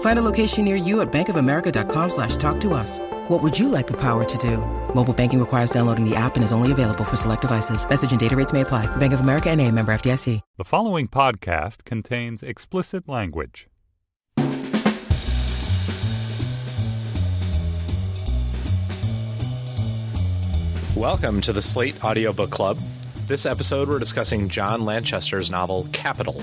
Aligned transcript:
Find 0.00 0.18
a 0.18 0.22
location 0.22 0.66
near 0.66 0.76
you 0.76 1.00
at 1.00 1.10
bankofamerica.com 1.10 2.10
slash 2.10 2.36
talk 2.36 2.60
to 2.60 2.74
us. 2.74 2.98
What 3.28 3.42
would 3.42 3.58
you 3.58 3.68
like 3.68 3.86
the 3.86 3.96
power 3.96 4.24
to 4.24 4.38
do? 4.38 4.58
Mobile 4.94 5.14
banking 5.14 5.40
requires 5.40 5.70
downloading 5.70 6.04
the 6.04 6.14
app 6.14 6.34
and 6.34 6.44
is 6.44 6.52
only 6.52 6.72
available 6.72 7.04
for 7.04 7.16
select 7.16 7.40
devices. 7.42 7.88
Message 7.88 8.10
and 8.10 8.20
data 8.20 8.36
rates 8.36 8.52
may 8.52 8.60
apply. 8.60 8.84
Bank 8.96 9.14
of 9.14 9.20
America 9.20 9.48
and 9.48 9.60
a 9.60 9.70
member 9.70 9.92
FDIC. 9.92 10.40
The 10.58 10.64
following 10.64 11.08
podcast 11.08 11.84
contains 11.84 12.42
explicit 12.42 13.08
language. 13.08 13.68
Welcome 20.96 21.40
to 21.42 21.52
the 21.54 21.62
Slate 21.62 22.04
Audiobook 22.04 22.50
Club. 22.50 22.78
This 23.30 23.46
episode, 23.46 23.88
we're 23.88 24.00
discussing 24.00 24.48
John 24.48 24.84
Lanchester's 24.84 25.52
novel 25.52 25.86
Capital. 25.92 26.42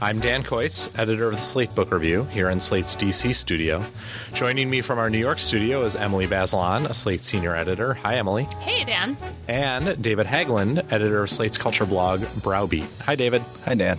I'm 0.00 0.20
Dan 0.20 0.44
Kois, 0.44 0.88
editor 0.96 1.26
of 1.26 1.34
the 1.34 1.42
Slate 1.42 1.74
Book 1.74 1.90
Review, 1.90 2.22
here 2.26 2.48
in 2.48 2.60
Slate's 2.60 2.94
DC 2.94 3.34
studio. 3.34 3.84
Joining 4.32 4.70
me 4.70 4.82
from 4.82 5.00
our 5.00 5.10
New 5.10 5.18
York 5.18 5.40
studio 5.40 5.82
is 5.82 5.96
Emily 5.96 6.28
Bazelon, 6.28 6.88
a 6.88 6.94
Slate 6.94 7.24
senior 7.24 7.56
editor. 7.56 7.94
Hi, 7.94 8.18
Emily. 8.18 8.44
Hey, 8.60 8.84
Dan. 8.84 9.16
And 9.48 10.00
David 10.00 10.28
Haglund, 10.28 10.92
editor 10.92 11.24
of 11.24 11.28
Slate's 11.28 11.58
culture 11.58 11.86
blog, 11.86 12.20
Browbeat. 12.40 12.86
Hi, 13.00 13.16
David. 13.16 13.42
Hi, 13.64 13.74
Dan. 13.74 13.98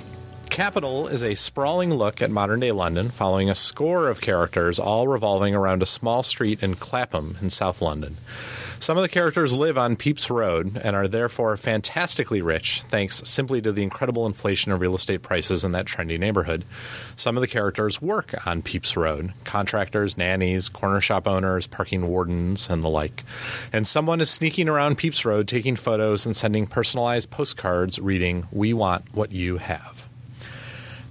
Capital 0.53 1.07
is 1.07 1.23
a 1.23 1.33
sprawling 1.33 1.91
look 1.95 2.21
at 2.21 2.29
modern 2.29 2.59
day 2.59 2.71
London, 2.71 3.09
following 3.09 3.49
a 3.49 3.55
score 3.55 4.07
of 4.07 4.21
characters, 4.21 4.77
all 4.77 5.07
revolving 5.07 5.55
around 5.55 5.81
a 5.81 5.87
small 5.87 6.21
street 6.21 6.61
in 6.61 6.75
Clapham 6.75 7.35
in 7.41 7.49
South 7.49 7.81
London. 7.81 8.17
Some 8.77 8.95
of 8.95 9.01
the 9.01 9.09
characters 9.09 9.55
live 9.55 9.79
on 9.79 9.95
Pepys 9.95 10.29
Road 10.29 10.79
and 10.83 10.95
are 10.95 11.07
therefore 11.07 11.57
fantastically 11.57 12.43
rich, 12.43 12.83
thanks 12.83 13.27
simply 13.27 13.63
to 13.63 13.71
the 13.71 13.81
incredible 13.81 14.27
inflation 14.27 14.71
of 14.71 14.79
real 14.79 14.93
estate 14.93 15.23
prices 15.23 15.63
in 15.63 15.71
that 15.71 15.87
trendy 15.87 16.19
neighborhood. 16.19 16.65
Some 17.15 17.35
of 17.35 17.41
the 17.41 17.47
characters 17.47 17.99
work 17.99 18.35
on 18.45 18.61
Pepys 18.61 18.95
Road 18.95 19.33
contractors, 19.45 20.19
nannies, 20.19 20.69
corner 20.69 21.01
shop 21.01 21.27
owners, 21.27 21.65
parking 21.65 22.07
wardens, 22.07 22.69
and 22.69 22.83
the 22.83 22.89
like. 22.89 23.23
And 23.73 23.87
someone 23.87 24.21
is 24.21 24.29
sneaking 24.29 24.69
around 24.69 24.99
Pepys 24.99 25.25
Road 25.25 25.47
taking 25.47 25.75
photos 25.75 26.27
and 26.27 26.35
sending 26.35 26.67
personalized 26.67 27.31
postcards 27.31 27.97
reading, 27.97 28.45
We 28.51 28.71
want 28.73 29.15
what 29.15 29.31
you 29.31 29.57
have. 29.57 30.12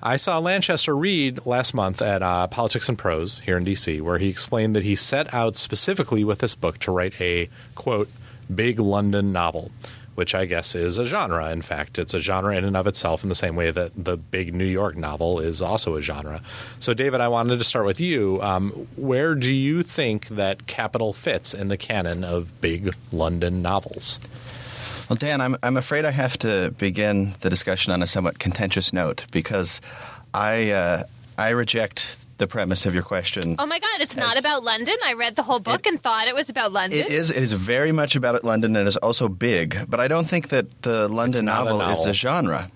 I 0.05 0.17
saw 0.17 0.39
Lanchester 0.39 0.97
read 0.97 1.47
last 1.47 1.75
month 1.75 2.03
at 2.03 2.23
uh, 2.23 2.49
Politics 2.49 2.89
and 2.89 2.99
Prose 2.99 3.39
here 3.39 3.57
in 3.57 3.65
DC, 3.65 4.01
where 4.01 4.19
he 4.19 4.29
explained 4.29 4.75
that 4.75 4.83
he 4.83 4.97
set 4.97 5.33
out 5.33 5.57
specifically 5.57 6.25
with 6.25 6.41
this 6.41 6.57
book 6.57 6.79
to 6.79 6.91
write 6.91 7.21
a, 7.21 7.49
quote, 7.77 8.11
big 8.53 8.81
London 8.81 9.31
novel, 9.31 9.71
which 10.17 10.35
I 10.35 10.47
guess 10.47 10.75
is 10.75 10.99
a 10.99 11.07
genre. 11.07 11.53
In 11.53 11.63
fact, 11.63 12.01
it's 12.01 12.15
a 12.15 12.21
genre 12.21 12.57
in 12.57 12.65
and 12.65 12.77
of 12.77 12.89
itself, 12.89 13.23
in 13.23 13.29
the 13.29 13.37
same 13.37 13.55
way 13.55 13.71
that 13.71 13.93
the 13.97 14.17
big 14.17 14.57
New 14.57 14.65
York 14.67 14.97
novel 14.97 15.39
is 15.39 15.63
also 15.63 15.95
a 15.95 16.03
genre. 16.03 16.43
So, 16.81 16.95
David, 16.95 17.21
I 17.21 17.29
wanted 17.29 17.59
to 17.59 17.65
start 17.65 17.87
with 17.87 18.01
you. 18.01 18.43
Um, 18.43 18.71
where 18.97 19.37
do 19.37 19.55
you 19.55 19.85
think 19.85 20.27
that 20.29 20.67
Capital 20.67 21.13
fits 21.13 21.55
in 21.55 21.69
the 21.69 21.77
canon 21.77 22.25
of 22.25 22.61
big 22.61 22.93
London 23.13 23.63
novels? 23.63 24.19
Well, 25.13 25.19
Dan, 25.19 25.43
I'm, 25.43 25.59
I'm 25.63 25.77
afraid 25.77 26.07
I 26.07 26.11
have 26.11 26.39
to 26.39 26.75
begin 26.79 27.35
the 27.41 27.51
discussion 27.51 27.93
on 27.93 28.01
a 28.01 28.07
somewhat 28.07 28.39
contentious 28.39 28.95
note 28.95 29.27
because 29.31 29.83
I, 30.33 30.71
uh, 30.71 31.05
I 31.37 31.51
reject 31.51 32.17
the 32.39 32.47
premise 32.47 32.87
of 32.87 32.95
your 32.95 33.03
question. 33.03 33.57
Oh 33.59 33.67
my 33.67 33.79
God, 33.79 34.01
it's 34.01 34.17
not 34.17 34.39
about 34.39 34.65
London. 34.65 34.95
I 35.05 35.13
read 35.13 35.37
the 35.37 35.43
whole 35.43 35.61
book 35.61 35.85
and 35.87 36.03
thought 36.03 36.29
it 36.29 36.35
was 36.35 36.49
about 36.49 36.73
London. 36.73 37.01
It 37.01 37.11
is. 37.11 37.29
It 37.29 37.43
is 37.43 37.53
very 37.53 37.93
much 37.93 38.17
about 38.17 38.43
London 38.43 38.75
and 38.75 38.89
is 38.89 38.97
also 38.97 39.29
big, 39.29 39.77
but 39.87 40.01
I 40.01 40.09
don't 40.09 40.27
think 40.27 40.49
that 40.49 40.81
the 40.81 41.09
London 41.09 41.45
not 41.45 41.67
a 41.67 41.71
novel, 41.73 41.91
is 41.91 42.07
a 42.07 42.15
genre. 42.15 42.71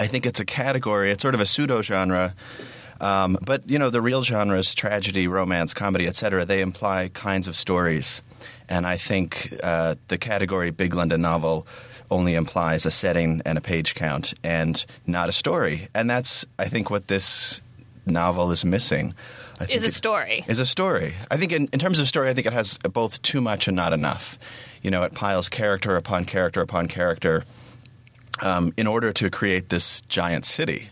I 0.00 0.08
think 0.08 0.26
it's 0.26 0.40
a 0.40 0.44
category. 0.44 1.12
It's 1.12 1.22
sort 1.22 1.36
of 1.36 1.40
a 1.40 1.46
pseudo 1.46 1.82
genre. 1.82 2.34
Um, 3.00 3.38
but 3.46 3.70
you 3.70 3.78
know, 3.78 3.90
the 3.90 4.02
real 4.02 4.24
genres, 4.24 4.74
tragedy, 4.74 5.28
romance, 5.28 5.72
comedy, 5.72 6.08
etc., 6.08 6.44
they 6.44 6.62
imply 6.62 7.10
kinds 7.10 7.46
of 7.46 7.54
stories, 7.54 8.22
and 8.68 8.86
I 8.86 8.96
think 8.96 9.52
uh, 9.62 9.94
the 10.08 10.18
category 10.18 10.70
big 10.70 10.94
London 10.94 11.20
novel 11.20 11.66
only 12.10 12.34
implies 12.34 12.86
a 12.86 12.90
setting 12.90 13.42
and 13.44 13.58
a 13.58 13.60
page 13.60 13.94
count, 13.94 14.34
and 14.42 14.84
not 15.06 15.28
a 15.28 15.32
story. 15.32 15.88
And 15.94 16.08
that's, 16.08 16.44
I 16.58 16.68
think, 16.68 16.90
what 16.90 17.08
this 17.08 17.60
novel 18.06 18.50
is 18.50 18.64
missing. 18.64 19.14
I 19.60 19.66
think 19.66 19.76
Is 19.76 19.84
a 19.84 19.92
story. 19.92 20.44
Is 20.48 20.58
a 20.58 20.66
story. 20.66 21.14
I 21.30 21.36
think, 21.36 21.52
in, 21.52 21.68
in 21.72 21.78
terms 21.78 21.98
of 21.98 22.08
story, 22.08 22.30
I 22.30 22.34
think 22.34 22.46
it 22.46 22.52
has 22.52 22.78
both 22.78 23.20
too 23.22 23.40
much 23.40 23.68
and 23.68 23.76
not 23.76 23.92
enough. 23.92 24.38
You 24.82 24.90
know, 24.90 25.02
it 25.02 25.14
piles 25.14 25.48
character 25.48 25.96
upon 25.96 26.24
character 26.24 26.60
upon 26.60 26.88
character 26.88 27.44
um, 28.40 28.72
in 28.76 28.86
order 28.86 29.12
to 29.12 29.30
create 29.30 29.68
this 29.68 30.00
giant 30.02 30.46
city. 30.46 30.90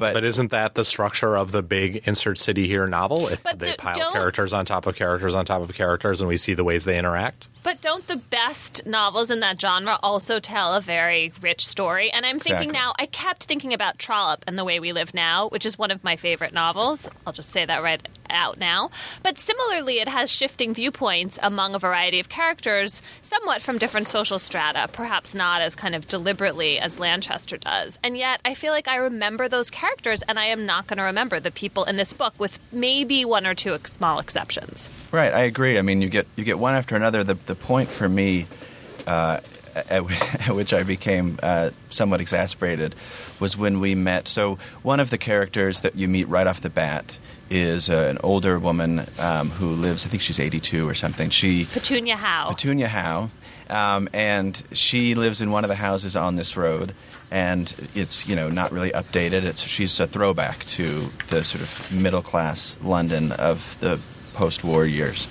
But, 0.00 0.14
But 0.14 0.24
isn't 0.24 0.50
that 0.50 0.74
the 0.74 0.84
structure 0.84 1.36
of 1.36 1.52
the 1.52 1.62
big 1.62 2.08
insert 2.08 2.38
city 2.38 2.66
here 2.66 2.86
novel? 2.86 3.28
It, 3.28 3.40
But 3.44 3.58
they 3.58 3.72
the- 3.72 3.76
pile 3.76 4.10
characters 4.12 4.52
on 4.54 4.64
top 4.64 4.86
of 4.86 4.96
characters 4.96 5.34
on 5.34 5.44
top 5.44 5.60
of 5.62 5.72
characters, 5.74 6.20
and 6.22 6.28
we 6.28 6.36
see 6.38 6.54
the 6.54 6.64
ways 6.64 6.84
they 6.86 6.98
interact. 6.98 7.48
But 7.62 7.82
don't 7.82 8.06
the 8.06 8.16
best 8.16 8.86
novels 8.86 9.30
in 9.30 9.40
that 9.40 9.60
genre 9.60 9.98
also 10.02 10.40
tell 10.40 10.72
a 10.74 10.80
very 10.80 11.32
rich 11.42 11.66
story? 11.66 12.10
And 12.10 12.24
I'm 12.24 12.40
thinking 12.40 12.70
Exactly. 12.70 12.78
now, 12.78 12.94
I 12.98 13.04
kept 13.04 13.44
thinking 13.44 13.74
about 13.74 13.98
Trollope 13.98 14.42
and 14.46 14.58
The 14.58 14.64
Way 14.64 14.80
We 14.80 14.92
Live 14.94 15.12
Now, 15.12 15.48
which 15.50 15.66
is 15.66 15.78
one 15.78 15.90
of 15.90 16.02
my 16.02 16.16
favorite 16.16 16.54
novels. 16.54 17.06
I'll 17.26 17.34
just 17.34 17.50
say 17.50 17.66
that 17.66 17.82
right 17.82 18.00
out 18.30 18.58
now. 18.58 18.90
But 19.22 19.38
similarly, 19.38 19.98
it 19.98 20.08
has 20.08 20.30
shifting 20.30 20.74
viewpoints 20.74 21.38
among 21.42 21.74
a 21.74 21.78
variety 21.78 22.20
of 22.20 22.28
characters, 22.28 23.02
somewhat 23.22 23.62
from 23.62 23.78
different 23.78 24.08
social 24.08 24.38
strata, 24.38 24.88
perhaps 24.92 25.34
not 25.34 25.60
as 25.60 25.74
kind 25.74 25.94
of 25.94 26.08
deliberately 26.08 26.78
as 26.78 26.98
Lanchester 26.98 27.56
does. 27.56 27.98
And 28.02 28.16
yet, 28.16 28.40
I 28.44 28.54
feel 28.54 28.72
like 28.72 28.88
I 28.88 28.96
remember 28.96 29.48
those 29.48 29.70
characters, 29.70 30.22
and 30.22 30.38
I 30.38 30.46
am 30.46 30.66
not 30.66 30.86
going 30.86 30.98
to 30.98 31.04
remember 31.04 31.40
the 31.40 31.50
people 31.50 31.84
in 31.84 31.96
this 31.96 32.12
book, 32.12 32.34
with 32.38 32.58
maybe 32.72 33.24
one 33.24 33.46
or 33.46 33.54
two 33.54 33.76
small 33.84 34.18
exceptions. 34.18 34.88
Right, 35.12 35.32
I 35.32 35.42
agree. 35.42 35.78
I 35.78 35.82
mean, 35.82 36.02
you 36.02 36.08
get 36.08 36.26
you 36.36 36.44
get 36.44 36.58
one 36.58 36.74
after 36.74 36.96
another. 36.96 37.24
The 37.24 37.34
the 37.34 37.54
point 37.54 37.90
for 37.90 38.08
me, 38.08 38.46
uh, 39.06 39.40
at, 39.74 40.48
at 40.48 40.54
which 40.54 40.72
I 40.72 40.82
became 40.82 41.38
uh, 41.42 41.70
somewhat 41.88 42.20
exasperated, 42.20 42.94
was 43.38 43.56
when 43.56 43.80
we 43.80 43.94
met. 43.94 44.28
So 44.28 44.58
one 44.82 45.00
of 45.00 45.10
the 45.10 45.18
characters 45.18 45.80
that 45.80 45.96
you 45.96 46.08
meet 46.08 46.28
right 46.28 46.46
off 46.46 46.60
the 46.60 46.70
bat 46.70 47.18
is 47.50 47.90
uh, 47.90 48.06
an 48.08 48.18
older 48.22 48.58
woman 48.58 49.06
um, 49.18 49.50
who 49.50 49.68
lives. 49.68 50.06
I 50.06 50.08
think 50.08 50.22
she's 50.22 50.38
eighty 50.40 50.60
two 50.60 50.88
or 50.88 50.94
something. 50.94 51.30
She 51.30 51.66
Petunia 51.66 52.16
Howe. 52.16 52.50
Petunia 52.50 52.88
Howe, 52.88 53.30
um, 53.68 54.08
and 54.12 54.62
she 54.72 55.14
lives 55.14 55.40
in 55.40 55.50
one 55.50 55.64
of 55.64 55.68
the 55.68 55.74
houses 55.76 56.14
on 56.16 56.36
this 56.36 56.56
road, 56.56 56.94
and 57.30 57.74
it's 57.94 58.26
you 58.28 58.36
know 58.36 58.48
not 58.48 58.72
really 58.72 58.90
updated. 58.90 59.42
It's 59.44 59.62
she's 59.62 59.98
a 60.00 60.06
throwback 60.06 60.64
to 60.76 61.10
the 61.28 61.44
sort 61.44 61.62
of 61.62 61.92
middle 61.92 62.22
class 62.22 62.76
London 62.82 63.32
of 63.32 63.76
the 63.80 63.98
post 64.34 64.62
war 64.64 64.86
years, 64.86 65.26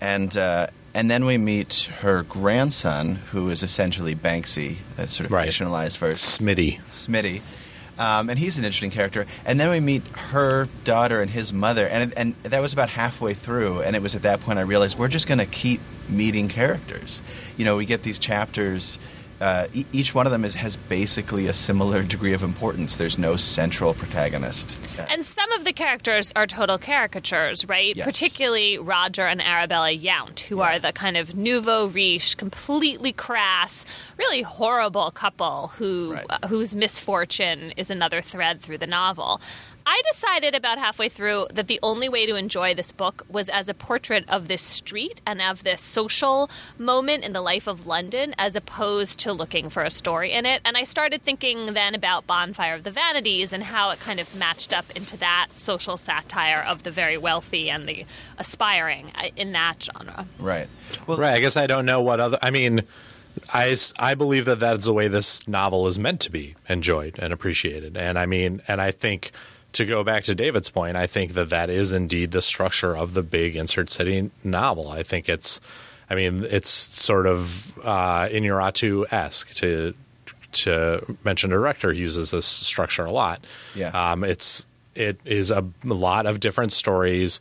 and 0.00 0.34
uh, 0.36 0.66
and 0.94 1.10
then 1.10 1.24
we 1.24 1.36
meet 1.38 1.88
her 2.00 2.22
grandson, 2.22 3.16
who 3.32 3.50
is 3.50 3.62
essentially 3.62 4.14
Banksy, 4.14 4.76
a 4.98 5.06
sort 5.06 5.26
of 5.26 5.32
Right. 5.32 5.48
fictionalized 5.50 5.98
version. 5.98 6.16
Smitty. 6.18 6.80
Smitty. 6.88 7.42
Um, 8.00 8.30
and 8.30 8.38
he's 8.38 8.56
an 8.56 8.64
interesting 8.64 8.90
character. 8.90 9.26
And 9.44 9.60
then 9.60 9.68
we 9.68 9.78
meet 9.78 10.02
her 10.16 10.68
daughter 10.84 11.20
and 11.20 11.30
his 11.30 11.52
mother, 11.52 11.86
and 11.86 12.14
and 12.16 12.34
that 12.44 12.62
was 12.62 12.72
about 12.72 12.88
halfway 12.88 13.34
through. 13.34 13.82
And 13.82 13.94
it 13.94 14.00
was 14.00 14.14
at 14.16 14.22
that 14.22 14.40
point 14.40 14.58
I 14.58 14.62
realized 14.62 14.98
we're 14.98 15.08
just 15.08 15.28
going 15.28 15.38
to 15.38 15.44
keep 15.44 15.82
meeting 16.08 16.48
characters. 16.48 17.20
You 17.58 17.66
know, 17.66 17.76
we 17.76 17.84
get 17.84 18.02
these 18.02 18.18
chapters. 18.18 18.98
Uh, 19.40 19.66
e- 19.72 19.86
each 19.92 20.14
one 20.14 20.26
of 20.26 20.32
them 20.32 20.44
is, 20.44 20.54
has 20.54 20.76
basically 20.76 21.46
a 21.46 21.52
similar 21.54 22.02
degree 22.02 22.34
of 22.34 22.42
importance. 22.42 22.96
There's 22.96 23.18
no 23.18 23.36
central 23.36 23.94
protagonist. 23.94 24.78
Uh, 24.98 25.06
And 25.08 25.24
some 25.24 25.50
of 25.52 25.64
the 25.64 25.72
characters 25.72 26.30
are 26.36 26.46
total 26.46 26.76
caricatures, 26.78 27.66
right? 27.66 27.96
Yes. 27.96 28.04
Particularly 28.04 28.78
Roger 28.78 29.26
and 29.26 29.40
Arabella 29.40 29.90
Yount, 29.92 30.40
who 30.40 30.60
are 30.60 30.78
the 30.78 30.92
kind 30.92 31.16
of 31.16 31.34
nouveau 31.34 31.86
riche, 31.86 32.36
completely 32.36 33.12
crass, 33.12 33.86
really 34.18 34.42
horrible 34.42 35.10
couple 35.10 35.68
who 35.78 36.12
Right. 36.14 36.26
uh, 36.28 36.46
whose 36.48 36.76
misfortune 36.76 37.72
is 37.76 37.90
another 37.90 38.20
thread 38.20 38.60
through 38.60 38.78
the 38.78 38.86
novel. 38.86 39.40
I 39.92 40.02
decided 40.12 40.54
about 40.54 40.78
halfway 40.78 41.08
through 41.08 41.48
that 41.52 41.66
the 41.66 41.80
only 41.82 42.08
way 42.08 42.24
to 42.24 42.36
enjoy 42.36 42.74
this 42.74 42.92
book 42.92 43.26
was 43.28 43.48
as 43.48 43.68
a 43.68 43.74
portrait 43.74 44.24
of 44.28 44.46
this 44.46 44.62
street 44.62 45.20
and 45.26 45.42
of 45.42 45.64
this 45.64 45.80
social 45.80 46.48
moment 46.78 47.24
in 47.24 47.32
the 47.32 47.40
life 47.40 47.66
of 47.66 47.88
London 47.88 48.32
as 48.38 48.54
opposed 48.54 49.18
to 49.18 49.32
looking 49.32 49.68
for 49.68 49.82
a 49.82 49.90
story 49.90 50.30
in 50.30 50.46
it. 50.46 50.62
And 50.64 50.76
I 50.76 50.84
started 50.84 51.24
thinking 51.24 51.74
then 51.74 51.96
about 51.96 52.24
Bonfire 52.24 52.76
of 52.76 52.84
the 52.84 52.92
Vanities 52.92 53.52
and 53.52 53.64
how 53.64 53.90
it 53.90 53.98
kind 53.98 54.20
of 54.20 54.32
matched 54.32 54.72
up 54.72 54.88
into 54.94 55.16
that 55.16 55.48
social 55.54 55.96
satire 55.96 56.62
of 56.62 56.84
the 56.84 56.92
very 56.92 57.18
wealthy 57.18 57.68
and 57.68 57.88
the 57.88 58.06
aspiring 58.38 59.10
uh, 59.16 59.30
in 59.34 59.50
that 59.52 59.82
genre. 59.82 60.24
right. 60.38 60.68
Well, 61.08 61.18
Right. 61.18 61.34
I 61.34 61.40
guess 61.40 61.56
I 61.56 61.66
don't 61.66 61.84
know 61.84 62.00
what 62.00 62.20
other. 62.20 62.38
I 62.40 62.52
mean, 62.52 62.82
I, 63.52 63.76
I 63.98 64.14
believe 64.14 64.44
that 64.44 64.60
that's 64.60 64.86
the 64.86 64.92
way 64.92 65.08
this 65.08 65.48
novel 65.48 65.88
is 65.88 65.98
meant 65.98 66.20
to 66.20 66.30
be 66.30 66.54
enjoyed 66.68 67.16
and 67.18 67.32
appreciated. 67.32 67.96
And 67.96 68.16
I 68.20 68.26
mean, 68.26 68.62
and 68.68 68.80
I 68.80 68.92
think 68.92 69.32
to 69.72 69.84
go 69.86 70.02
back 70.04 70.24
to 70.24 70.34
David's 70.34 70.70
point, 70.70 70.96
I 70.96 71.06
think 71.06 71.34
that 71.34 71.50
that 71.50 71.70
is 71.70 71.92
indeed 71.92 72.32
the 72.32 72.42
structure 72.42 72.96
of 72.96 73.14
the 73.14 73.22
big 73.22 73.56
insert 73.56 73.90
city 73.90 74.30
novel. 74.42 74.90
I 74.90 75.02
think 75.02 75.28
it's, 75.28 75.60
I 76.08 76.14
mean, 76.14 76.44
it's 76.44 76.70
sort 76.70 77.26
of 77.26 77.78
uh, 77.78 78.26
Iñárritu 78.28 79.12
esque 79.12 79.54
to 79.54 79.94
to 80.52 81.16
mention 81.22 81.52
a 81.52 81.54
director 81.54 81.92
uses 81.92 82.32
this 82.32 82.46
structure 82.46 83.04
a 83.04 83.12
lot. 83.12 83.44
Yeah. 83.74 83.90
Um, 83.90 84.24
it's 84.24 84.66
it 84.94 85.20
is 85.24 85.50
a 85.50 85.64
lot 85.84 86.26
of 86.26 86.40
different 86.40 86.72
stories, 86.72 87.38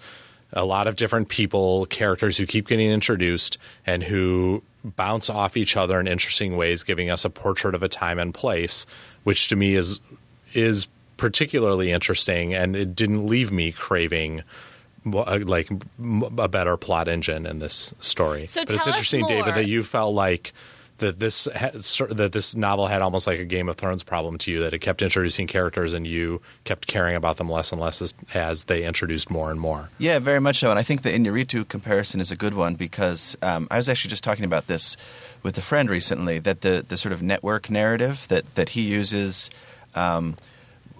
a 0.53 0.63
lot 0.63 0.85
of 0.85 0.95
different 0.95 1.29
people, 1.29 1.87
characters 1.87 2.37
who 2.37 2.45
keep 2.45 2.67
getting 2.67 2.91
introduced 2.91 3.57
and 3.85 4.03
who 4.03 4.61
bounce 4.83 5.29
off 5.29 5.57
each 5.57 5.75
other 5.75 5.99
in 5.99 6.07
interesting 6.07 6.55
ways, 6.55 6.83
giving 6.83 7.09
us 7.09 7.25
a 7.25 7.29
portrait 7.29 7.75
of 7.75 7.83
a 7.83 7.89
time 7.89 8.19
and 8.19 8.33
place, 8.33 8.85
which 9.23 9.47
to 9.47 9.55
me 9.55 9.75
is 9.75 9.99
is 10.53 10.87
particularly 11.19 11.91
interesting, 11.91 12.55
and 12.55 12.75
it 12.75 12.95
didn't 12.95 13.27
leave 13.27 13.51
me 13.51 13.71
craving. 13.71 14.43
uh, 15.05 15.39
Like 15.43 15.69
a 16.37 16.47
better 16.47 16.77
plot 16.77 17.07
engine 17.07 17.45
in 17.45 17.59
this 17.59 17.93
story, 17.99 18.47
So 18.47 18.61
but 18.61 18.73
it's 18.73 18.83
tell 18.83 18.93
us 18.93 18.97
interesting, 18.97 19.27
David, 19.27 19.53
that 19.55 19.67
you 19.67 19.83
felt 19.83 20.15
like 20.15 20.53
that 20.97 21.19
this 21.19 21.45
that 21.45 22.31
this 22.33 22.55
novel 22.55 22.87
had 22.87 23.01
almost 23.01 23.25
like 23.25 23.39
a 23.39 23.45
Game 23.45 23.69
of 23.69 23.77
Thrones 23.77 24.03
problem 24.03 24.37
to 24.39 24.51
you 24.51 24.59
that 24.59 24.73
it 24.73 24.79
kept 24.79 25.01
introducing 25.01 25.47
characters 25.47 25.93
and 25.93 26.05
you 26.05 26.41
kept 26.65 26.87
caring 26.87 27.15
about 27.15 27.37
them 27.37 27.49
less 27.49 27.71
and 27.71 27.79
less 27.79 28.01
as, 28.01 28.13
as 28.33 28.65
they 28.65 28.83
introduced 28.83 29.29
more 29.29 29.49
and 29.49 29.61
more. 29.61 29.89
Yeah, 29.97 30.19
very 30.19 30.41
much 30.41 30.57
so. 30.59 30.69
And 30.69 30.77
I 30.77 30.83
think 30.83 31.03
the 31.03 31.11
Iñárritu 31.11 31.65
comparison 31.69 32.19
is 32.19 32.31
a 32.31 32.35
good 32.35 32.53
one 32.53 32.75
because 32.75 33.37
um, 33.41 33.67
I 33.71 33.77
was 33.77 33.87
actually 33.87 34.09
just 34.09 34.25
talking 34.25 34.43
about 34.43 34.67
this 34.67 34.97
with 35.41 35.57
a 35.57 35.61
friend 35.61 35.89
recently 35.89 36.37
that 36.39 36.59
the, 36.61 36.83
the 36.85 36.97
sort 36.97 37.13
of 37.13 37.21
network 37.21 37.69
narrative 37.69 38.25
that, 38.27 38.43
that 38.55 38.69
he 38.69 38.81
uses. 38.81 39.49
Um, 39.95 40.35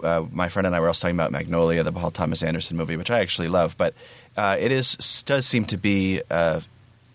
uh, 0.02 0.26
my 0.32 0.48
friend 0.48 0.66
and 0.66 0.74
I 0.74 0.80
were 0.80 0.88
also 0.88 1.06
talking 1.06 1.16
about 1.16 1.32
Magnolia, 1.32 1.82
the 1.82 1.92
Paul 1.92 2.10
Thomas 2.10 2.42
Anderson 2.42 2.76
movie, 2.76 2.96
which 2.96 3.10
I 3.10 3.20
actually 3.20 3.48
love, 3.48 3.76
but 3.76 3.94
uh, 4.36 4.56
it 4.58 4.72
is 4.72 5.22
does 5.26 5.46
seem 5.46 5.64
to 5.66 5.76
be 5.76 6.22
uh, 6.30 6.60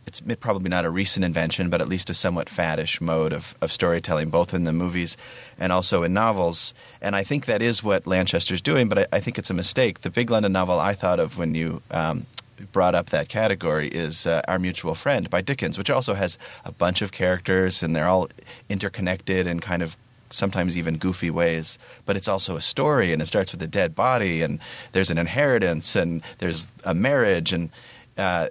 it's 0.08 0.22
probably 0.40 0.70
not 0.70 0.86
a 0.86 0.90
recent 0.90 1.26
invention, 1.26 1.70
but 1.70 1.82
at 1.82 1.90
least 1.90 2.10
a 2.10 2.14
somewhat 2.14 2.48
faddish 2.48 3.02
mode 3.02 3.34
of, 3.34 3.56
of 3.62 3.72
storytelling, 3.72 4.30
both 4.30 4.54
in 4.54 4.64
the 4.64 4.74
movies 4.74 5.18
and 5.58 5.72
also 5.72 6.04
in 6.04 6.14
novels. 6.14 6.74
And 7.02 7.16
I 7.16 7.24
think 7.24 7.46
that 7.46 7.62
is 7.62 7.84
what 7.84 8.06
Lanchester's 8.06 8.62
doing, 8.62 8.88
but 8.88 9.00
I, 9.00 9.08
I 9.14 9.20
think 9.20 9.38
it's 9.38 9.50
a 9.50 9.54
mistake. 9.54 10.02
The 10.02 10.12
Big 10.12 10.30
London 10.30 10.52
novel 10.52 10.80
I 10.80 10.94
thought 10.94 11.20
of 11.20 11.38
when 11.38 11.56
you 11.56 11.82
um, 11.92 12.26
brought 12.72 12.96
up 12.96 13.10
that 13.10 13.30
category 13.30 13.88
is 13.88 14.28
uh, 14.28 14.42
Our 14.48 14.60
Mutual 14.60 14.96
Friend 14.96 15.30
by 15.30 15.42
Dickens, 15.42 15.78
which 15.78 15.90
also 15.90 16.14
has 16.14 16.38
a 16.64 16.72
bunch 16.72 17.02
of 17.02 17.12
characters 17.12 17.82
and 17.82 17.96
they're 17.96 18.08
all 18.08 18.30
interconnected 18.70 19.48
and 19.48 19.62
kind 19.62 19.82
of 19.82 19.98
sometimes 20.36 20.78
even 20.78 20.98
goofy 20.98 21.30
ways. 21.32 21.78
But 22.06 22.18
it's 22.18 22.28
also 22.28 22.56
a 22.56 22.62
story 22.62 23.12
and 23.14 23.22
it 23.22 23.26
starts 23.26 23.52
with 23.52 23.62
a 23.62 23.68
dead 23.68 23.96
body 23.96 24.42
and 24.42 24.60
there's 24.92 25.10
an 25.10 25.18
inheritance 25.18 25.96
and 25.96 26.22
there's 26.40 26.72
a 26.84 26.94
marriage 26.94 27.54
and 27.54 27.70
uh, 28.18 28.48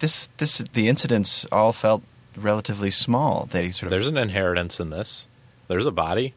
this 0.00 0.28
this 0.38 0.58
the 0.72 0.88
incidents 0.88 1.46
all 1.52 1.72
felt 1.72 2.02
relatively 2.36 2.90
small. 2.90 3.46
They 3.46 3.70
sort 3.70 3.84
of 3.84 3.90
There's 3.90 4.08
an 4.08 4.16
inheritance 4.16 4.80
in 4.80 4.90
this. 4.90 5.28
There's 5.68 5.86
a 5.86 5.92
body. 5.92 6.34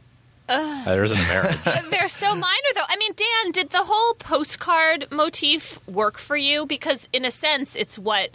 Uh, 0.49 0.85
There's 0.85 1.11
a 1.11 1.15
marriage. 1.15 1.57
They're 1.89 2.07
so 2.07 2.33
minor, 2.33 2.71
though. 2.73 2.85
I 2.88 2.95
mean, 2.95 3.11
Dan, 3.17 3.51
did 3.51 3.71
the 3.71 3.83
whole 3.83 4.13
postcard 4.13 5.07
motif 5.11 5.77
work 5.88 6.17
for 6.17 6.38
you? 6.38 6.65
Because, 6.65 7.09
in 7.11 7.25
a 7.25 7.31
sense, 7.31 7.75
it's 7.75 8.00
what 8.00 8.29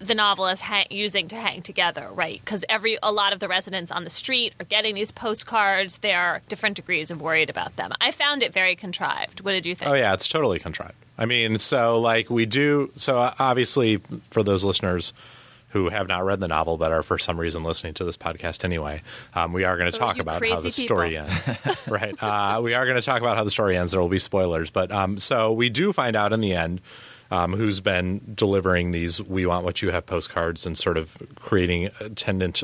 the 0.00 0.14
novel 0.14 0.46
is 0.48 0.60
ha- 0.60 0.86
using 0.90 1.28
to 1.28 1.36
hang 1.36 1.62
together, 1.62 2.08
right? 2.12 2.40
Because 2.44 2.64
every 2.68 2.98
a 3.02 3.12
lot 3.12 3.32
of 3.32 3.38
the 3.38 3.48
residents 3.48 3.90
on 3.92 4.04
the 4.04 4.10
street 4.10 4.54
are 4.60 4.64
getting 4.64 4.94
these 4.94 5.12
postcards. 5.12 5.98
They 5.98 6.12
are 6.14 6.42
different 6.48 6.76
degrees 6.76 7.10
of 7.10 7.20
worried 7.20 7.50
about 7.50 7.76
them. 7.76 7.92
I 8.00 8.10
found 8.10 8.42
it 8.42 8.52
very 8.52 8.74
contrived. 8.76 9.40
What 9.42 9.52
did 9.52 9.66
you 9.66 9.74
think? 9.74 9.90
Oh 9.90 9.94
yeah, 9.94 10.14
it's 10.14 10.28
totally 10.28 10.58
contrived. 10.58 10.94
I 11.16 11.26
mean, 11.26 11.58
so 11.58 11.98
like 12.00 12.30
we 12.30 12.46
do. 12.46 12.90
So 12.96 13.18
uh, 13.18 13.34
obviously, 13.38 13.96
for 14.30 14.42
those 14.42 14.64
listeners 14.64 15.12
who 15.72 15.90
have 15.90 16.08
not 16.08 16.24
read 16.24 16.40
the 16.40 16.48
novel 16.48 16.78
but 16.78 16.90
are 16.92 17.02
for 17.02 17.18
some 17.18 17.38
reason 17.38 17.62
listening 17.62 17.92
to 17.92 18.02
this 18.04 18.16
podcast 18.16 18.64
anyway, 18.64 19.02
um, 19.34 19.52
we 19.52 19.64
are 19.64 19.76
going 19.76 19.90
to 19.92 19.96
Oh, 19.96 20.00
talk 20.00 20.18
about 20.18 20.42
how 20.44 20.60
the 20.60 20.72
story 20.72 21.16
ends. 21.18 21.48
right? 21.88 22.14
Uh, 22.22 22.60
we 22.62 22.72
are 22.74 22.84
going 22.86 22.96
to 22.96 23.02
talk 23.02 23.20
about 23.20 23.36
how 23.36 23.44
the 23.44 23.50
story 23.50 23.76
ends. 23.76 23.92
There 23.92 24.00
will 24.00 24.08
be 24.08 24.18
spoilers, 24.18 24.70
but 24.70 24.90
um, 24.90 25.18
so 25.18 25.52
we 25.52 25.68
do 25.68 25.92
find 25.92 26.16
out 26.16 26.32
in 26.32 26.40
the 26.40 26.54
end. 26.54 26.80
Um, 27.30 27.52
who's 27.52 27.80
been 27.80 28.32
delivering 28.34 28.92
these 28.92 29.22
"We 29.22 29.44
Want 29.44 29.64
What 29.64 29.82
You 29.82 29.90
Have" 29.90 30.06
postcards 30.06 30.64
and 30.64 30.78
sort 30.78 30.96
of 30.96 31.18
creating 31.36 31.90
attendant 32.00 32.62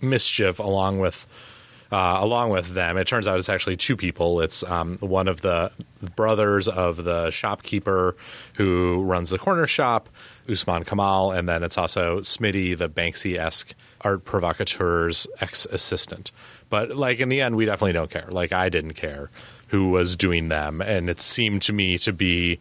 mischief 0.00 0.58
along 0.58 1.00
with 1.00 1.26
uh, 1.92 2.18
along 2.20 2.50
with 2.50 2.68
them. 2.74 2.96
It 2.96 3.06
turns 3.06 3.26
out 3.26 3.38
it's 3.38 3.48
actually 3.48 3.76
two 3.76 3.96
people. 3.96 4.40
It's 4.40 4.62
um, 4.64 4.98
one 4.98 5.26
of 5.28 5.40
the 5.40 5.72
brothers 6.14 6.68
of 6.68 7.04
the 7.04 7.30
shopkeeper 7.30 8.16
who 8.54 9.02
runs 9.02 9.30
the 9.30 9.38
corner 9.38 9.66
shop, 9.66 10.08
Usman 10.48 10.84
Kamal, 10.84 11.32
and 11.32 11.48
then 11.48 11.62
it's 11.62 11.76
also 11.76 12.20
Smitty, 12.20 12.78
the 12.78 12.88
Banksy 12.88 13.36
esque 13.36 13.74
art 14.02 14.24
provocateur's 14.24 15.26
ex 15.40 15.66
assistant. 15.66 16.30
But 16.68 16.96
like 16.96 17.18
in 17.18 17.28
the 17.28 17.40
end, 17.40 17.56
we 17.56 17.64
definitely 17.64 17.92
don't 17.92 18.10
care. 18.10 18.28
Like 18.30 18.52
I 18.52 18.68
didn't 18.68 18.94
care 18.94 19.30
who 19.68 19.90
was 19.90 20.16
doing 20.16 20.48
them, 20.48 20.80
and 20.80 21.10
it 21.10 21.20
seemed 21.20 21.62
to 21.62 21.72
me 21.72 21.98
to 21.98 22.12
be. 22.12 22.58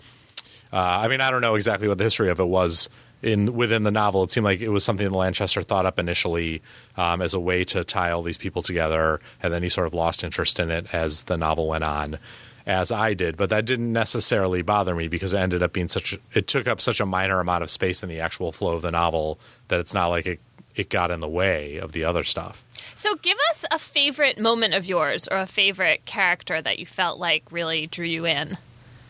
Uh, 0.71 1.01
I 1.03 1.07
mean, 1.07 1.21
I 1.21 1.31
don't 1.31 1.41
know 1.41 1.55
exactly 1.55 1.87
what 1.87 1.97
the 1.97 2.03
history 2.03 2.29
of 2.29 2.39
it 2.39 2.47
was 2.47 2.89
in 3.21 3.53
within 3.53 3.83
the 3.83 3.91
novel. 3.91 4.23
It 4.23 4.31
seemed 4.31 4.45
like 4.45 4.61
it 4.61 4.69
was 4.69 4.83
something 4.83 5.07
that 5.07 5.17
Lanchester 5.17 5.61
thought 5.61 5.85
up 5.85 5.99
initially 5.99 6.61
um, 6.97 7.21
as 7.21 7.33
a 7.33 7.39
way 7.39 7.63
to 7.65 7.83
tie 7.83 8.11
all 8.11 8.21
these 8.21 8.37
people 8.37 8.61
together, 8.61 9.19
and 9.41 9.53
then 9.53 9.63
he 9.63 9.69
sort 9.69 9.87
of 9.87 9.93
lost 9.93 10.23
interest 10.23 10.59
in 10.59 10.71
it 10.71 10.93
as 10.93 11.23
the 11.23 11.37
novel 11.37 11.67
went 11.67 11.83
on, 11.83 12.19
as 12.65 12.91
I 12.91 13.13
did. 13.13 13.35
But 13.35 13.49
that 13.49 13.65
didn't 13.65 13.91
necessarily 13.91 14.61
bother 14.61 14.95
me 14.95 15.07
because 15.07 15.33
it 15.33 15.39
ended 15.39 15.63
up 15.63 15.73
being 15.73 15.87
such. 15.87 16.17
It 16.33 16.47
took 16.47 16.67
up 16.67 16.81
such 16.81 16.99
a 16.99 17.05
minor 17.05 17.39
amount 17.39 17.63
of 17.63 17.71
space 17.71 18.03
in 18.03 18.09
the 18.09 18.19
actual 18.19 18.51
flow 18.51 18.75
of 18.75 18.81
the 18.81 18.91
novel 18.91 19.39
that 19.67 19.79
it's 19.79 19.93
not 19.93 20.07
like 20.07 20.25
it. 20.25 20.39
It 20.75 20.89
got 20.89 21.11
in 21.11 21.19
the 21.19 21.27
way 21.27 21.77
of 21.77 21.91
the 21.91 22.05
other 22.05 22.23
stuff. 22.23 22.63
So, 22.95 23.15
give 23.15 23.37
us 23.49 23.65
a 23.69 23.79
favorite 23.79 24.39
moment 24.39 24.75
of 24.75 24.85
yours 24.85 25.27
or 25.27 25.37
a 25.37 25.47
favorite 25.47 26.05
character 26.05 26.61
that 26.61 26.79
you 26.79 26.85
felt 26.85 27.19
like 27.19 27.51
really 27.51 27.87
drew 27.87 28.05
you 28.05 28.25
in. 28.25 28.57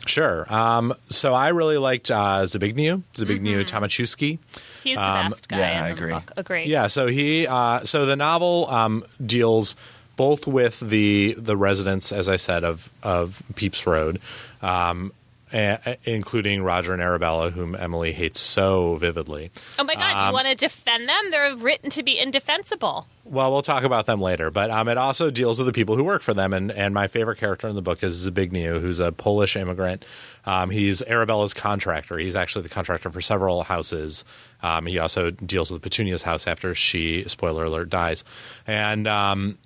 Sure. 0.05 0.51
Um, 0.51 0.93
so 1.09 1.33
I 1.33 1.49
really 1.49 1.77
liked 1.77 2.09
uh, 2.09 2.43
Zbigniew, 2.43 3.03
Zbigniew 3.15 3.65
Tomaszewski. 3.65 4.39
He's 4.83 4.95
the 4.97 5.03
Um, 5.05 5.29
best 5.31 5.47
guy 5.47 5.57
yeah, 5.57 5.77
in 5.77 5.83
I 5.83 5.87
the 5.89 5.93
agree. 5.93 6.13
book. 6.13 6.31
Agree. 6.37 6.65
Yeah, 6.65 6.87
so 6.87 7.07
he 7.07 7.45
uh, 7.47 7.83
so 7.85 8.05
the 8.05 8.15
novel 8.15 8.67
um, 8.69 9.03
deals 9.23 9.75
both 10.15 10.47
with 10.47 10.79
the 10.81 11.35
the 11.37 11.55
residents, 11.55 12.11
as 12.11 12.27
I 12.29 12.35
said, 12.37 12.63
of 12.63 12.89
of 13.03 13.41
Pepys 13.55 13.85
Road, 13.85 14.19
um, 14.61 15.11
including 15.51 16.63
Roger 16.63 16.93
and 16.93 17.01
Arabella, 17.01 17.51
whom 17.51 17.75
Emily 17.75 18.11
hates 18.11 18.39
so 18.39 18.95
vividly. 18.95 19.51
Oh 19.77 19.83
my 19.83 19.95
god, 19.95 20.15
Um, 20.15 20.27
you 20.27 20.33
want 20.33 20.47
to 20.47 20.55
defend 20.55 21.09
them? 21.09 21.31
They're 21.31 21.55
written 21.55 21.89
to 21.91 22.03
be 22.03 22.19
indefensible. 22.19 23.07
Well, 23.25 23.51
we'll 23.51 23.61
talk 23.61 23.83
about 23.83 24.07
them 24.07 24.21
later, 24.21 24.49
but 24.49 24.71
um, 24.71 24.87
it 24.87 24.97
also 24.97 25.29
deals 25.29 25.59
with 25.59 25.67
the 25.67 25.73
people 25.73 25.95
who 25.95 26.03
work 26.03 26.23
for 26.23 26.33
them. 26.33 26.51
And, 26.51 26.71
and 26.71 26.95
my 26.95 27.07
favorite 27.07 27.37
character 27.37 27.67
in 27.67 27.75
the 27.75 27.81
book 27.81 28.01
is 28.03 28.27
Zbigniew, 28.27 28.81
who's 28.81 28.99
a 28.99 29.11
Polish 29.11 29.55
immigrant. 29.55 30.03
Um, 30.45 30.71
he's 30.71 31.03
Arabella's 31.03 31.53
contractor. 31.53 32.17
He's 32.17 32.35
actually 32.35 32.63
the 32.63 32.69
contractor 32.69 33.11
for 33.11 33.21
several 33.21 33.63
houses. 33.63 34.25
Um, 34.63 34.87
he 34.87 34.97
also 34.97 35.29
deals 35.29 35.69
with 35.69 35.83
Petunia's 35.83 36.23
house 36.23 36.47
after 36.47 36.73
she, 36.73 37.23
spoiler 37.27 37.65
alert, 37.65 37.89
dies. 37.89 38.23
And 38.65 39.07
um, 39.07 39.59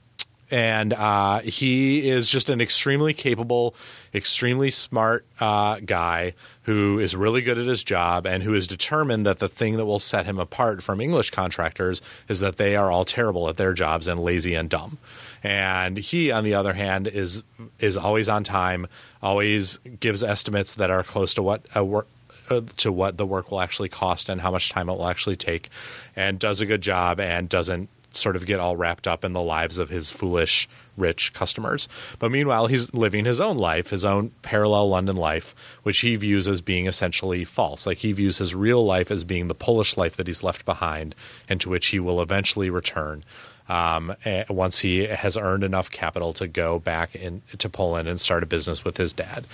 and 0.54 0.94
uh, 0.94 1.40
he 1.40 2.08
is 2.08 2.30
just 2.30 2.48
an 2.48 2.62
extremely 2.62 3.12
capable, 3.12 3.74
extremely 4.14 4.70
smart 4.70 5.26
uh, 5.40 5.80
guy 5.80 6.36
who 6.66 7.00
is 7.00 7.16
really 7.16 7.42
good 7.42 7.58
at 7.58 7.66
his 7.66 7.84
job 7.84 8.28
and 8.28 8.44
who 8.44 8.54
is 8.54 8.68
determined 8.68 9.26
that 9.26 9.40
the 9.40 9.50
thing 9.50 9.78
that 9.78 9.86
will 9.86 9.98
set 9.98 10.28
him 10.28 10.38
apart 10.38 10.84
from 10.84 11.02
English 11.02 11.32
contractors 11.32 12.04
is 12.30 12.40
that 12.40 12.58
they 12.58 12.76
are 12.76 12.92
all 12.92 13.04
terrible 13.04 13.50
at 13.50 13.58
their 13.58 13.74
jobs 13.74 14.08
and 14.08 14.20
lazy 14.20 14.54
and 14.54 14.70
dumb. 14.70 15.00
And 15.42 15.98
he, 15.98 16.32
on 16.32 16.44
the 16.44 16.54
other 16.54 16.74
hand, 16.74 17.08
is 17.08 17.42
is 17.80 17.98
always 17.98 18.30
on 18.30 18.44
time, 18.44 18.86
always 19.24 19.80
gives 20.00 20.24
estimates 20.24 20.76
that 20.76 20.92
are 20.92 21.04
close 21.04 21.34
to 21.34 21.42
what 21.42 21.66
a 21.74 21.84
work 21.84 22.08
uh, 22.52 22.62
to 22.78 22.92
what 22.92 23.18
the 23.18 23.26
work 23.26 23.50
will 23.50 23.60
actually 23.60 23.90
cost 23.90 24.30
and 24.30 24.42
how 24.42 24.52
much 24.52 24.70
time 24.70 24.88
it 24.88 24.94
will 24.94 25.08
actually 25.08 25.36
take, 25.36 25.72
and 26.16 26.38
does 26.38 26.62
a 26.62 26.68
good 26.68 26.82
job 26.82 27.20
and 27.20 27.50
doesn't 27.50 27.90
sort 28.16 28.36
of 28.36 28.46
get 28.46 28.60
all 28.60 28.76
wrapped 28.76 29.08
up 29.08 29.24
in 29.24 29.34
the 29.34 29.42
lives 29.42 29.78
of 29.78 29.90
his 29.90 30.12
foolish 30.12 30.68
rich 30.96 31.34
customers. 31.34 31.88
But 32.20 32.32
meanwhile, 32.32 32.68
he's 32.68 32.94
living 32.94 33.26
his 33.26 33.42
own 33.42 33.58
life, 33.58 33.90
his 33.90 34.06
own 34.06 34.32
parallel 34.42 34.90
London 34.90 35.16
life, 35.16 35.80
which 35.84 36.00
he 36.00 36.16
views 36.16 36.48
as 36.48 36.62
being 36.62 36.88
essentially 36.88 37.44
false. 37.44 37.86
Like 37.86 38.00
he 38.00 38.12
views 38.12 38.38
his 38.38 38.56
real 38.56 38.86
life 38.86 39.12
as 39.12 39.24
being 39.24 39.48
the 39.48 39.56
Polish 39.56 39.98
life 39.98 40.16
that 40.18 40.28
he's 40.28 40.44
left 40.44 40.66
behind 40.66 41.16
and 41.50 41.60
to 41.62 41.70
which 41.70 41.88
he 41.88 42.00
will 42.00 42.22
eventually 42.22 42.70
return. 42.70 43.24
Um, 43.70 44.14
eh, 44.26 44.44
once 44.50 44.80
he 44.80 45.06
has 45.06 45.38
earned 45.38 45.64
enough 45.64 45.90
capital 45.90 46.34
to 46.34 46.48
go 46.48 46.80
back 46.80 47.16
in, 47.16 47.42
to 47.58 47.70
Poland 47.70 48.10
and 48.10 48.20
start 48.20 48.44
a 48.44 48.46
business 48.46 48.84
with 48.84 48.98
his 48.98 49.14
dad. 49.14 49.46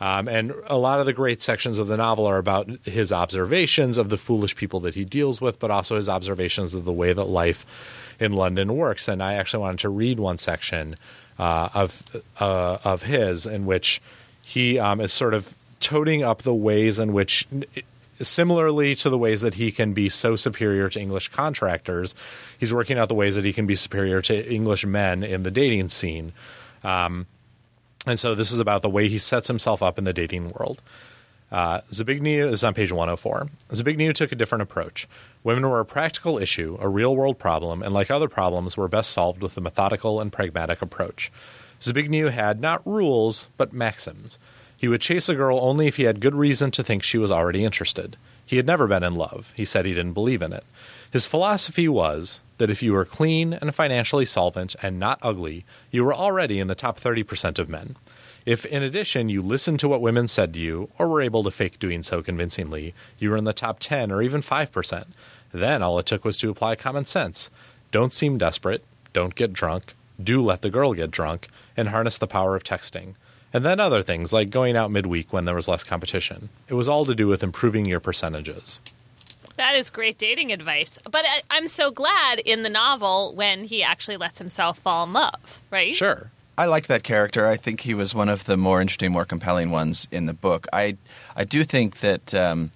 Um, 0.00 0.28
and 0.28 0.54
a 0.66 0.78
lot 0.78 1.00
of 1.00 1.06
the 1.06 1.12
great 1.12 1.42
sections 1.42 1.80
of 1.80 1.88
the 1.88 1.96
novel 1.96 2.26
are 2.26 2.38
about 2.38 2.68
his 2.84 3.12
observations 3.12 3.98
of 3.98 4.08
the 4.08 4.16
foolish 4.16 4.54
people 4.54 4.78
that 4.80 4.94
he 4.94 5.04
deals 5.04 5.40
with, 5.40 5.58
but 5.58 5.72
also 5.72 5.96
his 5.96 6.08
observations 6.08 6.74
of 6.74 6.84
the 6.84 6.92
way 6.92 7.12
that 7.12 7.24
life 7.24 7.66
in 8.18 8.32
London 8.32 8.76
works. 8.76 9.08
And 9.08 9.22
I 9.22 9.34
actually 9.34 9.60
wanted 9.60 9.80
to 9.80 9.88
read 9.88 10.18
one 10.18 10.38
section 10.38 10.96
uh, 11.38 11.68
of 11.74 12.02
uh, 12.40 12.78
of 12.84 13.02
his 13.02 13.46
in 13.46 13.66
which 13.66 14.00
he 14.42 14.78
um, 14.78 15.00
is 15.00 15.12
sort 15.12 15.34
of 15.34 15.54
toting 15.80 16.22
up 16.22 16.42
the 16.42 16.54
ways 16.54 16.98
in 16.98 17.12
which. 17.12 17.46
Similarly 18.18 18.94
to 18.94 19.10
the 19.10 19.18
ways 19.18 19.42
that 19.42 19.52
he 19.52 19.70
can 19.70 19.92
be 19.92 20.08
so 20.08 20.36
superior 20.36 20.88
to 20.88 20.98
English 20.98 21.28
contractors, 21.28 22.14
he's 22.56 22.72
working 22.72 22.96
out 22.96 23.10
the 23.10 23.14
ways 23.14 23.34
that 23.34 23.44
he 23.44 23.52
can 23.52 23.66
be 23.66 23.76
superior 23.76 24.22
to 24.22 24.50
English 24.50 24.86
men 24.86 25.22
in 25.22 25.42
the 25.42 25.50
dating 25.50 25.90
scene. 25.90 26.32
Um, 26.82 27.26
and 28.06 28.18
so 28.18 28.34
this 28.34 28.52
is 28.52 28.58
about 28.58 28.80
the 28.80 28.88
way 28.88 29.08
he 29.08 29.18
sets 29.18 29.48
himself 29.48 29.82
up 29.82 29.98
in 29.98 30.04
the 30.04 30.14
dating 30.14 30.52
world. 30.52 30.80
Uh, 31.50 31.80
Zbigniew 31.92 32.50
is 32.50 32.64
on 32.64 32.74
page 32.74 32.92
104. 32.92 33.48
Zbigniew 33.70 34.14
took 34.14 34.32
a 34.32 34.34
different 34.34 34.62
approach. 34.62 35.06
Women 35.46 35.70
were 35.70 35.78
a 35.78 35.84
practical 35.84 36.38
issue, 36.38 36.76
a 36.80 36.88
real 36.88 37.14
world 37.14 37.38
problem, 37.38 37.80
and 37.80 37.94
like 37.94 38.10
other 38.10 38.28
problems, 38.28 38.76
were 38.76 38.88
best 38.88 39.12
solved 39.12 39.40
with 39.42 39.56
a 39.56 39.60
methodical 39.60 40.20
and 40.20 40.32
pragmatic 40.32 40.82
approach. 40.82 41.30
Zbigniew 41.80 42.30
had 42.30 42.60
not 42.60 42.84
rules, 42.84 43.48
but 43.56 43.72
maxims. 43.72 44.40
He 44.76 44.88
would 44.88 45.00
chase 45.00 45.28
a 45.28 45.36
girl 45.36 45.60
only 45.62 45.86
if 45.86 45.98
he 45.98 46.02
had 46.02 46.18
good 46.18 46.34
reason 46.34 46.72
to 46.72 46.82
think 46.82 47.04
she 47.04 47.16
was 47.16 47.30
already 47.30 47.64
interested. 47.64 48.16
He 48.44 48.56
had 48.56 48.66
never 48.66 48.88
been 48.88 49.04
in 49.04 49.14
love. 49.14 49.52
He 49.54 49.64
said 49.64 49.86
he 49.86 49.94
didn't 49.94 50.14
believe 50.14 50.42
in 50.42 50.52
it. 50.52 50.64
His 51.12 51.26
philosophy 51.26 51.86
was 51.86 52.40
that 52.58 52.70
if 52.70 52.82
you 52.82 52.92
were 52.92 53.04
clean 53.04 53.52
and 53.52 53.72
financially 53.72 54.24
solvent 54.24 54.74
and 54.82 54.98
not 54.98 55.20
ugly, 55.22 55.64
you 55.92 56.04
were 56.04 56.14
already 56.14 56.58
in 56.58 56.66
the 56.66 56.74
top 56.74 56.98
30% 56.98 57.60
of 57.60 57.68
men. 57.68 57.94
If, 58.46 58.64
in 58.64 58.84
addition, 58.84 59.28
you 59.28 59.42
listened 59.42 59.80
to 59.80 59.88
what 59.88 60.00
women 60.00 60.28
said 60.28 60.54
to 60.54 60.60
you, 60.60 60.88
or 60.98 61.08
were 61.08 61.20
able 61.20 61.42
to 61.42 61.50
fake 61.50 61.80
doing 61.80 62.04
so 62.04 62.22
convincingly, 62.22 62.94
you 63.18 63.30
were 63.30 63.36
in 63.36 63.42
the 63.42 63.52
top 63.52 63.80
10 63.80 64.12
or 64.12 64.22
even 64.22 64.40
5%. 64.40 65.06
Then 65.52 65.82
all 65.82 65.98
it 65.98 66.06
took 66.06 66.24
was 66.24 66.38
to 66.38 66.50
apply 66.50 66.76
common 66.76 67.06
sense. 67.06 67.50
Don't 67.90 68.12
seem 68.12 68.38
desperate, 68.38 68.84
don't 69.12 69.34
get 69.34 69.52
drunk, 69.52 69.94
do 70.22 70.42
let 70.42 70.62
the 70.62 70.70
girl 70.70 70.94
get 70.94 71.10
drunk, 71.10 71.48
and 71.76 71.88
harness 71.88 72.18
the 72.18 72.26
power 72.26 72.56
of 72.56 72.64
texting. 72.64 73.14
And 73.52 73.64
then 73.64 73.80
other 73.80 74.02
things 74.02 74.32
like 74.32 74.50
going 74.50 74.76
out 74.76 74.90
midweek 74.90 75.32
when 75.32 75.44
there 75.44 75.54
was 75.54 75.68
less 75.68 75.84
competition. 75.84 76.50
It 76.68 76.74
was 76.74 76.88
all 76.88 77.04
to 77.04 77.14
do 77.14 77.26
with 77.26 77.42
improving 77.42 77.86
your 77.86 78.00
percentages. 78.00 78.80
That 79.56 79.74
is 79.74 79.88
great 79.88 80.18
dating 80.18 80.52
advice. 80.52 80.98
But 81.10 81.24
I, 81.24 81.42
I'm 81.50 81.66
so 81.66 81.90
glad 81.90 82.40
in 82.40 82.62
the 82.62 82.68
novel 82.68 83.34
when 83.34 83.64
he 83.64 83.82
actually 83.82 84.18
lets 84.18 84.38
himself 84.38 84.78
fall 84.78 85.04
in 85.04 85.12
love, 85.12 85.60
right? 85.70 85.94
Sure. 85.94 86.30
I 86.58 86.66
liked 86.66 86.88
that 86.88 87.02
character. 87.02 87.46
I 87.46 87.56
think 87.56 87.80
he 87.80 87.94
was 87.94 88.14
one 88.14 88.28
of 88.28 88.44
the 88.44 88.56
more 88.56 88.80
interesting, 88.80 89.12
more 89.12 89.24
compelling 89.24 89.70
ones 89.70 90.08
in 90.10 90.26
the 90.26 90.32
book. 90.32 90.66
I 90.72 90.96
I 91.34 91.44
do 91.44 91.64
think 91.64 92.00
that 92.00 92.34
um, 92.34 92.70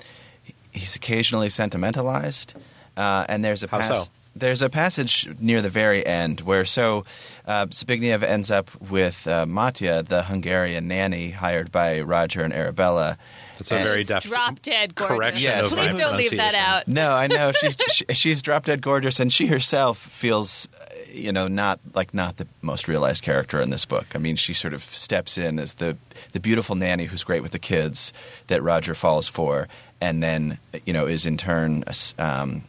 he's 0.72 0.96
occasionally 0.96 1.50
sentimentalized, 1.50 2.54
uh, 2.96 3.24
and 3.28 3.44
there's 3.44 3.62
a 3.62 3.68
How 3.68 3.80
so? 3.82 4.04
There's 4.36 4.62
a 4.62 4.70
passage 4.70 5.28
near 5.40 5.60
the 5.60 5.70
very 5.70 6.06
end 6.06 6.42
where 6.42 6.64
so 6.64 7.04
uh, 7.46 7.66
Zbigniew 7.66 8.22
ends 8.22 8.48
up 8.48 8.70
with 8.80 9.26
uh, 9.26 9.44
Matya, 9.44 10.04
the 10.04 10.22
Hungarian 10.22 10.86
nanny 10.86 11.30
hired 11.30 11.72
by 11.72 12.00
Roger 12.00 12.42
and 12.44 12.52
Arabella. 12.54 13.18
It's 13.58 13.72
a 13.72 13.74
And- 13.76 13.84
very 13.84 14.04
def- 14.04 14.22
drop 14.22 14.62
dead 14.62 14.94
gorgeous. 14.94 15.16
correction 15.16 15.50
Yes. 15.50 15.74
Please 15.74 15.98
don't 15.98 16.16
leave 16.16 16.36
that 16.36 16.54
out. 16.54 16.86
No, 16.86 17.10
I 17.10 17.26
know 17.26 17.50
she's 17.50 17.76
she, 17.90 18.04
she's 18.14 18.40
drop 18.40 18.66
dead 18.66 18.82
gorgeous, 18.82 19.18
and 19.18 19.32
she 19.32 19.48
herself 19.48 19.98
feels, 19.98 20.68
uh, 20.80 20.84
you 21.12 21.32
know, 21.32 21.48
not 21.48 21.80
like 21.92 22.14
not 22.14 22.36
the 22.36 22.46
most 22.62 22.86
realized 22.86 23.24
character 23.24 23.60
in 23.60 23.70
this 23.70 23.84
book. 23.84 24.06
I 24.14 24.18
mean, 24.18 24.36
she 24.36 24.54
sort 24.54 24.74
of 24.74 24.84
steps 24.84 25.36
in 25.38 25.58
as 25.58 25.74
the 25.74 25.96
the 26.32 26.40
beautiful 26.40 26.76
nanny 26.76 27.06
who's 27.06 27.24
great 27.24 27.42
with 27.42 27.50
the 27.52 27.58
kids 27.58 28.12
that 28.46 28.62
Roger 28.62 28.94
falls 28.94 29.26
for, 29.26 29.66
and 30.00 30.23
then 30.23 30.59
you 30.87 30.92
know 30.92 31.07
is 31.07 31.26
in 31.26 31.37
turn 31.37 31.85
um, 32.19 32.62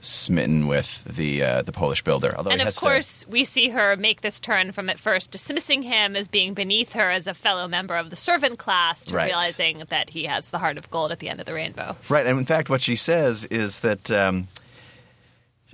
smitten 0.00 0.66
with 0.66 1.04
the 1.04 1.42
uh, 1.42 1.62
the 1.62 1.72
Polish 1.72 2.02
builder. 2.02 2.32
Although 2.36 2.50
And 2.50 2.60
of 2.62 2.66
has 2.68 2.76
to- 2.76 2.80
course, 2.80 3.26
we 3.28 3.44
see 3.44 3.68
her 3.68 3.96
make 3.96 4.22
this 4.22 4.40
turn 4.40 4.72
from 4.72 4.88
at 4.88 4.98
first 4.98 5.30
dismissing 5.30 5.82
him 5.82 6.16
as 6.16 6.26
being 6.28 6.54
beneath 6.54 6.92
her 6.94 7.10
as 7.10 7.26
a 7.26 7.34
fellow 7.34 7.68
member 7.68 7.96
of 7.96 8.08
the 8.10 8.16
servant 8.16 8.58
class 8.58 9.04
to 9.06 9.14
Right. 9.14 9.26
realizing 9.26 9.82
that 9.90 10.10
he 10.10 10.24
has 10.24 10.50
the 10.50 10.58
heart 10.58 10.78
of 10.78 10.90
gold 10.90 11.12
at 11.12 11.18
the 11.18 11.28
end 11.28 11.38
of 11.40 11.46
the 11.46 11.52
rainbow. 11.54 11.96
Right, 12.08 12.26
and 12.26 12.38
in 12.38 12.46
fact, 12.46 12.70
what 12.70 12.80
she 12.80 12.96
says 12.96 13.44
is 13.46 13.80
that 13.80 14.10
um, 14.10 14.48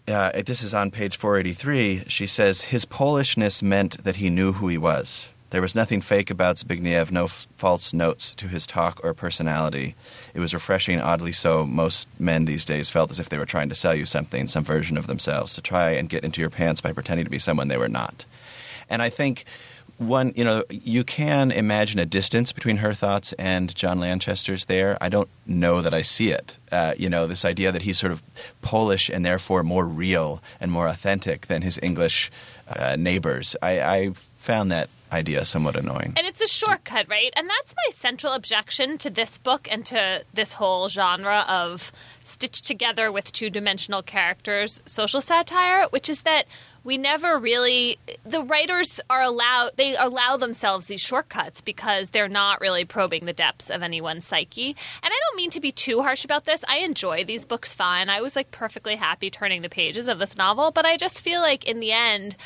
uh, 0.08 0.30
this 0.44 0.62
is 0.62 0.74
on 0.74 0.90
page 0.90 1.16
483. 1.16 2.04
She 2.08 2.26
says 2.26 2.62
his 2.62 2.84
Polishness 2.84 3.62
meant 3.62 4.02
that 4.04 4.16
he 4.16 4.30
knew 4.30 4.52
who 4.52 4.68
he 4.68 4.78
was. 4.78 5.32
There 5.50 5.62
was 5.62 5.74
nothing 5.76 6.00
fake 6.00 6.30
about 6.30 6.56
Zbigniew, 6.56 7.10
no 7.12 7.24
f- 7.24 7.46
false 7.56 7.92
notes 7.94 8.34
to 8.34 8.48
his 8.48 8.66
talk 8.66 9.00
or 9.04 9.14
personality. 9.14 9.94
It 10.36 10.40
was 10.40 10.52
refreshing, 10.52 11.00
oddly 11.00 11.32
so. 11.32 11.64
Most 11.64 12.08
men 12.18 12.44
these 12.44 12.66
days 12.66 12.90
felt 12.90 13.10
as 13.10 13.18
if 13.18 13.30
they 13.30 13.38
were 13.38 13.46
trying 13.46 13.70
to 13.70 13.74
sell 13.74 13.94
you 13.94 14.04
something, 14.04 14.48
some 14.48 14.64
version 14.64 14.98
of 14.98 15.06
themselves, 15.06 15.54
to 15.54 15.62
try 15.62 15.92
and 15.92 16.10
get 16.10 16.24
into 16.24 16.42
your 16.42 16.50
pants 16.50 16.82
by 16.82 16.92
pretending 16.92 17.24
to 17.24 17.30
be 17.30 17.38
someone 17.38 17.68
they 17.68 17.78
were 17.78 17.88
not. 17.88 18.26
And 18.90 19.00
I 19.00 19.08
think 19.08 19.46
one, 19.96 20.34
you 20.36 20.44
know, 20.44 20.62
you 20.68 21.04
can 21.04 21.50
imagine 21.50 21.98
a 21.98 22.04
distance 22.04 22.52
between 22.52 22.76
her 22.76 22.92
thoughts 22.92 23.32
and 23.38 23.74
John 23.74 23.98
Lanchester's 23.98 24.66
there. 24.66 24.98
I 25.00 25.08
don't 25.08 25.30
know 25.46 25.80
that 25.80 25.94
I 25.94 26.02
see 26.02 26.32
it. 26.32 26.58
Uh, 26.70 26.92
you 26.98 27.08
know, 27.08 27.26
this 27.26 27.46
idea 27.46 27.72
that 27.72 27.80
he's 27.80 27.98
sort 27.98 28.12
of 28.12 28.22
Polish 28.60 29.08
and 29.08 29.24
therefore 29.24 29.62
more 29.62 29.86
real 29.86 30.42
and 30.60 30.70
more 30.70 30.86
authentic 30.86 31.46
than 31.46 31.62
his 31.62 31.80
English 31.82 32.30
uh, 32.68 32.96
neighbors. 32.96 33.56
I, 33.62 33.80
I 33.80 34.10
found 34.34 34.70
that 34.70 34.90
idea 35.12 35.44
somewhat 35.44 35.76
annoying. 35.76 36.14
And 36.16 36.26
it's 36.26 36.40
a 36.40 36.46
shortcut, 36.46 37.08
right? 37.08 37.32
And 37.36 37.48
that's 37.48 37.74
my 37.74 37.90
central 37.92 38.32
objection 38.32 38.98
to 38.98 39.10
this 39.10 39.38
book 39.38 39.68
and 39.70 39.84
to 39.86 40.24
this 40.34 40.54
whole 40.54 40.88
genre 40.88 41.44
of 41.48 41.92
stitched 42.24 42.64
together 42.64 43.12
with 43.12 43.32
two 43.32 43.50
dimensional 43.50 44.02
characters 44.02 44.80
social 44.84 45.20
satire, 45.20 45.86
which 45.90 46.08
is 46.08 46.22
that 46.22 46.46
we 46.86 46.96
never 46.96 47.36
really 47.36 47.98
the 48.24 48.42
writers 48.44 49.00
are 49.10 49.20
allowed 49.20 49.72
they 49.76 49.96
allow 49.96 50.36
themselves 50.36 50.86
these 50.86 51.00
shortcuts 51.00 51.60
because 51.60 52.10
they're 52.10 52.28
not 52.28 52.60
really 52.60 52.84
probing 52.84 53.26
the 53.26 53.32
depths 53.32 53.70
of 53.70 53.82
anyone's 53.82 54.24
psyche 54.24 54.68
and 55.02 55.12
i 55.12 55.20
don't 55.26 55.36
mean 55.36 55.50
to 55.50 55.60
be 55.60 55.72
too 55.72 56.02
harsh 56.02 56.24
about 56.24 56.44
this 56.44 56.64
i 56.68 56.78
enjoy 56.78 57.24
these 57.24 57.44
books 57.44 57.74
fine 57.74 58.08
i 58.08 58.20
was 58.20 58.36
like 58.36 58.52
perfectly 58.52 58.94
happy 58.94 59.28
turning 59.28 59.62
the 59.62 59.68
pages 59.68 60.06
of 60.06 60.20
this 60.20 60.36
novel 60.36 60.70
but 60.70 60.86
i 60.86 60.96
just 60.96 61.20
feel 61.20 61.40
like 61.40 61.64
in 61.64 61.80
the 61.80 61.90
end 61.90 62.36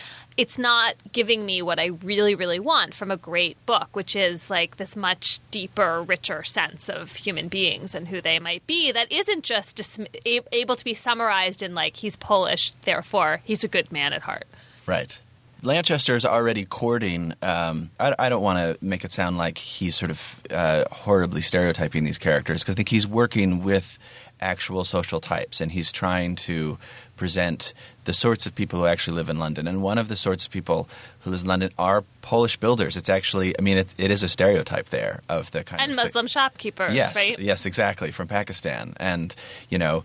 it's 0.41 0.57
not 0.57 0.95
giving 1.13 1.45
me 1.45 1.61
what 1.61 1.79
I 1.79 1.89
really, 2.03 2.35
really 2.35 2.59
want 2.59 2.95
from 2.95 3.11
a 3.11 3.19
great 3.19 3.59
book, 3.67 3.95
which 3.95 4.17
is 4.17 4.49
like 4.49 4.79
this 4.79 4.97
much 4.97 5.39
deeper, 5.51 6.03
richer 6.03 6.43
sense 6.45 6.89
of 6.89 7.13
human 7.13 7.49
beings 7.49 7.95
and 7.95 8.09
who 8.09 8.23
they 8.23 8.39
might 8.39 8.67
be 8.67 8.91
that 8.91 9.13
isn't 9.13 9.45
just 9.45 10.01
a- 10.25 10.41
able 10.51 10.77
to 10.77 10.85
be 10.85 10.95
summarized 10.95 11.63
in 11.63 11.75
like, 11.75 11.97
he's 11.97 12.17
Polish, 12.17 12.71
therefore 12.85 13.43
he's 13.45 13.63
a 13.63 13.69
good 13.69 13.93
man 13.93 14.15
at 14.15 14.23
heart. 14.23 14.47
Right. 14.87 15.21
Lanchester 15.63 16.17
is 16.17 16.25
already 16.25 16.65
courting. 16.65 17.35
Um, 17.43 17.91
I, 18.01 18.15
I, 18.19 18.29
don't 18.31 18.43
want 18.43 18.61
to 18.61 18.83
make 18.83 19.05
it 19.05 19.13
sound 19.13 19.37
like 19.37 19.59
he's 19.59 19.95
sort 19.95 20.11
of 20.11 20.41
uh, 20.51 20.85
horribly 20.91 21.43
stereotyping 21.43 22.05
these 22.05 22.17
characters 22.17 22.63
because 22.63 22.73
I 22.73 22.77
think 22.77 22.89
he's 22.89 23.07
working 23.07 23.63
with 23.63 23.99
actual 24.41 24.85
social 24.85 25.21
types 25.21 25.61
and 25.61 25.71
he's 25.71 25.93
trying 25.93 26.35
to 26.35 26.79
present 27.21 27.75
the 28.07 28.15
sorts 28.15 28.47
of 28.47 28.55
people 28.55 28.79
who 28.79 28.87
actually 28.87 29.15
live 29.15 29.29
in 29.29 29.39
London. 29.39 29.69
And 29.69 29.83
one 29.83 29.99
of 29.99 30.09
the 30.09 30.17
sorts 30.17 30.47
of 30.47 30.51
people 30.51 30.89
who 31.21 31.31
live 31.31 31.43
in 31.43 31.47
London 31.49 31.71
are 31.79 32.03
Polish 32.23 32.57
builders. 32.57 32.97
It's 32.97 33.11
actually, 33.11 33.55
I 33.59 33.61
mean, 33.61 33.77
it, 33.77 33.95
it 33.99 34.11
is 34.11 34.23
a 34.23 34.29
stereotype 34.29 34.87
there 34.87 35.21
of 35.29 35.51
the 35.51 35.63
kind 35.63 35.83
and 35.83 35.91
of 35.93 35.97
Muslim 35.97 36.27
shopkeepers, 36.27 36.95
yes, 36.95 37.15
right? 37.15 37.39
Yes, 37.39 37.67
exactly, 37.67 38.11
from 38.11 38.27
Pakistan, 38.27 38.95
and 38.97 39.35
you 39.69 39.77
know, 39.77 40.03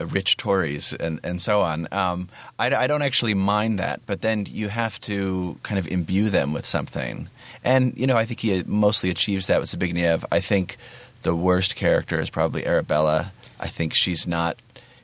rich 0.00 0.36
Tories 0.36 0.94
and 0.94 1.20
and 1.22 1.40
so 1.40 1.60
on. 1.60 1.86
Um, 1.92 2.28
I, 2.58 2.74
I 2.74 2.86
don't 2.88 3.02
actually 3.02 3.34
mind 3.34 3.78
that, 3.78 4.00
but 4.04 4.22
then 4.22 4.44
you 4.50 4.66
have 4.66 5.00
to 5.02 5.60
kind 5.62 5.78
of 5.78 5.86
imbue 5.86 6.30
them 6.30 6.52
with 6.52 6.66
something. 6.66 7.28
And 7.62 7.96
you 7.96 8.08
know, 8.08 8.16
I 8.16 8.24
think 8.24 8.40
he 8.40 8.64
mostly 8.66 9.10
achieves 9.10 9.46
that 9.46 9.60
with 9.60 9.70
Zbigniew. 9.70 10.24
I 10.32 10.40
think 10.40 10.76
the 11.22 11.36
worst 11.36 11.76
character 11.76 12.20
is 12.20 12.30
probably 12.30 12.66
Arabella. 12.66 13.32
I 13.60 13.68
think 13.68 13.94
she's 13.94 14.26
not 14.26 14.60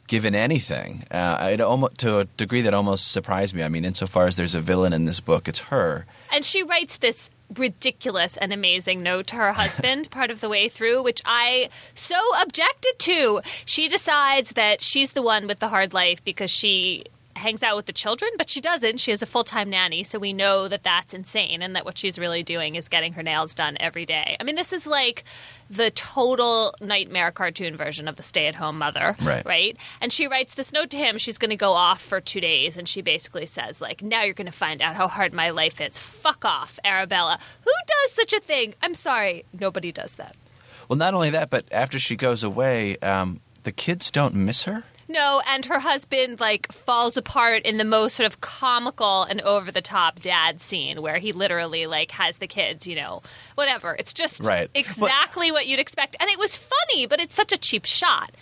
given 0.07 0.35
anything. 0.35 1.05
Uh, 1.11 1.51
it 1.53 1.61
almost, 1.61 1.99
to 1.99 2.19
a 2.21 2.25
degree 2.25 2.61
that 2.63 2.75
almost 2.75 3.11
surprised 3.11 3.55
me. 3.55 3.63
I 3.63 3.69
mean, 3.69 3.85
insofar 3.85 4.27
as 4.27 4.37
there's 4.37 4.55
a 4.55 4.61
villain 4.61 4.93
in 4.93 5.05
this 5.05 5.21
book, 5.21 5.49
it's 5.49 5.61
her. 5.61 6.07
And 6.33 6.45
she 6.45 6.63
writes 6.63 6.99
this 6.99 7.31
ridiculous 7.59 8.37
and 8.37 8.53
amazing 8.53 9.03
note 9.03 9.27
to 9.29 9.37
her 9.37 9.53
husband 9.53 10.11
part 10.13 10.31
of 10.31 10.41
the 10.41 10.49
way 10.49 10.69
through, 10.69 11.03
which 11.03 11.23
I 11.25 11.69
so 11.95 12.17
objected 12.43 12.99
to. 13.01 13.41
She 13.65 13.89
decides 13.89 14.53
that 14.53 14.81
she's 14.81 15.13
the 15.13 15.23
one 15.23 15.47
with 15.47 15.61
the 15.61 15.69
hard 15.69 15.95
life 15.95 16.25
because 16.25 16.51
she 16.51 17.05
hangs 17.37 17.62
out 17.62 17.76
with 17.76 17.87
the 17.87 17.93
children, 17.93 18.31
but 18.38 18.49
she 18.49 18.61
doesn't. 18.61 18.99
She 18.99 19.11
has 19.11 19.23
a 19.23 19.26
full 19.26 19.45
time 19.45 19.71
nanny, 19.71 20.03
so 20.03 20.19
we 20.19 20.33
know 20.33 20.69
that 20.69 20.83
that's 20.83 21.14
insane 21.14 21.62
and 21.62 21.75
that 21.76 21.85
what 21.85 21.99
she's 21.99 22.19
really 22.19 22.43
doing 22.43 22.75
is 22.75 22.88
getting 22.88 23.14
her 23.14 23.23
nails 23.23 23.55
done 23.55 23.76
every 23.81 24.07
day. 24.07 24.37
I 24.41 24.45
mean, 24.45 24.55
this 24.55 24.73
is 24.73 24.87
like 24.87 25.25
the 25.69 25.91
total 25.91 26.75
nightmare 26.81 27.31
cartoon 27.31 27.76
version 27.76 28.09
of 28.09 28.17
the 28.17 28.23
stay 28.23 28.47
at 28.47 28.55
home 28.55 28.79
mother. 28.79 29.17
Right. 29.23 29.45
Right. 29.45 29.76
And 30.00 30.12
she 30.12 30.26
writes 30.26 30.55
this 30.55 30.73
note 30.73 30.91
to 30.91 30.97
him. 30.97 31.19
She's 31.19 31.38
going 31.38 31.50
to 31.50 31.57
go 31.57 31.73
off 31.73 32.00
for 32.00 32.21
two 32.21 32.41
days, 32.41 32.76
and 32.76 32.88
she 32.88 33.03
basically 33.03 33.47
says, 33.47 33.81
like, 33.81 34.03
now 34.03 34.23
you're 34.23 34.35
going 34.35 34.47
to 34.47 34.53
find 34.53 34.81
out 34.83 34.97
how 34.97 35.09
hard 35.09 35.33
my 35.33 35.50
life 35.50 35.81
is. 35.81 35.99
Fuck 35.99 36.45
off, 36.45 36.79
Arabella. 36.85 37.38
Who 37.62 37.73
does 37.87 38.12
such 38.12 38.33
a 38.33 38.41
thing? 38.41 38.75
I'm 38.83 38.95
sorry. 38.95 39.45
Nobody 39.59 39.93
does 39.93 40.14
that. 40.14 40.37
Well, 40.88 40.99
not 40.99 41.14
only 41.14 41.31
that, 41.31 41.50
but 41.50 41.64
after 41.71 41.99
she 41.99 42.17
goes 42.17 42.43
away, 42.43 42.97
um, 42.99 43.41
the 43.62 43.73
kids 43.73 44.11
don't 44.11 44.35
miss 44.35 44.64
her. 44.64 44.85
No, 45.09 45.43
and 45.47 45.65
her 45.67 45.79
husband 45.79 46.41
like 46.41 46.71
falls 46.73 47.17
apart 47.17 47.63
in 47.63 47.77
the 47.77 47.85
most 47.85 48.15
sort 48.17 48.27
of 48.27 48.41
comical 48.41 49.25
and 49.25 49.41
over 49.43 49.71
the 49.71 49.83
top 49.83 50.21
dad 50.21 50.61
scene 50.61 51.03
where 51.03 51.19
he 51.19 51.33
literally 51.33 51.87
like 51.87 52.11
has 52.13 52.39
the 52.39 52.47
kids, 52.47 52.87
you 52.87 52.97
know, 52.97 53.23
whatever. 53.55 53.95
It's 53.99 54.15
just 54.15 54.45
right. 54.45 54.71
exactly 54.75 55.53
what 55.53 55.67
you'd 55.67 55.81
expect. 55.81 56.17
And 56.21 56.31
it 56.31 56.39
was 56.39 56.57
funny, 56.57 57.07
but 57.07 57.21
it's 57.21 57.35
such 57.35 57.53
a 57.53 57.59
cheap 57.59 57.85
shot. 57.85 58.33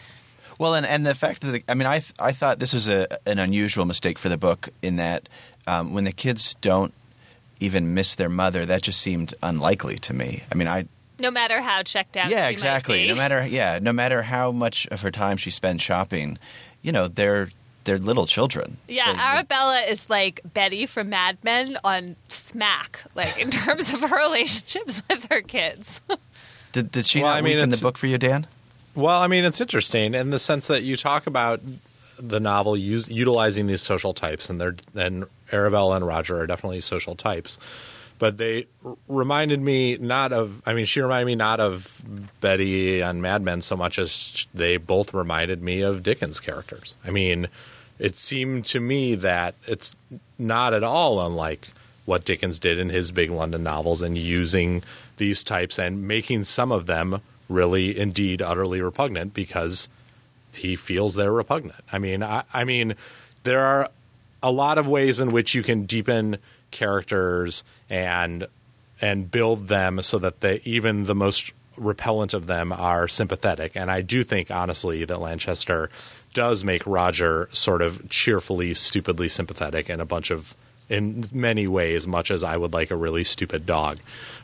Well, 0.58 0.74
and, 0.74 0.86
and 0.86 1.04
the 1.04 1.14
fact 1.14 1.40
that 1.42 1.50
the, 1.50 1.64
I 1.68 1.74
mean, 1.74 1.86
I 1.86 1.98
th- 1.98 2.12
I 2.18 2.32
thought 2.32 2.60
this 2.60 2.72
was 2.72 2.88
a, 2.88 3.18
an 3.26 3.38
unusual 3.38 3.84
mistake 3.84 4.18
for 4.18 4.28
the 4.28 4.38
book 4.38 4.68
in 4.82 4.96
that 4.96 5.28
um, 5.66 5.92
when 5.92 6.04
the 6.04 6.12
kids 6.12 6.54
don't 6.60 6.94
even 7.58 7.94
miss 7.94 8.14
their 8.14 8.28
mother, 8.28 8.66
that 8.66 8.82
just 8.82 9.00
seemed 9.00 9.34
unlikely 9.42 9.98
to 9.98 10.14
me. 10.14 10.42
I 10.52 10.54
mean, 10.54 10.68
I 10.68 10.86
no 11.18 11.30
matter 11.30 11.60
how 11.60 11.82
checked 11.82 12.16
out. 12.16 12.30
Yeah, 12.30 12.48
exactly. 12.48 13.06
No 13.06 13.14
matter 13.14 13.46
yeah, 13.46 13.78
no 13.80 13.92
matter 13.92 14.22
how 14.22 14.52
much 14.52 14.86
of 14.90 15.02
her 15.02 15.10
time 15.10 15.36
she 15.36 15.50
spends 15.50 15.82
shopping, 15.82 16.38
you 16.82 16.92
know, 16.92 17.08
they're 17.08 17.48
they're 17.84 17.98
little 17.98 18.26
children. 18.26 18.78
Yeah, 18.88 19.12
they, 19.12 19.18
Arabella 19.18 19.80
is 19.80 20.08
like 20.08 20.40
Betty 20.44 20.86
from 20.86 21.10
Mad 21.10 21.38
Men 21.42 21.78
on 21.84 22.16
smack, 22.28 23.04
like 23.14 23.38
in 23.38 23.50
terms 23.50 23.92
of 23.92 24.00
her 24.00 24.16
relationships 24.16 25.02
with 25.10 25.26
her 25.30 25.40
kids. 25.40 26.00
did, 26.72 26.90
did 26.90 27.06
she 27.06 27.22
well, 27.22 27.32
not 27.32 27.38
I 27.38 27.40
mean, 27.42 27.58
in 27.58 27.70
the 27.70 27.78
book 27.78 27.98
for 27.98 28.06
you, 28.06 28.18
Dan? 28.18 28.46
Well, 28.94 29.20
I 29.20 29.26
mean, 29.26 29.44
it's 29.44 29.60
interesting 29.60 30.14
in 30.14 30.30
the 30.30 30.38
sense 30.38 30.66
that 30.66 30.82
you 30.82 30.96
talk 30.96 31.26
about 31.26 31.60
the 32.18 32.40
novel 32.40 32.76
use, 32.76 33.08
utilizing 33.08 33.66
these 33.66 33.82
social 33.82 34.12
types, 34.12 34.50
and 34.50 34.60
they're 34.60 34.76
and 34.94 35.26
Arabella 35.50 35.96
and 35.96 36.06
Roger 36.06 36.40
are 36.40 36.46
definitely 36.46 36.80
social 36.80 37.14
types 37.14 37.58
but 38.22 38.38
they 38.38 38.68
r- 38.84 38.96
reminded 39.08 39.60
me 39.60 39.96
not 39.96 40.32
of. 40.32 40.62
I 40.64 40.74
mean, 40.74 40.86
she 40.86 41.00
reminded 41.00 41.26
me 41.26 41.34
not 41.34 41.58
of 41.58 42.04
Betty 42.40 43.02
on 43.02 43.20
Mad 43.20 43.42
Men 43.42 43.62
so 43.62 43.76
much 43.76 43.98
as 43.98 44.46
they 44.54 44.76
both 44.76 45.12
reminded 45.12 45.60
me 45.60 45.80
of 45.80 46.04
Dickens 46.04 46.38
characters. 46.38 46.94
I 47.04 47.10
mean, 47.10 47.48
it 47.98 48.14
seemed 48.14 48.64
to 48.66 48.78
me 48.78 49.16
that 49.16 49.56
it's 49.66 49.96
not 50.38 50.72
at 50.72 50.84
all 50.84 51.26
unlike 51.26 51.66
what 52.04 52.24
Dickens 52.24 52.60
did 52.60 52.78
in 52.78 52.90
his 52.90 53.10
big 53.10 53.28
London 53.28 53.64
novels 53.64 54.02
and 54.02 54.16
using 54.16 54.84
these 55.16 55.42
types 55.42 55.76
and 55.76 56.06
making 56.06 56.44
some 56.44 56.70
of 56.70 56.86
them 56.86 57.22
really, 57.48 57.98
indeed, 57.98 58.40
utterly 58.40 58.80
repugnant 58.80 59.34
because 59.34 59.88
he 60.54 60.76
feels 60.76 61.16
they're 61.16 61.32
repugnant. 61.32 61.82
I 61.92 61.98
mean, 61.98 62.22
I, 62.22 62.44
I 62.54 62.62
mean, 62.62 62.94
there 63.42 63.64
are 63.64 63.90
a 64.44 64.52
lot 64.52 64.78
of 64.78 64.86
ways 64.86 65.18
in 65.18 65.32
which 65.32 65.56
you 65.56 65.64
can 65.64 65.86
deepen 65.86 66.38
characters 66.72 67.62
and 67.88 68.48
and 69.00 69.30
build 69.30 69.68
them 69.68 70.02
so 70.02 70.18
that 70.18 70.40
they 70.40 70.60
even 70.64 71.04
the 71.04 71.14
most 71.14 71.52
repellent 71.76 72.34
of 72.34 72.46
them 72.46 72.72
are 72.72 73.08
sympathetic. 73.08 73.76
And 73.76 73.90
I 73.90 74.02
do 74.02 74.24
think 74.24 74.50
honestly 74.50 75.04
that 75.04 75.20
Lanchester 75.20 75.90
does 76.34 76.64
make 76.64 76.86
Roger 76.86 77.48
sort 77.52 77.82
of 77.82 78.08
cheerfully, 78.08 78.74
stupidly 78.74 79.28
sympathetic 79.28 79.90
in 79.90 80.00
a 80.00 80.06
bunch 80.06 80.30
of 80.30 80.56
in 80.88 81.26
many 81.32 81.66
ways, 81.66 82.06
much 82.06 82.30
as 82.30 82.44
I 82.44 82.56
would 82.56 82.74
like 82.74 82.90
a 82.90 82.96
really 82.96 83.24
stupid 83.24 83.64
dog. 83.64 83.98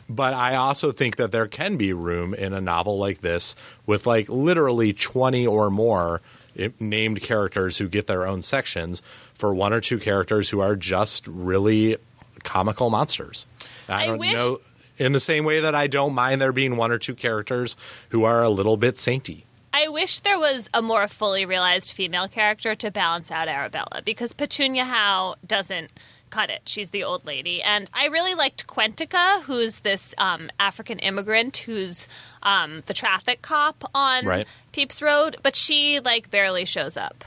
But 0.09 0.33
I 0.33 0.55
also 0.55 0.91
think 0.91 1.17
that 1.17 1.31
there 1.31 1.47
can 1.47 1.77
be 1.77 1.93
room 1.93 2.33
in 2.33 2.53
a 2.53 2.61
novel 2.61 2.97
like 2.97 3.21
this 3.21 3.55
with 3.85 4.07
like 4.07 4.27
literally 4.29 4.91
20 4.91 5.45
or 5.45 5.69
more 5.69 6.21
eh, 6.57 6.69
named 6.79 7.21
characters 7.21 7.77
who 7.77 7.87
get 7.87 8.07
their 8.07 8.25
own 8.25 8.41
sections 8.41 9.03
for 9.35 9.53
one 9.53 9.73
or 9.73 9.81
two 9.81 9.99
characters 9.99 10.49
who 10.49 10.59
are 10.59 10.75
just 10.75 11.27
really 11.27 11.97
comical 12.43 12.89
monsters. 12.89 13.45
I, 13.87 14.03
I 14.03 14.07
don't 14.07 14.19
wish- 14.19 14.33
know. 14.33 14.59
In 14.97 15.13
the 15.13 15.19
same 15.21 15.45
way 15.45 15.61
that 15.61 15.73
I 15.73 15.87
don't 15.87 16.13
mind 16.13 16.41
there 16.41 16.51
being 16.51 16.75
one 16.75 16.91
or 16.91 16.97
two 16.97 17.15
characters 17.15 17.77
who 18.09 18.25
are 18.25 18.43
a 18.43 18.49
little 18.49 18.75
bit 18.75 18.95
sainty. 18.95 19.43
I 19.71 19.87
wish 19.87 20.19
there 20.19 20.37
was 20.37 20.69
a 20.73 20.81
more 20.81 21.07
fully 21.07 21.45
realized 21.45 21.93
female 21.93 22.27
character 22.27 22.75
to 22.75 22.91
balance 22.91 23.31
out 23.31 23.47
Arabella 23.47 24.01
because 24.03 24.33
Petunia 24.33 24.83
Howe 24.83 25.35
doesn't 25.47 25.91
cut 26.29 26.49
it. 26.49 26.63
She's 26.65 26.89
the 26.89 27.03
old 27.03 27.25
lady. 27.25 27.61
And 27.61 27.89
I 27.93 28.07
really 28.07 28.33
liked 28.33 28.67
Quentica, 28.67 29.41
who's 29.43 29.79
this 29.79 30.13
um, 30.17 30.49
African 30.59 30.99
immigrant 30.99 31.57
who's 31.57 32.07
um, 32.43 32.83
the 32.85 32.93
traffic 32.93 33.41
cop 33.41 33.89
on 33.95 34.25
right. 34.25 34.47
Pepys 34.73 35.01
Road, 35.01 35.37
but 35.43 35.55
she 35.55 35.99
like 35.99 36.29
barely 36.29 36.65
shows 36.65 36.97
up. 36.97 37.23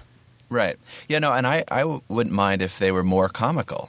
Right. 0.50 0.78
Yeah, 1.08 1.20
no, 1.20 1.32
and 1.32 1.46
I, 1.46 1.64
I 1.68 2.00
wouldn't 2.08 2.34
mind 2.34 2.60
if 2.60 2.78
they 2.78 2.92
were 2.92 3.02
more 3.02 3.30
comical. 3.30 3.88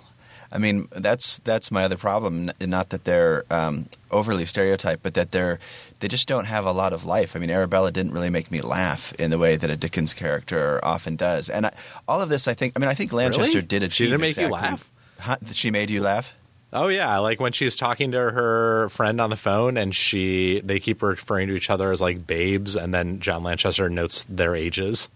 I 0.53 0.59
mean, 0.59 0.87
that's 0.91 1.39
that's 1.39 1.71
my 1.71 1.83
other 1.83 1.97
problem. 1.97 2.51
Not 2.61 2.89
that 2.89 3.05
they're 3.05 3.43
um, 3.49 3.89
overly 4.11 4.45
stereotyped, 4.45 5.01
but 5.01 5.15
that 5.15 5.31
they're 5.31 5.59
they 5.99 6.07
just 6.07 6.27
don't 6.27 6.45
have 6.45 6.67
a 6.67 6.71
lot 6.71 6.93
of 6.93 7.05
life. 7.05 7.35
I 7.35 7.39
mean, 7.39 7.49
Arabella 7.49 7.91
didn't 7.91 8.11
really 8.13 8.29
make 8.29 8.51
me 8.51 8.61
laugh 8.61 9.13
in 9.13 9.31
the 9.31 9.39
way 9.39 9.55
that 9.55 9.71
a 9.71 9.75
Dickens 9.75 10.13
character 10.13 10.79
often 10.83 11.15
does. 11.15 11.49
And 11.49 11.65
I, 11.65 11.73
all 12.07 12.21
of 12.21 12.29
this, 12.29 12.47
I 12.47 12.53
think, 12.53 12.73
I 12.75 12.79
mean, 12.79 12.89
I 12.89 12.93
think 12.93 13.11
Lanchester 13.11 13.57
really? 13.57 13.67
did 13.67 13.81
achieve. 13.81 13.93
She 13.93 14.05
didn't 14.05 14.21
make 14.21 14.37
exactly, 14.37 14.49
you 14.49 14.53
laugh. 14.53 14.91
Huh, 15.19 15.37
she 15.51 15.71
made 15.71 15.89
you 15.89 16.01
laugh. 16.01 16.35
Oh 16.71 16.87
yeah, 16.87 17.17
like 17.17 17.39
when 17.39 17.51
she's 17.51 17.75
talking 17.75 18.11
to 18.11 18.17
her 18.19 18.89
friend 18.89 19.19
on 19.21 19.31
the 19.31 19.35
phone, 19.35 19.75
and 19.75 19.95
she 19.95 20.59
they 20.61 20.79
keep 20.79 21.01
referring 21.01 21.47
to 21.47 21.55
each 21.55 21.71
other 21.71 21.91
as 21.91 21.99
like 21.99 22.27
babes, 22.27 22.75
and 22.75 22.93
then 22.93 23.19
John 23.19 23.43
Lanchester 23.43 23.89
notes 23.89 24.25
their 24.29 24.55
ages. 24.55 25.09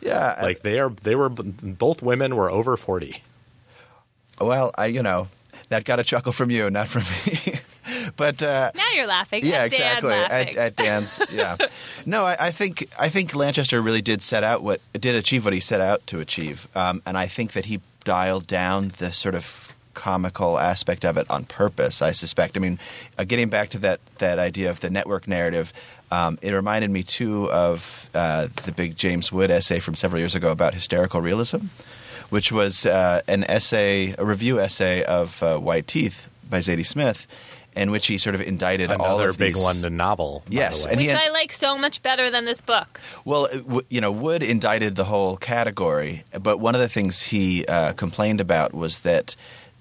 Yeah, 0.00 0.38
like 0.40 0.60
they 0.60 0.78
are. 0.78 0.90
They 0.90 1.14
were 1.14 1.28
both 1.28 2.00
women 2.00 2.36
were 2.36 2.50
over 2.50 2.76
forty. 2.76 3.22
Well, 4.40 4.72
I 4.76 4.86
you 4.86 5.02
know 5.02 5.28
that 5.68 5.84
got 5.84 5.98
a 5.98 6.04
chuckle 6.04 6.32
from 6.32 6.50
you, 6.50 6.70
not 6.70 6.88
from 6.88 7.02
me. 7.02 7.54
but 8.16 8.42
uh, 8.42 8.70
now 8.74 8.90
you're 8.94 9.06
laughing. 9.06 9.44
Yeah, 9.44 9.62
at 9.62 9.66
exactly. 9.66 10.10
Dan 10.10 10.30
at, 10.30 10.56
at, 10.56 10.76
Dan's. 10.76 11.20
Yeah. 11.30 11.56
no, 12.06 12.24
I, 12.26 12.36
I, 12.46 12.52
think 12.52 12.88
I 12.98 13.08
think 13.08 13.34
Lanchester 13.34 13.80
really 13.82 14.02
did 14.02 14.22
set 14.22 14.44
out 14.44 14.62
what 14.62 14.80
did 14.92 15.14
achieve 15.14 15.44
what 15.44 15.54
he 15.54 15.60
set 15.60 15.80
out 15.80 16.06
to 16.08 16.20
achieve, 16.20 16.68
um, 16.74 17.02
and 17.06 17.16
I 17.18 17.26
think 17.26 17.52
that 17.52 17.66
he 17.66 17.80
dialed 18.04 18.46
down 18.46 18.92
the 18.98 19.12
sort 19.12 19.34
of 19.34 19.72
comical 19.94 20.58
aspect 20.58 21.04
of 21.04 21.16
it 21.16 21.28
on 21.30 21.44
purpose. 21.44 22.02
I 22.02 22.12
suspect. 22.12 22.56
I 22.56 22.60
mean, 22.60 22.78
uh, 23.18 23.24
getting 23.24 23.48
back 23.48 23.70
to 23.70 23.78
that 23.78 24.00
that 24.18 24.38
idea 24.38 24.70
of 24.70 24.80
the 24.80 24.90
network 24.90 25.26
narrative. 25.26 25.72
Um, 26.08 26.38
it 26.40 26.52
reminded 26.52 26.88
me 26.92 27.02
too 27.02 27.50
of 27.50 28.08
uh, 28.14 28.46
the 28.64 28.70
big 28.70 28.94
James 28.94 29.32
Wood 29.32 29.50
essay 29.50 29.80
from 29.80 29.96
several 29.96 30.20
years 30.20 30.36
ago 30.36 30.52
about 30.52 30.72
hysterical 30.72 31.20
realism 31.20 31.66
which 32.30 32.52
was 32.52 32.86
uh, 32.86 33.22
an 33.28 33.44
essay, 33.44 34.14
a 34.18 34.24
review 34.24 34.60
essay 34.60 35.02
of 35.04 35.42
uh, 35.42 35.58
White 35.58 35.86
Teeth 35.86 36.28
by 36.48 36.58
Zadie 36.58 36.86
Smith, 36.86 37.26
in 37.76 37.90
which 37.90 38.06
he 38.06 38.18
sort 38.18 38.34
of 38.34 38.40
indicted 38.40 38.90
Another 38.90 39.08
all 39.08 39.20
of 39.20 39.38
big 39.38 39.54
these, 39.54 39.62
London 39.62 39.96
novel. 39.96 40.42
Yes, 40.48 40.86
which 40.88 41.00
had, 41.00 41.16
I 41.16 41.30
like 41.30 41.52
so 41.52 41.76
much 41.76 42.02
better 42.02 42.30
than 42.30 42.44
this 42.44 42.60
book. 42.60 43.00
Well, 43.24 43.48
you 43.90 44.00
know, 44.00 44.10
Wood 44.10 44.42
indicted 44.42 44.96
the 44.96 45.04
whole 45.04 45.36
category, 45.36 46.24
but 46.40 46.58
one 46.58 46.74
of 46.74 46.80
the 46.80 46.88
things 46.88 47.22
he 47.22 47.66
uh, 47.66 47.92
complained 47.92 48.40
about 48.40 48.72
was 48.72 49.00
that 49.00 49.36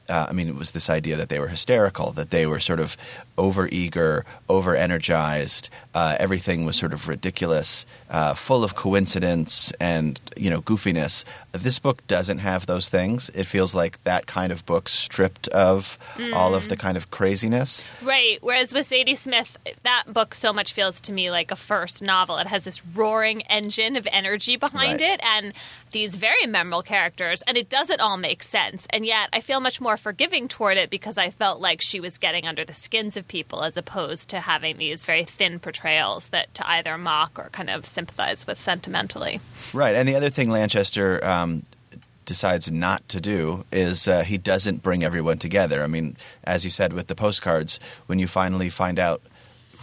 uh, 0.08 0.28
I 0.30 0.34
mean, 0.34 0.48
it 0.48 0.56
was 0.56 0.72
this 0.72 0.90
idea 0.90 1.16
that 1.16 1.30
they 1.30 1.40
were 1.40 1.48
hysterical, 1.48 2.12
that 2.12 2.30
they 2.30 2.46
were 2.46 2.60
sort 2.60 2.80
of 2.80 2.96
overeager, 3.38 4.24
over 4.50 4.76
energized. 4.76 5.69
Uh, 5.93 6.15
everything 6.19 6.65
was 6.65 6.76
sort 6.76 6.93
of 6.93 7.08
ridiculous, 7.08 7.86
uh, 8.10 8.34
full 8.34 8.63
of 8.63 8.76
coincidence 8.76 9.71
and 9.80 10.19
you 10.36 10.50
know 10.50 10.62
goofiness. 10.62 11.24
This 11.52 11.80
book 11.80 12.06
doesn't 12.08 12.39
have 12.39 12.65
those 12.65 12.89
things. 12.89 13.30
It 13.34 13.45
feels 13.45 13.74
like 13.74 14.04
that 14.04 14.26
kind 14.26 14.52
of 14.52 14.65
book 14.65 14.89
stripped 14.89 15.48
of 15.50 15.98
all 16.34 16.54
of 16.56 16.67
the 16.69 16.76
kind 16.78 16.98
of 16.98 17.12
craziness. 17.12 17.86
Right. 18.02 18.38
Whereas 18.41 18.74
with 18.74 18.89
Zadie 18.89 19.15
Smith, 19.17 19.58
that 19.84 20.04
book 20.08 20.34
so 20.36 20.52
much 20.52 20.74
feels 20.74 21.00
to 21.02 21.12
me 21.12 21.32
like 21.32 21.52
a 21.52 21.56
first 21.56 22.02
novel. 22.02 22.38
It 22.38 22.48
has 22.48 22.63
this 22.63 22.86
roaring 22.88 23.41
engine 23.43 23.95
of 23.95 24.08
energy 24.12 24.56
behind 24.58 25.02
Right. 25.02 25.02
it 25.02 25.19
and 25.24 25.54
these 25.91 26.15
very 26.15 26.45
memorable 26.45 26.84
characters, 26.84 27.41
and 27.48 27.58
it 27.58 27.69
doesn't 27.69 28.02
all 28.02 28.17
make 28.17 28.43
sense. 28.43 28.86
And 28.89 29.06
yet, 29.06 29.30
I 29.34 29.39
feel 29.39 29.60
much 29.62 29.80
more 29.80 29.98
forgiving 29.98 30.48
toward 30.48 30.78
it 30.78 30.89
because 30.89 31.17
I 31.17 31.30
felt 31.30 31.62
like 31.62 31.82
she 31.82 32.00
was 32.00 32.17
getting 32.17 32.45
under 32.45 32.65
the 32.65 32.74
skins 32.74 33.15
of 33.17 33.25
people 33.28 33.64
as 33.64 33.78
opposed 33.78 34.30
to 34.30 34.40
having 34.40 34.78
these 34.78 35.04
very 35.04 35.24
thin 35.24 35.60
portrayals 35.60 36.30
that 36.30 36.54
to 36.56 36.70
either 36.70 36.98
mock 36.98 37.38
or 37.38 37.50
kind 37.50 37.70
of 37.70 37.86
sympathize 37.86 38.48
with 38.48 38.62
sentimentally. 38.62 39.40
Right, 39.74 39.96
and 39.96 40.08
the 40.08 40.16
other 40.16 40.30
thing 40.30 40.50
Lanchester 40.50 41.24
um, 41.26 41.64
decides 42.26 42.72
not 42.72 43.08
to 43.10 43.22
do 43.22 43.66
is 43.72 44.08
uh, 44.08 44.24
he 44.24 44.38
doesn't 44.38 44.84
bring 44.84 45.04
everyone 45.04 45.38
together. 45.38 45.84
I 45.84 45.88
mean, 45.88 46.18
as 46.44 46.66
you 46.66 46.72
said 46.72 46.94
with 46.94 47.08
the 47.08 47.16
postcards, 47.16 47.80
when 48.08 48.20
you 48.20 48.28
finally 48.28 48.70
find 48.70 49.00
out 49.00 49.22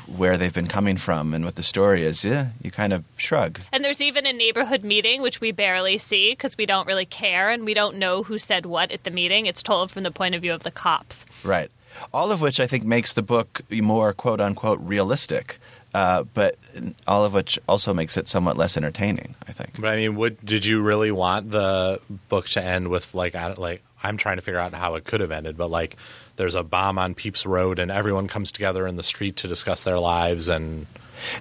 where 0.06 0.36
they've 0.36 0.52
been 0.52 0.66
coming 0.66 0.96
from 0.96 1.32
and 1.32 1.44
what 1.44 1.54
the 1.54 1.62
story 1.62 2.04
is, 2.04 2.24
yeah, 2.24 2.48
you 2.60 2.70
kind 2.70 2.92
of 2.92 3.04
shrug. 3.16 3.60
And 3.70 3.84
there's 3.84 4.02
even 4.02 4.26
a 4.26 4.32
neighborhood 4.32 4.84
meeting, 4.84 5.22
which 5.22 5.40
we 5.40 5.52
barely 5.52 5.96
see 5.98 6.32
because 6.32 6.58
we 6.58 6.66
don't 6.66 6.86
really 6.86 7.06
care 7.06 7.50
and 7.50 7.64
we 7.64 7.74
don't 7.74 7.96
know 7.96 8.22
who 8.24 8.38
said 8.38 8.66
what 8.66 8.90
at 8.90 9.04
the 9.04 9.10
meeting. 9.10 9.46
It's 9.46 9.62
told 9.62 9.90
from 9.90 10.02
the 10.02 10.10
point 10.10 10.34
of 10.34 10.42
view 10.42 10.52
of 10.52 10.64
the 10.64 10.70
cops. 10.70 11.24
Right. 11.44 11.70
All 12.12 12.32
of 12.32 12.40
which 12.40 12.60
I 12.60 12.66
think 12.66 12.84
makes 12.84 13.12
the 13.12 13.22
book 13.22 13.62
more 13.70 14.12
quote 14.12 14.40
unquote 14.40 14.80
realistic, 14.80 15.58
uh, 15.94 16.24
but 16.34 16.58
all 17.06 17.24
of 17.24 17.34
which 17.34 17.58
also 17.68 17.92
makes 17.92 18.16
it 18.16 18.28
somewhat 18.28 18.56
less 18.56 18.76
entertaining, 18.76 19.34
I 19.46 19.52
think. 19.52 19.80
But 19.80 19.90
I 19.90 19.96
mean, 19.96 20.36
did 20.44 20.64
you 20.64 20.80
really 20.82 21.10
want 21.10 21.50
the 21.50 22.00
book 22.28 22.48
to 22.50 22.62
end 22.62 22.88
with 22.88 23.14
like 23.14 23.34
like 23.58 23.82
I'm 24.02 24.16
trying 24.16 24.36
to 24.36 24.42
figure 24.42 24.60
out 24.60 24.74
how 24.74 24.94
it 24.94 25.04
could 25.04 25.20
have 25.20 25.30
ended, 25.30 25.56
but 25.56 25.70
like 25.70 25.96
there's 26.36 26.54
a 26.54 26.62
bomb 26.62 26.98
on 26.98 27.14
Pepys 27.14 27.46
Road 27.46 27.78
and 27.78 27.90
everyone 27.90 28.26
comes 28.26 28.50
together 28.50 28.86
in 28.86 28.96
the 28.96 29.02
street 29.02 29.36
to 29.36 29.48
discuss 29.48 29.82
their 29.82 29.98
lives 29.98 30.48
and 30.48 30.86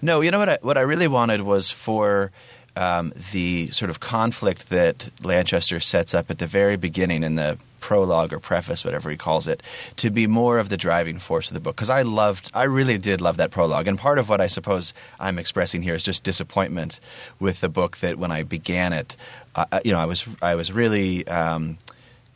No, 0.02 0.22
you 0.22 0.32
know 0.32 0.40
what 0.40 0.50
I, 0.50 0.58
what 0.62 0.78
I 0.78 0.82
really 0.82 1.08
wanted 1.08 1.42
was 1.42 1.70
for 1.70 2.32
um, 2.76 3.14
the 3.32 3.70
sort 3.72 3.90
of 3.90 4.00
conflict 4.00 4.70
that 4.70 5.10
Lanchester 5.24 5.80
sets 5.80 6.14
up 6.14 6.30
at 6.30 6.40
the 6.40 6.48
very 6.48 6.78
beginning 6.78 7.24
in 7.24 7.36
the 7.36 7.58
prologue 7.82 8.32
or 8.32 8.40
preface, 8.40 8.86
whatever 8.86 9.10
he 9.10 9.18
calls 9.18 9.48
it, 9.48 9.62
to 9.98 10.10
be 10.10 10.28
more 10.28 10.60
of 10.60 10.70
the 10.70 10.78
driving 10.78 11.20
force 11.20 11.50
of 11.50 11.54
the 11.54 11.60
book. 11.60 11.76
Because 11.76 11.90
I 11.90 12.04
loved, 12.04 12.50
I 12.54 12.64
really 12.64 12.98
did 12.98 13.20
love 13.20 13.38
that 13.38 13.52
prologue, 13.52 13.88
and 13.88 13.98
part 14.00 14.18
of 14.18 14.30
what 14.30 14.40
I 14.40 14.48
suppose 14.48 14.94
I'm 15.20 15.38
expressing 15.38 15.82
here 15.82 15.96
is 15.96 16.04
just 16.04 16.24
disappointment 16.24 17.00
with 17.40 17.60
the 17.60 17.70
book 17.70 17.98
that 17.98 18.18
when 18.18 18.32
I 18.32 18.44
began 18.44 18.94
it, 18.94 19.18
uh, 19.56 19.66
you 19.84 19.92
know, 19.92 20.00
I 20.00 20.06
was 20.06 20.26
I 20.42 20.56
was 20.56 20.72
really. 20.72 21.28
Um, 21.28 21.78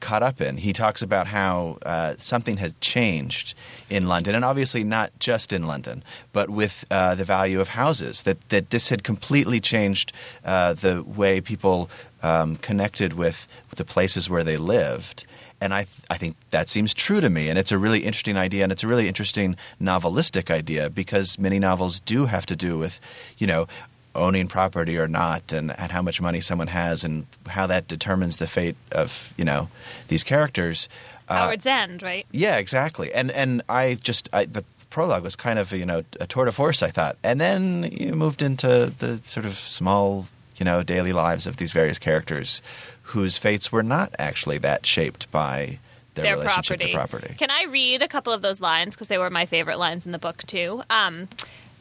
caught 0.05 0.21
up 0.21 0.39
in. 0.39 0.57
He 0.57 0.71
talks 0.71 1.01
about 1.01 1.25
how 1.25 1.79
uh, 1.83 2.13
something 2.19 2.57
had 2.57 2.79
changed 2.79 3.55
in 3.89 4.07
London, 4.07 4.35
and 4.35 4.45
obviously 4.45 4.83
not 4.83 5.11
just 5.19 5.51
in 5.51 5.65
London, 5.65 6.03
but 6.31 6.49
with 6.49 6.85
uh, 6.91 7.15
the 7.15 7.25
value 7.25 7.59
of 7.59 7.69
houses. 7.69 8.21
That 8.21 8.49
that 8.49 8.69
this 8.69 8.89
had 8.89 9.03
completely 9.03 9.59
changed 9.59 10.13
uh, 10.43 10.73
the 10.73 11.03
way 11.03 11.41
people 11.41 11.89
um, 12.21 12.57
connected 12.57 13.13
with 13.13 13.47
the 13.75 13.85
places 13.85 14.29
where 14.29 14.43
they 14.43 14.57
lived. 14.57 15.25
And 15.65 15.73
I, 15.73 15.85
I 16.09 16.17
think 16.17 16.37
that 16.51 16.69
seems 16.69 16.93
true 16.93 17.19
to 17.19 17.29
me. 17.29 17.49
And 17.49 17.59
it's 17.59 17.71
a 17.73 17.77
really 17.77 17.99
interesting 18.05 18.37
idea, 18.37 18.63
and 18.63 18.71
it's 18.71 18.83
a 18.83 18.87
really 18.87 19.07
interesting 19.07 19.57
novelistic 19.81 20.49
idea 20.49 20.89
because 20.89 21.37
many 21.37 21.59
novels 21.59 21.99
do 21.99 22.25
have 22.27 22.45
to 22.45 22.55
do 22.55 22.77
with, 22.77 22.99
you 23.37 23.47
know, 23.47 23.67
owning 24.13 24.47
property 24.47 24.97
or 24.97 25.07
not 25.09 25.51
and, 25.51 25.77
and 25.77 25.91
how 25.91 26.01
much 26.01 26.21
money 26.21 26.39
someone 26.39 26.67
has 26.67 27.03
and 27.03 27.25
how 27.47 27.67
that 27.67 27.85
determines 27.89 28.37
the 28.37 28.47
fate 28.47 28.77
of 28.93 29.33
you 29.35 29.43
know 29.43 29.67
these 30.07 30.23
characters 30.23 30.87
Uh, 31.27 31.35
Howard's 31.35 31.65
End, 31.67 32.01
right? 32.01 32.25
yeah 32.31 32.55
exactly 32.55 33.11
and 33.13 33.29
and 33.31 33.61
i 33.67 33.95
just 34.01 34.29
I, 34.31 34.45
the 34.45 34.63
prologue 34.89 35.23
was 35.23 35.35
kind 35.35 35.59
of 35.59 35.73
you 35.73 35.85
know 35.85 36.03
a 36.21 36.27
tour 36.27 36.45
de 36.45 36.53
force 36.53 36.81
i 36.81 36.89
thought 36.91 37.17
and 37.23 37.41
then 37.41 37.83
you 37.91 38.13
moved 38.15 38.41
into 38.41 38.93
the 38.99 39.19
sort 39.23 39.45
of 39.45 39.55
small 39.57 40.27
you 40.55 40.63
know 40.63 40.81
daily 40.81 41.11
lives 41.11 41.45
of 41.45 41.57
these 41.57 41.73
various 41.73 41.99
characters 41.99 42.61
whose 43.09 43.37
fates 43.37 43.71
were 43.71 43.83
not 43.83 44.13
actually 44.17 44.57
that 44.59 44.85
shaped 44.85 45.29
by 45.31 45.79
their, 46.15 46.23
their 46.23 46.37
relationship 46.37 46.79
property. 46.79 46.91
to 46.91 46.97
property 46.97 47.35
Can 47.37 47.51
I 47.51 47.65
read 47.69 48.01
a 48.01 48.07
couple 48.07 48.33
of 48.33 48.41
those 48.41 48.61
lines 48.61 48.95
because 48.95 49.09
they 49.09 49.17
were 49.17 49.29
my 49.29 49.45
favorite 49.45 49.77
lines 49.77 50.05
in 50.05 50.11
the 50.11 50.19
book 50.19 50.37
too? 50.43 50.81
Um, 50.89 51.27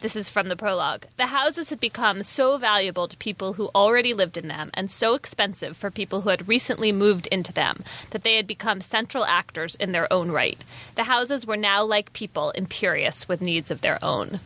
this 0.01 0.17
is 0.17 0.29
from 0.29 0.49
the 0.49 0.57
prologue. 0.57 1.07
The 1.17 1.29
houses 1.29 1.71
had 1.71 1.81
become 1.81 2.23
so 2.25 2.59
valuable 2.59 3.09
to 3.09 3.17
people 3.17 3.55
who 3.55 3.71
already 3.75 4.13
lived 4.13 4.37
in 4.37 4.49
them 4.49 4.71
and 4.75 4.91
so 4.91 5.15
expensive 5.15 5.79
for 5.79 5.91
people 5.91 6.21
who 6.21 6.29
had 6.29 6.47
recently 6.47 6.93
moved 6.93 7.27
into 7.29 7.55
them 7.55 7.83
that 8.11 8.23
they 8.23 8.37
had 8.37 8.47
become 8.47 8.83
central 8.83 9.25
actors 9.25 9.77
in 9.77 9.93
their 9.93 10.13
own 10.13 10.31
right. 10.31 10.63
The 10.95 11.05
houses 11.05 11.47
were 11.47 11.57
now 11.57 11.83
like 11.85 12.13
people, 12.13 12.51
imperious 12.51 13.27
with 13.29 13.41
needs 13.41 13.71
of 13.71 13.81
their 13.81 13.99
own. 14.05 14.41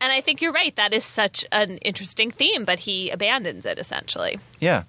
And 0.00 0.10
I 0.10 0.22
think 0.22 0.40
you're 0.40 0.50
right. 0.50 0.74
That 0.76 0.94
is 0.94 1.04
such 1.04 1.44
an 1.52 1.76
interesting 1.78 2.30
theme, 2.30 2.64
but 2.64 2.78
he 2.78 3.10
abandons 3.10 3.66
it 3.66 3.78
essentially. 3.78 4.38
Yeah. 4.60 4.84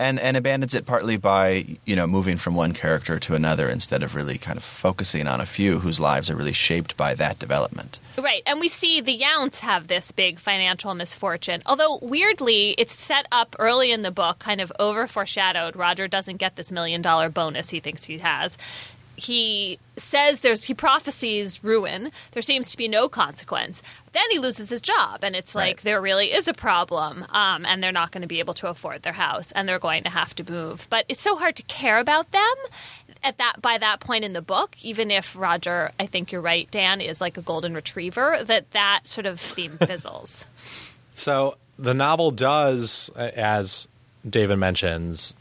And 0.00 0.18
and 0.18 0.34
abandons 0.34 0.74
it 0.74 0.86
partly 0.86 1.18
by, 1.18 1.66
you 1.84 1.94
know, 1.94 2.06
moving 2.06 2.38
from 2.38 2.54
one 2.54 2.72
character 2.72 3.18
to 3.20 3.34
another 3.34 3.68
instead 3.68 4.02
of 4.02 4.14
really 4.14 4.38
kind 4.38 4.56
of 4.56 4.64
focusing 4.64 5.26
on 5.26 5.42
a 5.42 5.46
few 5.46 5.80
whose 5.80 6.00
lives 6.00 6.30
are 6.30 6.36
really 6.36 6.54
shaped 6.54 6.96
by 6.96 7.14
that 7.16 7.38
development. 7.38 7.98
Right, 8.16 8.42
and 8.46 8.60
we 8.60 8.68
see 8.68 9.02
the 9.02 9.18
Younts 9.18 9.60
have 9.60 9.88
this 9.88 10.10
big 10.10 10.38
financial 10.38 10.94
misfortune. 10.94 11.62
Although 11.66 11.98
weirdly, 12.00 12.70
it's 12.78 12.94
set 12.94 13.26
up 13.30 13.54
early 13.58 13.92
in 13.92 14.00
the 14.00 14.10
book, 14.10 14.38
kind 14.38 14.62
of 14.62 14.72
over 14.78 15.06
foreshadowed. 15.06 15.76
Roger 15.76 16.08
doesn't 16.08 16.38
get 16.38 16.56
this 16.56 16.72
million 16.72 17.02
dollar 17.02 17.28
bonus 17.28 17.68
he 17.68 17.78
thinks 17.78 18.04
he 18.04 18.16
has. 18.18 18.56
He 19.20 19.78
says 19.96 20.40
there's 20.40 20.64
he 20.64 20.74
prophesies 20.74 21.62
ruin. 21.62 22.10
There 22.32 22.42
seems 22.42 22.70
to 22.70 22.76
be 22.76 22.88
no 22.88 23.08
consequence. 23.08 23.82
Then 24.12 24.24
he 24.30 24.38
loses 24.38 24.70
his 24.70 24.80
job, 24.80 25.22
and 25.22 25.36
it's 25.36 25.54
like 25.54 25.76
Right. 25.78 25.84
there 25.84 26.00
really 26.00 26.32
is 26.32 26.48
a 26.48 26.54
problem, 26.54 27.24
um, 27.30 27.64
and 27.66 27.82
they're 27.82 27.92
not 27.92 28.10
going 28.12 28.22
to 28.22 28.28
be 28.28 28.38
able 28.40 28.54
to 28.54 28.68
afford 28.68 29.02
their 29.02 29.12
house, 29.12 29.52
and 29.52 29.68
they're 29.68 29.78
going 29.78 30.02
to 30.04 30.10
have 30.10 30.34
to 30.36 30.50
move. 30.50 30.86
But 30.90 31.04
it's 31.08 31.22
so 31.22 31.36
hard 31.36 31.54
to 31.56 31.62
care 31.64 31.98
about 31.98 32.32
them 32.32 32.54
at 33.22 33.36
that 33.38 33.60
by 33.60 33.76
that 33.78 34.00
point 34.00 34.24
in 34.24 34.32
the 34.32 34.42
book. 34.42 34.74
Even 34.82 35.10
if 35.10 35.36
Roger, 35.36 35.90
I 36.00 36.06
think 36.06 36.32
you're 36.32 36.40
right, 36.40 36.70
Dan 36.70 37.00
is 37.00 37.20
like 37.20 37.36
a 37.36 37.42
golden 37.42 37.74
retriever. 37.74 38.38
That 38.42 38.70
that 38.72 39.06
sort 39.06 39.26
of 39.26 39.38
theme 39.38 39.72
fizzles. 39.86 40.46
So 41.12 41.56
the 41.78 41.94
novel 41.94 42.30
does, 42.30 43.10
as 43.16 43.86
David 44.28 44.56
mentions, 44.56 45.34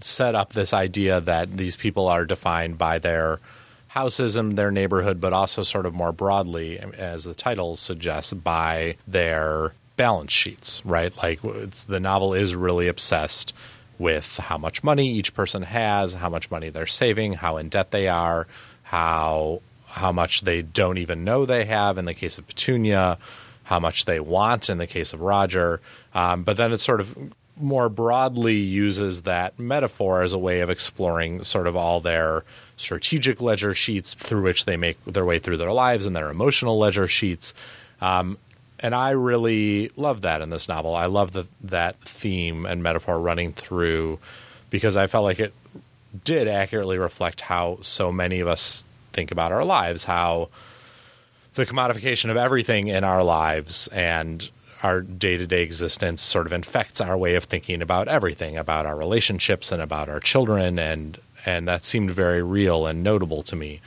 set 0.00 0.34
up 0.34 0.52
this 0.52 0.72
idea 0.72 1.20
that 1.20 1.56
these 1.56 1.76
people 1.76 2.08
are 2.08 2.24
defined 2.24 2.78
by 2.78 2.98
their 2.98 3.40
houses 3.88 4.36
and 4.36 4.58
their 4.58 4.70
neighborhood, 4.70 5.20
but 5.20 5.32
also 5.32 5.62
sort 5.62 5.86
of 5.86 5.94
more 5.94 6.12
broadly, 6.12 6.78
as 6.78 7.24
the 7.24 7.34
title 7.34 7.76
suggests, 7.76 8.32
by 8.32 8.96
their 9.06 9.72
balance 9.96 10.32
sheets, 10.32 10.82
right? 10.84 11.16
Like 11.16 11.40
the 11.86 12.00
novel 12.00 12.34
is 12.34 12.54
really 12.54 12.88
obsessed 12.88 13.54
with 13.98 14.36
how 14.36 14.58
much 14.58 14.84
money 14.84 15.10
each 15.10 15.32
person 15.34 15.62
has, 15.62 16.14
how 16.14 16.28
much 16.28 16.50
money 16.50 16.68
they're 16.68 16.86
saving, 16.86 17.34
how 17.34 17.56
in 17.56 17.68
debt 17.70 17.90
they 17.90 18.08
are, 18.08 18.46
how 18.82 19.62
how 19.88 20.12
much 20.12 20.42
they 20.42 20.60
don't 20.60 20.98
even 20.98 21.24
know 21.24 21.46
they 21.46 21.64
have 21.64 21.96
in 21.96 22.04
the 22.04 22.12
case 22.12 22.36
of 22.36 22.46
Petunia, 22.46 23.16
how 23.64 23.80
much 23.80 24.04
they 24.04 24.20
want 24.20 24.68
in 24.68 24.76
the 24.78 24.86
case 24.86 25.12
of 25.14 25.22
Roger. 25.22 25.80
Um, 26.12 26.42
but 26.42 26.56
then 26.58 26.72
it 26.72 26.78
sort 26.78 27.00
of 27.00 27.16
more 27.58 27.88
broadly 27.88 28.56
uses 28.56 29.22
that 29.22 29.58
metaphor 29.58 30.22
as 30.22 30.32
a 30.32 30.38
way 30.38 30.60
of 30.60 30.70
exploring 30.70 31.42
sort 31.44 31.66
of 31.66 31.74
all 31.74 32.00
their 32.00 32.44
strategic 32.76 33.40
ledger 33.40 33.74
sheets 33.74 34.14
through 34.14 34.42
which 34.42 34.66
they 34.66 34.76
make 34.76 35.02
their 35.04 35.24
way 35.24 35.38
through 35.38 35.56
their 35.56 35.72
lives 35.72 36.04
and 36.06 36.14
their 36.14 36.30
emotional 36.30 36.78
ledger 36.78 37.08
sheets. 37.08 37.54
Um, 38.00 38.38
and 38.80 38.94
I 38.94 39.10
really 39.10 39.90
love 39.96 40.20
that 40.22 40.42
in 40.42 40.50
this 40.50 40.68
novel. 40.68 40.94
I 40.94 41.06
love 41.06 41.32
the, 41.32 41.46
that 41.64 41.96
theme 42.00 42.66
and 42.66 42.82
metaphor 42.82 43.18
running 43.18 43.52
through 43.52 44.18
because 44.68 44.96
I 44.96 45.06
felt 45.06 45.24
like 45.24 45.40
it 45.40 45.54
did 46.24 46.48
accurately 46.48 46.98
reflect 46.98 47.40
how 47.40 47.78
so 47.80 48.12
many 48.12 48.40
of 48.40 48.48
us 48.48 48.84
think 49.12 49.30
about 49.30 49.52
our 49.52 49.64
lives, 49.64 50.04
how 50.04 50.50
the 51.54 51.64
commodification 51.64 52.30
of 52.30 52.36
everything 52.36 52.88
in 52.88 53.02
our 53.02 53.24
lives 53.24 53.88
and 53.88 54.50
our 54.86 55.00
day 55.00 55.36
to 55.36 55.46
day 55.48 55.62
existence 55.62 56.22
sort 56.22 56.46
of 56.46 56.52
infects 56.52 57.00
our 57.00 57.18
way 57.18 57.34
of 57.34 57.44
thinking 57.44 57.82
about 57.82 58.06
everything, 58.06 58.56
about 58.56 58.86
our 58.86 58.96
relationships 58.96 59.72
and 59.72 59.82
about 59.82 60.08
our 60.08 60.20
children, 60.20 60.78
and 60.78 61.18
and 61.44 61.66
that 61.66 61.84
seemed 61.84 62.12
very 62.12 62.40
real 62.40 62.86
and 62.86 63.02
notable 63.02 63.42
to 63.42 63.56
me. 63.56 63.80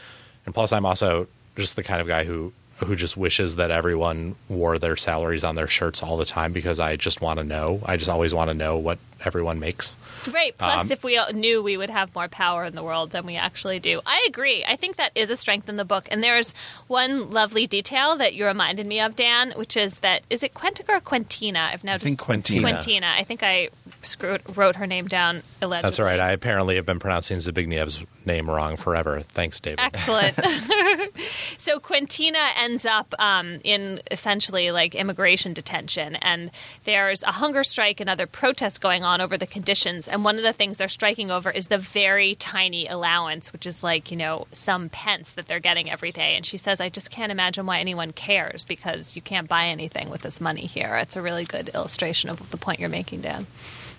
And 0.46 0.54
plus, 0.54 0.74
I'm 0.74 0.86
also 0.86 1.28
just 1.56 1.78
the 1.78 1.84
kind 1.84 2.02
of 2.02 2.08
guy 2.08 2.26
who 2.26 2.52
who 2.80 2.96
just 2.96 3.18
wishes 3.18 3.56
that 3.58 3.72
everyone 3.72 4.36
wore 4.48 4.78
their 4.80 4.98
salaries 4.98 5.44
on 5.44 5.56
their 5.56 5.68
shirts 5.68 6.02
all 6.02 6.18
the 6.18 6.26
time 6.26 6.54
because 6.54 6.80
I 6.80 6.96
just 6.96 7.22
want 7.22 7.40
to 7.40 7.44
know. 7.44 7.82
I 7.86 7.98
just 7.98 8.10
always 8.10 8.34
want 8.34 8.50
to 8.50 8.54
know 8.54 8.78
what 8.78 9.00
everyone 9.26 9.60
makes. 9.60 9.98
Right. 10.34 10.58
Plus, 10.58 10.86
Um, 10.86 10.92
if 10.92 11.04
we 11.04 11.20
knew 11.34 11.62
we 11.62 11.76
would 11.76 11.90
have 11.90 12.14
more 12.16 12.28
power 12.30 12.64
in 12.64 12.76
the 12.76 12.84
world 12.84 13.12
than 13.12 13.26
we 13.26 13.36
actually 13.36 13.80
do. 13.80 14.02
I 14.06 14.26
agree. 14.30 14.64
I 14.66 14.76
think 14.78 14.96
that 14.96 15.12
is 15.14 15.30
a 15.30 15.36
strength 15.36 15.68
in 15.68 15.76
the 15.76 15.84
book. 15.86 16.08
And 16.10 16.24
there's 16.24 16.54
one 16.88 17.30
lovely 17.32 17.68
detail 17.68 18.16
that 18.18 18.34
you 18.34 18.46
reminded 18.46 18.86
me 18.88 19.02
of, 19.02 19.16
Dan, 19.16 19.52
which 19.58 19.76
is 19.76 19.98
that 20.00 20.24
is 20.30 20.42
it 20.44 20.54
Quentica 20.54 20.90
or 20.98 21.00
Quentina? 21.02 21.70
I've 21.74 21.84
now 21.84 21.96
just 21.96 22.06
think 22.06 22.20
Quentina. 22.20 22.62
Quentina. 22.62 23.08
I 23.18 23.24
think 23.26 23.44
I 23.44 23.70
screwed, 24.04 24.42
wrote 24.56 24.76
her 24.78 24.88
name 24.88 25.08
down 25.08 25.44
illegibly. 25.62 25.82
That's 25.82 26.00
all 26.00 26.06
right. 26.06 26.20
I 26.20 26.32
apparently 26.32 26.76
have 26.76 26.86
been 26.86 27.00
pronouncing 27.00 27.38
Zbigniew's 27.38 28.04
name 28.26 28.50
wrong 28.50 28.76
forever. 28.78 29.22
Thanks, 29.22 29.60
David. 29.60 29.80
Excellent. 29.80 30.40
so 31.58 31.80
Quentina 31.80 32.50
ends 32.58 32.86
up 32.86 33.14
um, 33.20 33.60
in 33.64 34.02
essentially 34.12 34.72
like 34.72 34.96
immigration 34.96 35.54
detention, 35.54 36.16
and 36.18 36.52
there's 36.86 37.24
a 37.24 37.32
hunger 37.32 37.64
strike 37.64 38.00
and 38.00 38.10
other 38.10 38.28
protests 38.28 38.78
going 38.78 39.04
on 39.04 39.22
over 39.22 39.38
the 39.38 39.48
conditions. 39.48 40.08
And 40.08 40.24
one 40.24 40.38
of 40.38 40.44
the 40.44 40.54
things 40.54 40.78
they're 40.78 40.88
striking 40.88 41.32
over 41.32 41.50
is 41.50 41.68
the 41.68 41.78
very 41.78 42.36
tiny 42.36 42.88
allowance, 42.88 43.52
which 43.54 43.66
is 43.66 43.84
like 43.84 44.12
you 44.12 44.18
know 44.18 44.48
some 44.52 44.90
pence 44.90 45.32
that 45.32 45.48
they're 45.48 45.60
getting 45.60 45.90
every 45.90 46.12
day. 46.12 46.36
And 46.36 46.46
she 46.46 46.58
says, 46.58 46.80
"I 46.80 46.90
just 46.90 47.12
can't 47.12 47.32
imagine 47.32 47.66
why 47.66 47.80
anyone 47.80 48.12
cares 48.12 48.64
because 48.64 49.16
you 49.16 49.22
can't 49.22 49.48
buy 49.48 49.68
anything 49.68 50.10
with 50.10 50.22
this 50.22 50.40
money 50.40 50.66
here." 50.66 50.96
It's 50.98 51.16
a 51.16 51.22
really 51.22 51.46
good 51.46 51.70
illustration 51.74 52.30
of 52.30 52.50
the 52.52 52.58
point 52.58 52.80
you're 52.80 52.90
making, 52.90 53.22
Dan. 53.22 53.48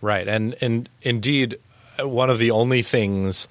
Right, 0.01 0.27
and 0.27 0.55
and 0.61 0.89
indeed, 1.03 1.59
uh, 2.01 2.09
one 2.09 2.31
of 2.31 2.39
the 2.39 2.51
only 2.51 2.83
things 2.83 3.49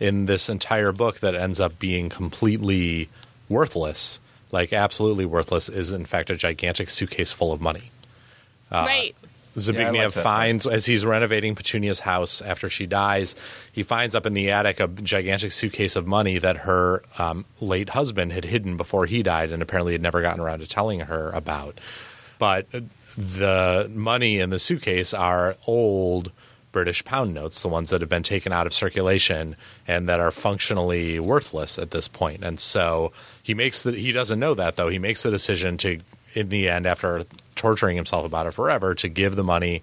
in 0.00 0.26
this 0.26 0.48
entire 0.48 0.92
book 0.92 1.20
that 1.20 1.34
ends 1.34 1.60
up 1.60 1.78
being 1.78 2.08
completely 2.08 3.08
worthless, 3.48 4.18
like 4.50 4.72
absolutely 4.72 5.24
worthless, 5.24 5.68
is 5.68 5.92
in 5.92 6.04
fact 6.04 6.30
a 6.30 6.36
gigantic 6.36 6.90
suitcase 6.90 7.30
full 7.32 7.52
of 7.52 7.60
money. 7.60 7.90
right. 8.72 9.14
Zbigniew 9.54 9.74
Yeah, 9.74 9.88
I 9.88 10.04
like 10.04 10.14
that. 10.14 10.22
finds 10.22 10.66
as 10.66 10.86
he's 10.86 11.04
renovating 11.04 11.54
Petunia's 11.54 12.00
house 12.00 12.40
after 12.40 12.70
she 12.70 12.86
dies, 12.86 13.34
he 13.70 13.82
finds 13.82 14.14
up 14.14 14.24
in 14.24 14.32
the 14.32 14.50
attic 14.50 14.80
a 14.80 14.88
gigantic 14.88 15.52
suitcase 15.52 15.94
of 15.94 16.06
money 16.06 16.38
that 16.38 16.58
her 16.58 17.02
um, 17.18 17.44
late 17.60 17.90
husband 17.90 18.32
had 18.32 18.46
hidden 18.46 18.76
before 18.78 19.04
he 19.06 19.22
died, 19.22 19.52
and 19.52 19.62
apparently 19.62 19.92
had 19.92 20.02
never 20.02 20.22
gotten 20.22 20.40
around 20.40 20.60
to 20.60 20.66
telling 20.66 21.00
her 21.00 21.30
about. 21.30 21.78
But 22.38 22.66
uh, 22.72 22.80
the 23.16 23.90
money 23.94 24.38
in 24.38 24.50
the 24.50 24.58
suitcase 24.58 25.12
are 25.14 25.56
old 25.66 26.32
British 26.72 27.04
pound 27.04 27.34
notes, 27.34 27.62
the 27.62 27.68
ones 27.68 27.90
that 27.90 28.00
have 28.00 28.08
been 28.10 28.22
taken 28.22 28.52
out 28.52 28.66
of 28.66 28.72
circulation 28.72 29.56
and 29.86 30.08
that 30.08 30.18
are 30.18 30.30
functionally 30.30 31.20
worthless 31.20 31.78
at 31.78 31.90
this 31.90 32.08
point. 32.08 32.42
And 32.42 32.58
so 32.58 33.12
he 33.42 33.54
makes 33.54 33.82
the 33.82 33.92
he 33.92 34.10
doesn't 34.10 34.40
know 34.40 34.54
that 34.54 34.76
though. 34.76 34.88
He 34.88 34.98
makes 34.98 35.22
the 35.22 35.30
decision 35.30 35.76
to 35.78 36.00
in 36.34 36.48
the 36.48 36.68
end 36.68 36.86
after 36.86 37.24
torturing 37.54 37.96
himself 37.96 38.24
about 38.24 38.46
it 38.46 38.52
forever 38.52 38.94
to 38.94 39.08
give 39.08 39.36
the 39.36 39.44
money 39.44 39.82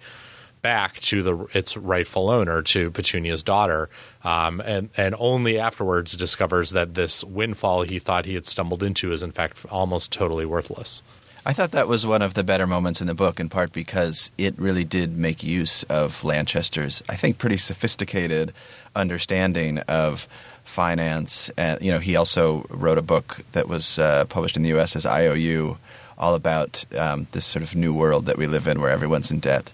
back 0.62 1.00
to 1.00 1.24
the 1.24 1.48
its 1.54 1.78
rightful 1.78 2.30
owner 2.30 2.62
to 2.62 2.92
Petunia's 2.92 3.44
daughter 3.44 3.90
um, 4.24 4.60
and 4.66 4.90
and 4.98 5.16
only 5.20 5.58
afterwards 5.58 6.18
discovers 6.18 6.72
that 6.72 6.96
this 6.96 7.24
windfall 7.24 7.84
he 7.84 8.00
thought 8.00 8.26
he 8.26 8.34
had 8.34 8.46
stumbled 8.46 8.84
into 8.84 9.12
is 9.12 9.24
in 9.24 9.32
fact 9.32 9.66
almost 9.70 10.12
totally 10.12 10.46
worthless. 10.46 11.02
I 11.50 11.54
thought 11.54 11.72
that 11.72 11.88
was 11.88 12.06
one 12.06 12.22
of 12.22 12.36
the 12.36 12.44
better 12.44 12.68
moments 12.68 13.02
in 13.02 13.08
the 13.08 13.16
book, 13.16 13.40
in 13.40 13.50
part 13.50 13.74
because 13.74 14.30
it 14.38 14.54
really 14.60 14.84
did 14.84 15.18
make 15.18 15.42
use 15.42 15.82
of 15.90 16.24
Lanchester's, 16.24 17.02
I 17.10 17.16
think, 17.16 17.40
pretty 17.40 17.58
sophisticated 17.58 18.54
understanding 18.96 19.80
of 19.80 20.28
finance. 20.64 21.50
And 21.58 21.82
you 21.82 21.92
know, 21.92 21.98
he 21.98 22.16
also 22.16 22.68
wrote 22.70 23.00
a 23.00 23.02
book 23.02 23.40
that 23.54 23.68
was 23.68 23.98
uh, 23.98 24.26
published 24.26 24.58
in 24.58 24.62
the 24.62 24.70
U.S. 24.70 24.96
as 24.96 25.08
IOU, 25.08 25.80
all 26.20 26.36
about 26.36 26.86
um, 26.96 27.26
this 27.32 27.48
sort 27.48 27.64
of 27.64 27.76
new 27.76 27.96
world 27.96 28.28
that 28.28 28.38
we 28.38 28.46
live 28.46 28.68
in, 28.68 28.80
where 28.80 28.92
everyone's 28.92 29.32
in 29.32 29.40
debt. 29.40 29.74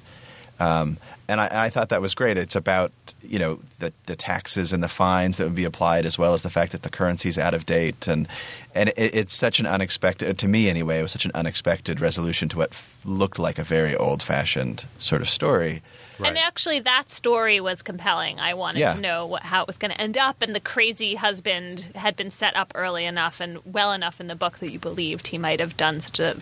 Um, 0.60 0.98
and 1.28 1.41
I, 1.41 1.65
I 1.65 1.70
thought 1.70 1.89
that 1.89 2.02
was 2.02 2.13
great. 2.15 2.38
It's 2.38 2.56
about 2.56 2.91
you 3.22 3.39
know 3.39 3.60
the, 3.80 3.91
the 4.06 4.15
taxes 4.15 4.72
and 4.72 4.82
the 4.84 4.88
fines 4.88 5.38
that 5.38 5.44
would 5.46 5.56
be 5.56 5.65
applied, 5.65 6.06
as 6.06 6.18
well 6.18 6.34
as 6.34 6.44
the 6.44 6.50
fact 6.50 6.72
that 6.72 6.84
the 6.84 6.89
currency 6.89 7.28
is 7.30 7.38
out 7.38 7.54
of 7.54 7.65
date, 7.65 8.08
and 8.08 8.28
and 8.74 8.89
it, 8.89 9.15
it's 9.15 9.34
such 9.36 9.60
an 9.60 9.65
unexpected 9.65 10.38
to 10.38 10.48
me 10.48 10.70
anyway. 10.70 11.00
It 11.00 11.04
was 11.04 11.12
such 11.12 11.26
an 11.26 11.32
unexpected 11.36 12.00
resolution 12.00 12.48
to 12.50 12.58
what 12.58 12.72
f- 12.72 13.00
looked 13.04 13.39
like 13.39 13.60
a 13.60 13.63
very 13.63 13.96
old-fashioned 13.96 14.86
sort 14.98 15.22
of 15.22 15.30
story. 15.30 15.82
And 16.24 16.38
actually, 16.38 16.80
that 16.80 17.10
story 17.10 17.60
was 17.60 17.82
compelling. 17.82 18.39
I 18.39 18.54
wanted 18.54 18.80
Yeah. 18.80 18.94
to 18.94 19.00
know 19.02 19.26
what, 19.26 19.44
how 19.44 19.62
it 19.63 19.68
was 19.68 19.78
going 19.78 19.91
to 19.91 20.00
end 20.00 20.18
up, 20.18 20.41
and 20.41 20.56
the 20.56 20.62
crazy 20.62 21.15
husband 21.15 21.89
had 21.96 22.15
been 22.15 22.32
set 22.32 22.56
up 22.56 22.72
early 22.76 23.04
enough 23.04 23.41
and 23.41 23.60
well 23.65 23.91
enough 23.91 24.22
in 24.22 24.28
the 24.28 24.36
book 24.36 24.60
that 24.60 24.72
you 24.72 24.80
believed 24.80 25.28
he 25.28 25.38
might 25.38 25.60
have 25.60 25.76
done 25.76 26.00
such 26.00 26.20
a 26.20 26.38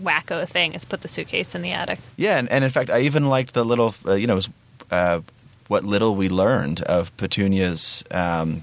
wacko 0.00 0.46
thing 0.48 0.74
is 0.74 0.84
put 0.84 1.00
the 1.02 1.08
suitcase 1.08 1.54
in 1.54 1.62
the 1.62 1.72
attic. 1.72 1.98
Yeah, 2.16 2.38
and, 2.38 2.50
and 2.50 2.64
in 2.64 2.70
fact, 2.70 2.90
I 2.90 3.00
even 3.00 3.28
liked 3.28 3.54
the 3.54 3.64
little, 3.64 3.94
uh, 4.06 4.14
you 4.14 4.26
know, 4.26 4.40
uh, 4.90 5.20
what 5.68 5.84
little 5.84 6.14
we 6.14 6.28
learned 6.28 6.82
of 6.82 7.16
Petunia's, 7.16 8.04
um, 8.10 8.62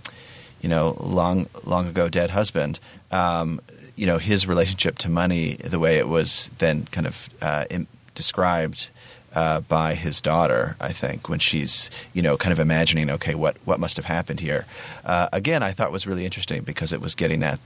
you 0.61 0.69
know, 0.69 0.95
long 0.99 1.47
long 1.65 1.87
ago 1.87 2.07
dead 2.09 2.31
husband. 2.31 2.79
Um, 3.11 3.59
you 3.95 4.07
know, 4.07 4.17
his 4.17 4.47
relationship 4.47 4.97
to 4.99 5.09
money, 5.09 5.55
the 5.55 5.79
way 5.79 5.97
it 5.97 6.07
was 6.07 6.49
then 6.57 6.85
kind 6.91 7.05
of 7.07 7.29
uh, 7.41 7.65
im- 7.69 7.87
described. 8.15 8.89
Uh, 9.35 9.61
by 9.61 9.95
his 9.95 10.21
daughter, 10.21 10.75
I 10.79 10.91
think, 10.91 11.27
when 11.27 11.39
she's 11.39 11.89
you 12.13 12.21
know 12.21 12.37
kind 12.37 12.53
of 12.53 12.59
imagining, 12.59 13.09
okay, 13.09 13.33
what 13.33 13.57
what 13.65 13.79
must 13.79 13.95
have 13.95 14.05
happened 14.05 14.41
here? 14.41 14.67
Uh, 15.03 15.27
again, 15.33 15.63
I 15.63 15.71
thought 15.71 15.91
was 15.91 16.05
really 16.05 16.23
interesting 16.23 16.61
because 16.61 16.93
it 16.93 17.01
was 17.01 17.15
getting 17.15 17.41
at 17.41 17.59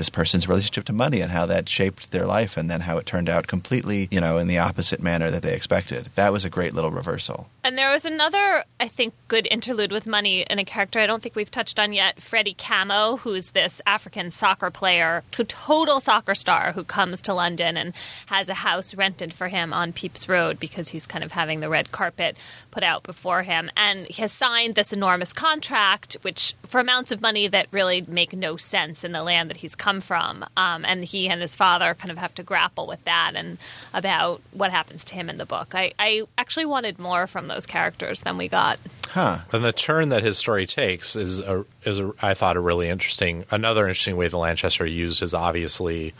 this 0.00 0.08
person's 0.08 0.48
relationship 0.48 0.86
to 0.86 0.94
money 0.94 1.20
and 1.20 1.30
how 1.30 1.44
that 1.44 1.68
shaped 1.68 2.10
their 2.10 2.24
life 2.24 2.56
and 2.56 2.70
then 2.70 2.80
how 2.80 2.96
it 2.96 3.04
turned 3.04 3.28
out 3.28 3.46
completely, 3.46 4.08
you 4.10 4.18
know, 4.18 4.38
in 4.38 4.48
the 4.48 4.58
opposite 4.58 5.02
manner 5.02 5.30
that 5.30 5.42
they 5.42 5.54
expected. 5.54 6.08
That 6.14 6.32
was 6.32 6.42
a 6.42 6.48
great 6.48 6.72
little 6.72 6.90
reversal. 6.90 7.50
And 7.62 7.76
there 7.76 7.90
was 7.90 8.06
another, 8.06 8.64
I 8.78 8.88
think, 8.88 9.12
good 9.28 9.46
interlude 9.50 9.92
with 9.92 10.06
money 10.06 10.46
in 10.48 10.58
a 10.58 10.64
character 10.64 10.98
I 10.98 11.06
don't 11.06 11.22
think 11.22 11.36
we've 11.36 11.50
touched 11.50 11.78
on 11.78 11.92
yet 11.92 12.22
Freddie 12.22 12.54
Kamo, 12.54 13.18
who's 13.18 13.50
this 13.50 13.82
African 13.86 14.30
soccer 14.30 14.70
player, 14.70 15.22
to 15.32 15.44
total 15.44 16.00
soccer 16.00 16.34
star 16.34 16.72
who 16.72 16.84
comes 16.84 17.20
to 17.22 17.34
London 17.34 17.76
and 17.76 17.92
has 18.26 18.48
a 18.48 18.54
house 18.54 18.94
rented 18.94 19.34
for 19.34 19.48
him 19.48 19.74
on 19.74 19.92
Pepys 19.92 20.26
Road 20.26 20.58
because 20.58 20.88
he's 20.88 21.06
kind 21.06 21.22
of 21.22 21.32
having 21.32 21.60
the 21.60 21.68
red 21.68 21.92
carpet 21.92 22.34
put 22.70 22.82
out 22.82 23.02
before 23.02 23.42
him. 23.42 23.70
And 23.76 24.06
he 24.06 24.22
has 24.22 24.32
signed 24.32 24.74
this 24.74 24.92
enormous 24.92 25.34
contract, 25.34 26.16
which 26.22 26.54
for 26.64 26.80
amounts 26.80 27.12
of 27.12 27.20
money 27.20 27.46
that 27.46 27.66
really 27.72 28.00
make 28.08 28.32
no 28.32 28.56
sense 28.56 29.04
in 29.04 29.12
the 29.12 29.22
land 29.22 29.50
that 29.50 29.58
he's 29.58 29.74
come 29.74 30.00
from. 30.00 30.46
Um, 30.56 30.86
and 30.86 31.04
he 31.04 31.28
and 31.28 31.42
his 31.42 31.54
father 31.54 31.92
kind 31.92 32.10
of 32.10 32.16
have 32.16 32.34
to 32.36 32.42
grapple 32.42 32.86
with 32.86 33.04
that 33.04 33.32
and 33.34 33.58
about 33.92 34.40
what 34.52 34.70
happens 34.70 35.04
to 35.04 35.14
him 35.14 35.28
in 35.28 35.36
the 35.36 35.44
book. 35.44 35.74
I, 35.74 35.92
I 35.98 36.22
actually 36.38 36.64
wanted 36.64 36.98
more 36.98 37.26
from 37.26 37.49
those 37.50 37.66
characters 37.66 38.22
than 38.22 38.38
we 38.38 38.48
got. 38.48 38.78
Huh. 39.08 39.40
And 39.52 39.64
the 39.64 39.72
turn 39.72 40.08
that 40.10 40.22
his 40.22 40.38
story 40.38 40.66
takes 40.66 41.16
is 41.16 41.40
a, 41.40 41.64
is 41.84 42.00
a, 42.00 42.12
I 42.22 42.34
thought 42.34 42.56
a 42.56 42.60
really 42.60 42.88
interesting 42.88 43.44
another 43.50 43.86
interesting 43.86 44.16
way 44.16 44.28
that 44.28 44.36
Lanchester 44.36 44.86
used 44.86 45.20
his 45.20 45.34
obviously 45.34 46.14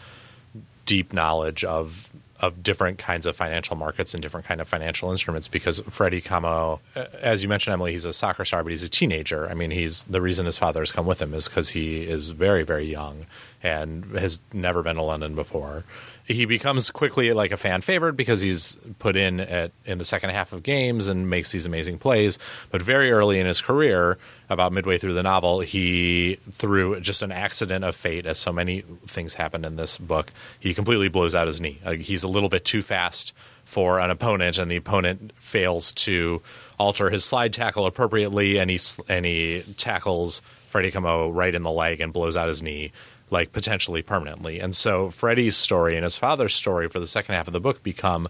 deep 0.86 1.12
knowledge 1.12 1.64
of 1.64 2.09
of 2.40 2.62
different 2.62 2.98
kinds 2.98 3.26
of 3.26 3.36
financial 3.36 3.76
markets 3.76 4.14
and 4.14 4.22
different 4.22 4.46
kind 4.46 4.60
of 4.60 4.68
financial 4.68 5.10
instruments 5.10 5.46
because 5.46 5.80
Freddie 5.80 6.20
Kamo, 6.20 6.80
uh, 6.96 7.04
as 7.20 7.42
you 7.42 7.48
mentioned, 7.48 7.74
Emily, 7.74 7.92
he's 7.92 8.06
a 8.06 8.12
soccer 8.12 8.44
star, 8.44 8.62
but 8.62 8.70
he's 8.70 8.82
a 8.82 8.88
teenager. 8.88 9.48
I 9.48 9.54
mean, 9.54 9.70
he's 9.70 10.04
the 10.04 10.20
reason 10.20 10.46
his 10.46 10.56
father 10.56 10.80
has 10.80 10.90
come 10.90 11.06
with 11.06 11.20
him 11.20 11.34
is 11.34 11.48
because 11.48 11.70
he 11.70 12.02
is 12.02 12.30
very, 12.30 12.62
very 12.62 12.84
young 12.84 13.26
and 13.62 14.04
has 14.16 14.40
never 14.52 14.82
been 14.82 14.96
to 14.96 15.02
London 15.02 15.34
before. 15.34 15.84
He 16.24 16.44
becomes 16.46 16.90
quickly 16.90 17.32
like 17.32 17.50
a 17.50 17.56
fan 17.56 17.80
favorite 17.80 18.14
because 18.14 18.40
he's 18.40 18.76
put 18.98 19.16
in 19.16 19.40
at 19.40 19.72
in 19.84 19.98
the 19.98 20.04
second 20.04 20.30
half 20.30 20.52
of 20.52 20.62
games 20.62 21.08
and 21.08 21.28
makes 21.28 21.52
these 21.52 21.66
amazing 21.66 21.98
plays. 21.98 22.38
But 22.70 22.80
very 22.80 23.10
early 23.10 23.38
in 23.38 23.46
his 23.46 23.60
career, 23.60 24.16
about 24.50 24.72
midway 24.72 24.98
through 24.98 25.14
the 25.14 25.22
novel, 25.22 25.60
he 25.60 26.34
through 26.50 27.00
just 27.00 27.22
an 27.22 27.30
accident 27.30 27.84
of 27.84 27.94
fate, 27.94 28.26
as 28.26 28.38
so 28.38 28.52
many 28.52 28.80
things 29.06 29.34
happen 29.34 29.64
in 29.64 29.76
this 29.76 29.96
book, 29.96 30.32
he 30.58 30.74
completely 30.74 31.08
blows 31.08 31.34
out 31.34 31.46
his 31.46 31.60
knee. 31.60 31.78
He's 32.00 32.24
a 32.24 32.28
little 32.28 32.48
bit 32.48 32.64
too 32.64 32.82
fast 32.82 33.32
for 33.64 34.00
an 34.00 34.10
opponent, 34.10 34.58
and 34.58 34.68
the 34.68 34.76
opponent 34.76 35.32
fails 35.36 35.92
to 35.92 36.42
alter 36.78 37.10
his 37.10 37.24
slide 37.24 37.52
tackle 37.52 37.86
appropriately, 37.86 38.58
and 38.58 38.68
he 38.70 38.80
and 39.08 39.24
he 39.24 39.62
tackles 39.76 40.42
Freddie 40.66 40.90
Kamo 40.90 41.30
right 41.30 41.54
in 41.54 41.62
the 41.62 41.70
leg 41.70 42.00
and 42.00 42.12
blows 42.12 42.36
out 42.36 42.48
his 42.48 42.62
knee 42.62 42.92
like 43.30 43.52
potentially 43.52 44.02
permanently. 44.02 44.58
And 44.58 44.74
so 44.74 45.10
Freddie's 45.10 45.56
story 45.56 45.96
and 45.96 46.04
his 46.04 46.18
father's 46.18 46.54
story 46.54 46.88
for 46.88 47.00
the 47.00 47.06
second 47.06 47.34
half 47.34 47.46
of 47.46 47.52
the 47.52 47.60
book 47.60 47.82
become 47.82 48.28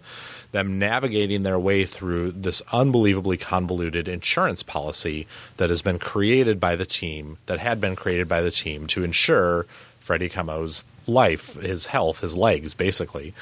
them 0.51 0.77
navigating 0.77 1.43
their 1.43 1.59
way 1.59 1.85
through 1.85 2.31
this 2.31 2.61
unbelievably 2.71 3.37
convoluted 3.37 4.07
insurance 4.07 4.63
policy 4.63 5.27
that 5.57 5.69
has 5.69 5.81
been 5.81 5.99
created 5.99 6.59
by 6.59 6.75
the 6.75 6.85
team, 6.85 7.37
that 7.45 7.59
had 7.59 7.81
been 7.81 7.95
created 7.95 8.27
by 8.27 8.41
the 8.41 8.51
team 8.51 8.87
to 8.87 9.03
ensure 9.03 9.65
Freddie 9.99 10.29
Kamo's 10.29 10.83
life, 11.07 11.55
his 11.55 11.87
health, 11.87 12.21
his 12.21 12.35
legs, 12.35 12.73
basically. 12.73 13.33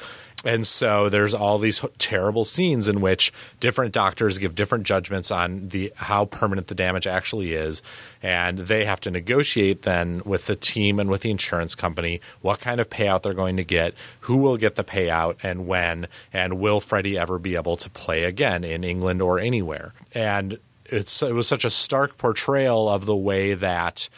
And 0.44 0.66
so 0.66 1.10
there's 1.10 1.34
all 1.34 1.58
these 1.58 1.84
terrible 1.98 2.46
scenes 2.46 2.88
in 2.88 3.02
which 3.02 3.30
different 3.60 3.92
doctors 3.92 4.38
give 4.38 4.54
different 4.54 4.84
judgments 4.84 5.30
on 5.30 5.68
the 5.68 5.92
how 5.96 6.24
permanent 6.24 6.68
the 6.68 6.74
damage 6.74 7.06
actually 7.06 7.52
is, 7.52 7.82
and 8.22 8.60
they 8.60 8.86
have 8.86 9.00
to 9.00 9.10
negotiate 9.10 9.82
then 9.82 10.22
with 10.24 10.46
the 10.46 10.56
team 10.56 10.98
and 10.98 11.10
with 11.10 11.22
the 11.22 11.30
insurance 11.30 11.74
company 11.74 12.22
what 12.40 12.60
kind 12.60 12.80
of 12.80 12.88
payout 12.88 13.22
they're 13.22 13.34
going 13.34 13.58
to 13.58 13.64
get, 13.64 13.92
who 14.20 14.36
will 14.36 14.56
get 14.56 14.76
the 14.76 14.84
payout, 14.84 15.36
and 15.42 15.66
when, 15.66 16.08
and 16.32 16.58
will 16.58 16.80
Freddie 16.80 17.18
ever 17.18 17.38
be 17.38 17.54
able 17.54 17.76
to 17.76 17.90
play 17.90 18.24
again 18.24 18.64
in 18.64 18.82
England 18.82 19.20
or 19.20 19.38
anywhere? 19.38 19.92
And 20.14 20.58
it's 20.86 21.22
it 21.22 21.34
was 21.34 21.48
such 21.48 21.66
a 21.66 21.70
stark 21.70 22.16
portrayal 22.16 22.88
of 22.88 23.04
the 23.04 23.16
way 23.16 23.52
that 23.52 24.08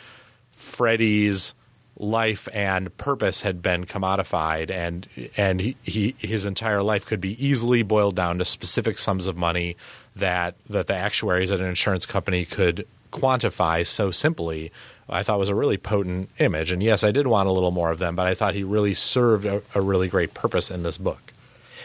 Freddie's 0.53 1.55
life 2.03 2.49
and 2.53 2.95
purpose 2.99 3.43
had 3.43 3.63
been 3.63 3.85
commodified 3.87 4.71
and 4.73 5.07
and 5.37 5.61
he, 5.61 5.77
he 5.85 6.15
his 6.19 6.45
entire 6.45 6.83
life 6.83 7.07
could 7.07 7.21
be 7.21 7.43
easily 7.45 7.83
boiled 7.85 8.17
down 8.17 8.39
to 8.39 8.45
specific 8.45 8.99
sums 8.99 9.29
of 9.29 9.37
money 9.37 9.77
that 10.17 10.57
that 10.69 10.89
the 10.89 10.95
actuaries 10.95 11.53
at 11.53 11.61
an 11.61 11.67
insurance 11.67 12.05
company 12.05 12.45
could 12.45 12.85
quantify 13.13 13.87
so 13.87 14.11
simply 14.11 14.73
I 15.09 15.23
thought 15.23 15.39
was 15.39 15.49
a 15.49 15.55
really 15.55 15.77
potent 15.79 16.29
image 16.39 16.73
and 16.73 16.83
yes 16.83 17.05
I 17.05 17.13
did 17.13 17.29
want 17.29 17.47
a 17.49 17.53
little 17.53 17.71
more 17.71 17.93
of 17.93 18.01
them 18.01 18.17
but 18.17 18.27
I 18.27 18.35
thought 18.35 18.55
he 18.55 18.65
really 18.65 18.95
served 18.95 19.47
a, 19.47 19.63
a 19.73 19.81
really 19.81 20.09
great 20.09 20.35
purpose 20.35 20.73
in 20.73 20.83
this 20.83 20.99
book 20.99 21.33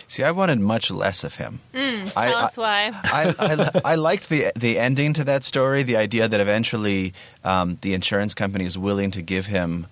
See, 0.09 0.23
I 0.23 0.31
wanted 0.31 0.61
much 0.61 0.89
less 0.89 1.25
of 1.25 1.35
him. 1.35 1.59
Tell 1.73 2.11
I, 2.15 2.31
I- 2.31 2.43
us 2.45 2.55
why. 2.55 2.91
I, 2.93 3.35
I, 3.37 3.81
I 3.83 3.95
liked 3.95 4.29
the 4.29 4.53
the 4.55 4.79
ending 4.79 5.11
to 5.15 5.25
that 5.25 5.43
story. 5.43 5.83
The 5.83 5.97
idea 5.97 6.29
that 6.29 6.39
eventually 6.39 7.13
um, 7.43 7.77
the 7.81 7.93
insurance 7.93 8.33
company 8.33 8.65
is 8.65 8.77
willing 8.77 9.11
to 9.11 9.21
give 9.21 9.47
him 9.47 9.85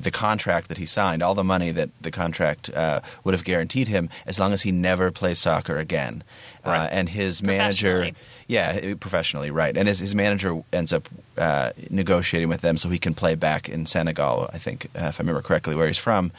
the 0.00 0.10
contract 0.10 0.68
that 0.68 0.78
he 0.78 0.86
signed, 0.86 1.22
all 1.22 1.34
the 1.34 1.44
money 1.44 1.70
that 1.70 1.90
the 2.00 2.10
contract 2.10 2.70
uh, 2.70 3.00
would 3.24 3.34
have 3.34 3.44
guaranteed 3.44 3.88
him, 3.88 4.08
as 4.26 4.38
long 4.38 4.52
as 4.52 4.62
he 4.62 4.72
never 4.72 5.10
plays 5.10 5.38
soccer 5.38 5.76
again. 5.76 6.22
Uh, 6.64 6.88
and 6.90 7.08
his 7.08 7.42
manager, 7.42 8.10
yeah, 8.46 8.94
professionally, 9.00 9.50
right. 9.50 9.76
And 9.76 9.88
his, 9.88 9.98
his 9.98 10.14
manager 10.14 10.62
ends 10.72 10.92
up 10.92 11.08
uh, 11.36 11.72
negotiating 11.90 12.48
with 12.48 12.60
them 12.60 12.76
so 12.76 12.88
he 12.88 12.98
can 12.98 13.14
play 13.14 13.34
back 13.34 13.68
in 13.68 13.84
Senegal, 13.86 14.48
I 14.52 14.58
think, 14.58 14.86
uh, 14.94 15.06
if 15.06 15.18
I 15.18 15.22
remember 15.22 15.42
correctly, 15.42 15.74
where 15.74 15.88
he's 15.88 15.98
from, 15.98 16.30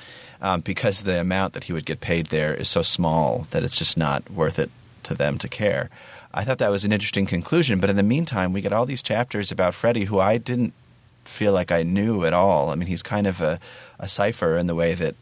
um, 0.42 0.62
because 0.62 1.04
the 1.04 1.20
amount 1.20 1.54
that 1.54 1.66
he 1.66 1.74
would 1.74 1.86
get 1.86 2.00
paid 2.00 2.28
there 2.28 2.54
is 2.54 2.70
so 2.70 2.82
small 2.82 3.48
that 3.52 3.64
it's 3.64 3.78
just 3.78 3.98
not 3.98 4.30
worth 4.30 4.60
it 4.60 4.72
to 5.04 5.14
them 5.14 5.38
to 5.40 5.50
care. 5.50 5.90
I 6.34 6.44
thought 6.44 6.58
that 6.60 6.72
was 6.72 6.86
an 6.86 6.92
interesting 6.92 7.26
conclusion, 7.26 7.80
but 7.80 7.90
in 7.90 7.96
the 7.96 8.04
meantime, 8.04 8.54
we 8.54 8.62
get 8.62 8.74
all 8.74 8.86
these 8.86 9.04
chapters 9.04 9.52
about 9.52 9.76
Freddie 9.76 10.06
who 10.06 10.20
I 10.20 10.38
didn't 10.38 10.74
feel 11.26 11.54
like 11.54 11.72
I 11.72 11.84
knew 11.84 12.26
at 12.26 12.34
all. 12.34 12.70
I 12.70 12.76
mean, 12.76 12.88
he's 12.88 13.04
kind 13.04 13.28
of 13.28 13.42
a, 13.42 13.60
a 14.00 14.08
cipher 14.08 14.58
in 14.58 14.68
the 14.68 14.76
way 14.76 14.94
that, 14.94 15.16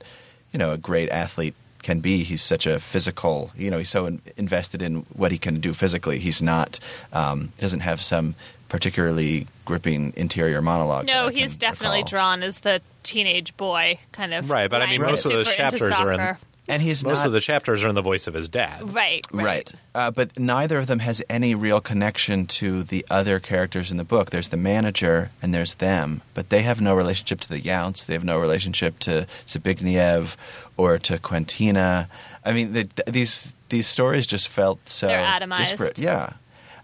you 0.51 0.59
know, 0.59 0.73
a 0.73 0.77
great 0.77 1.09
athlete 1.09 1.55
can 1.83 1.99
be. 1.99 2.23
He's 2.23 2.41
such 2.41 2.67
a 2.67 2.79
physical, 2.79 3.51
you 3.55 3.71
know, 3.71 3.77
he's 3.77 3.89
so 3.89 4.05
in, 4.05 4.21
invested 4.37 4.81
in 4.81 5.05
what 5.13 5.31
he 5.31 5.37
can 5.37 5.59
do 5.59 5.73
physically. 5.73 6.19
He's 6.19 6.41
not, 6.41 6.79
um, 7.13 7.49
he 7.55 7.61
doesn't 7.61 7.79
have 7.81 8.01
some 8.01 8.35
particularly 8.69 9.47
gripping 9.65 10.13
interior 10.15 10.61
monologue. 10.61 11.05
No, 11.05 11.27
he's 11.27 11.57
definitely 11.57 11.99
recall. 11.99 12.09
drawn 12.09 12.43
as 12.43 12.59
the 12.59 12.81
teenage 13.03 13.55
boy 13.57 13.99
kind 14.11 14.33
of. 14.33 14.49
Right, 14.49 14.69
but 14.69 14.81
I 14.81 14.85
mean, 14.87 15.01
lying 15.01 15.11
most 15.11 15.25
of 15.25 15.31
those 15.31 15.47
super 15.47 15.63
into 15.63 15.77
chapters 15.77 15.99
are 15.99 16.11
in- 16.11 16.17
soccer. 16.17 16.39
And 16.67 16.81
he's 16.81 17.03
most 17.03 17.19
not, 17.19 17.27
of 17.27 17.31
the 17.33 17.41
chapters 17.41 17.83
are 17.83 17.87
in 17.89 17.95
the 17.95 18.01
voice 18.01 18.27
of 18.27 18.33
his 18.33 18.47
dad 18.47 18.93
Right, 18.93 19.25
right. 19.31 19.43
Right. 19.43 19.71
Uh, 19.93 20.11
but 20.11 20.39
neither 20.39 20.77
of 20.77 20.87
them 20.87 20.99
has 20.99 21.21
any 21.29 21.53
real 21.55 21.81
connection 21.81 22.45
to 22.47 22.83
the 22.83 23.05
other 23.09 23.39
characters 23.39 23.91
in 23.91 23.97
the 23.97 24.03
book. 24.03 24.29
There's 24.29 24.49
the 24.49 24.57
manager 24.57 25.31
and 25.41 25.53
there's 25.53 25.75
them, 25.75 26.21
but 26.33 26.49
they 26.49 26.61
have 26.61 26.79
no 26.79 26.95
relationship 26.95 27.39
to 27.41 27.49
the 27.49 27.59
Younts. 27.59 28.05
They 28.05 28.13
have 28.13 28.23
no 28.23 28.39
relationship 28.39 28.99
to 28.99 29.27
Zbigniew 29.47 30.35
or 30.77 30.97
to 30.99 31.17
Quentina. 31.17 32.07
I 32.45 32.53
mean, 32.53 32.73
they, 32.73 32.87
these 33.05 33.53
these 33.69 33.87
stories 33.87 34.27
just 34.27 34.47
felt 34.47 34.87
so 34.87 35.07
They're 35.07 35.25
atomized. 35.25 35.57
disparate. 35.69 35.99
Yeah. 35.99 36.33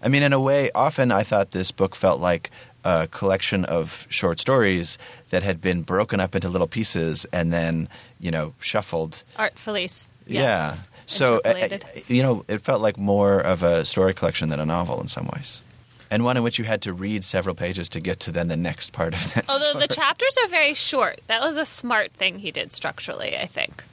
I 0.01 0.07
mean, 0.09 0.23
in 0.23 0.33
a 0.33 0.39
way, 0.39 0.71
often 0.75 1.11
I 1.11 1.23
thought 1.23 1.51
this 1.51 1.71
book 1.71 1.95
felt 1.95 2.19
like 2.21 2.51
a 2.83 3.07
collection 3.07 3.65
of 3.65 4.05
short 4.09 4.39
stories 4.39 4.97
that 5.29 5.43
had 5.43 5.59
been 5.59 5.81
broken 5.81 6.19
up 6.19 6.35
into 6.35 6.47
little 6.49 6.67
pieces 6.67 7.25
and 7.33 7.51
then, 7.51 7.89
you 8.19 8.31
know, 8.31 8.53
shuffled 8.59 9.23
Artfully. 9.37 9.85
s- 9.85 10.07
yeah. 10.25 10.75
So, 11.05 11.41
uh, 11.45 11.53
uh, 11.71 11.77
you 12.07 12.21
know, 12.21 12.45
it 12.47 12.61
felt 12.61 12.81
like 12.81 12.97
more 12.97 13.39
of 13.39 13.63
a 13.63 13.85
story 13.85 14.13
collection 14.13 14.49
than 14.49 14.59
a 14.59 14.65
novel 14.65 14.99
in 15.01 15.07
some 15.07 15.27
ways. 15.35 15.61
And 16.09 16.23
one 16.23 16.37
in 16.37 16.43
which 16.43 16.57
you 16.59 16.63
had 16.65 16.81
to 16.83 16.93
read 16.93 17.25
several 17.25 17.55
pages 17.55 17.89
to 17.89 17.99
get 17.99 18.19
to 18.21 18.31
then 18.31 18.47
the 18.47 18.55
next 18.57 18.93
part 18.93 19.13
of 19.13 19.33
that. 19.33 19.45
Although 19.49 19.77
the 19.79 19.87
chapters 19.89 20.37
are 20.43 20.47
very 20.47 20.73
short. 20.73 21.19
That 21.27 21.41
was 21.41 21.57
a 21.57 21.65
smart 21.65 22.13
thing 22.13 22.39
he 22.39 22.51
did 22.51 22.71
structurally, 22.71 23.37
I 23.37 23.45
think. 23.47 23.83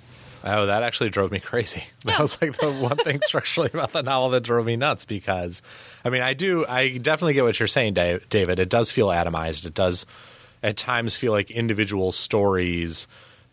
Oh, 0.47 0.67
that 0.67 0.83
actually 0.83 1.09
drove 1.11 1.33
me 1.33 1.41
crazy. 1.41 1.85
That 2.05 2.13
Yeah. 2.13 2.21
was 2.23 2.39
like 2.43 2.57
the 2.59 2.71
one 2.71 2.99
thing 2.99 3.21
structurally 3.25 3.71
about 3.73 3.93
the 3.93 4.03
novel 4.03 4.29
that 4.31 4.43
drove 4.43 4.67
me 4.67 4.77
nuts 4.77 5.05
because, 5.07 5.63
I 6.05 6.11
mean, 6.11 6.21
I 6.23 6.35
do, 6.35 6.67
I 6.69 6.99
definitely 6.99 7.33
get 7.35 7.45
what 7.45 7.59
you're 7.59 7.67
saying, 7.67 7.95
Da- 7.95 8.19
David. 8.29 8.59
It 8.59 8.69
does 8.69 8.91
feel 8.91 9.09
atomized. 9.09 9.65
It 9.65 9.73
does 9.75 10.05
at 10.63 10.77
times 10.77 11.17
feel 11.17 11.33
like 11.33 11.51
individual 11.51 12.13
stories 12.13 13.09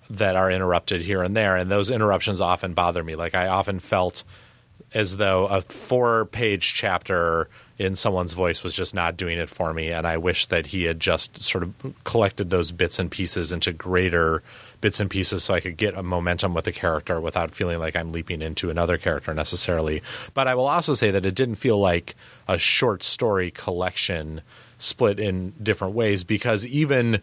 that 0.09 0.35
are 0.35 0.51
interrupted 0.51 1.01
here 1.01 1.23
and 1.23 1.35
there. 1.37 1.55
And 1.55 1.71
those 1.71 1.89
interruptions 1.91 2.41
often 2.41 2.73
bother 2.73 3.03
me. 3.03 3.15
Like, 3.15 3.35
I 3.35 3.47
often 3.47 3.79
felt 3.79 4.25
as 4.93 5.15
though 5.15 5.45
a 5.47 5.61
four 5.61 6.25
page 6.25 6.73
chapter 6.73 7.47
in 7.77 7.95
someone's 7.95 8.33
voice 8.33 8.63
was 8.63 8.75
just 8.75 8.93
not 8.93 9.15
doing 9.15 9.37
it 9.37 9.49
for 9.49 9.73
me. 9.73 9.89
And 9.91 10.05
I 10.05 10.17
wish 10.17 10.47
that 10.47 10.67
he 10.67 10.83
had 10.83 10.99
just 10.99 11.41
sort 11.41 11.63
of 11.63 11.73
collected 12.03 12.49
those 12.49 12.71
bits 12.73 12.99
and 12.99 13.09
pieces 13.09 13.53
into 13.53 13.71
greater 13.71 14.43
bits 14.81 14.99
and 14.99 15.09
pieces 15.09 15.43
so 15.43 15.53
I 15.53 15.59
could 15.59 15.77
get 15.77 15.95
a 15.95 16.03
momentum 16.03 16.53
with 16.53 16.65
the 16.65 16.71
character 16.71 17.21
without 17.21 17.55
feeling 17.55 17.79
like 17.79 17.95
I'm 17.95 18.11
leaping 18.11 18.41
into 18.41 18.69
another 18.69 18.97
character 18.97 19.33
necessarily. 19.33 20.01
But 20.33 20.47
I 20.47 20.55
will 20.55 20.67
also 20.67 20.93
say 20.93 21.11
that 21.11 21.25
it 21.25 21.35
didn't 21.35 21.55
feel 21.55 21.79
like 21.79 22.15
a 22.47 22.57
short 22.57 23.03
story 23.03 23.51
collection 23.51 24.41
split 24.77 25.19
in 25.19 25.53
different 25.61 25.93
ways 25.93 26.23
because 26.23 26.65
even 26.65 27.21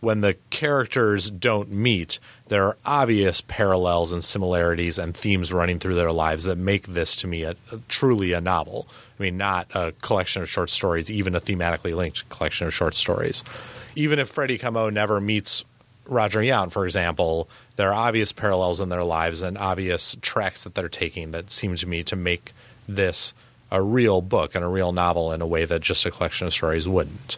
when 0.00 0.20
the 0.20 0.36
characters 0.50 1.30
don't 1.30 1.70
meet, 1.70 2.18
there 2.48 2.64
are 2.64 2.76
obvious 2.86 3.40
parallels 3.40 4.12
and 4.12 4.22
similarities 4.22 4.98
and 4.98 5.16
themes 5.16 5.52
running 5.52 5.78
through 5.78 5.96
their 5.96 6.12
lives 6.12 6.44
that 6.44 6.56
make 6.56 6.86
this 6.86 7.16
to 7.16 7.26
me 7.26 7.42
a, 7.42 7.56
a- 7.72 7.78
truly 7.88 8.32
a 8.32 8.40
novel. 8.40 8.86
I 9.18 9.22
mean, 9.24 9.36
not 9.36 9.66
a 9.74 9.92
collection 10.00 10.42
of 10.42 10.48
short 10.48 10.70
stories, 10.70 11.10
even 11.10 11.34
a 11.34 11.40
thematically 11.40 11.96
linked 11.96 12.28
collection 12.28 12.66
of 12.68 12.74
short 12.74 12.94
stories. 12.94 13.42
Even 13.96 14.20
if 14.20 14.28
Freddie 14.28 14.58
Kamo 14.58 14.90
never 14.90 15.20
meets 15.20 15.64
Roger 16.08 16.40
Yount, 16.40 16.72
for 16.72 16.84
example, 16.84 17.48
there 17.76 17.90
are 17.90 18.08
obvious 18.08 18.32
parallels 18.32 18.80
in 18.80 18.88
their 18.88 19.04
lives 19.04 19.42
and 19.42 19.58
obvious 19.58 20.16
tracks 20.20 20.64
that 20.64 20.74
they're 20.74 20.88
taking 20.88 21.30
that 21.32 21.50
seem 21.50 21.76
to 21.76 21.86
me 21.86 22.02
to 22.04 22.16
make 22.16 22.52
this 22.88 23.34
a 23.70 23.82
real 23.82 24.22
book 24.22 24.54
and 24.54 24.64
a 24.64 24.68
real 24.68 24.92
novel 24.92 25.32
in 25.32 25.42
a 25.42 25.46
way 25.46 25.64
that 25.64 25.82
just 25.82 26.06
a 26.06 26.10
collection 26.10 26.46
of 26.46 26.54
stories 26.54 26.88
wouldn't. 26.88 27.36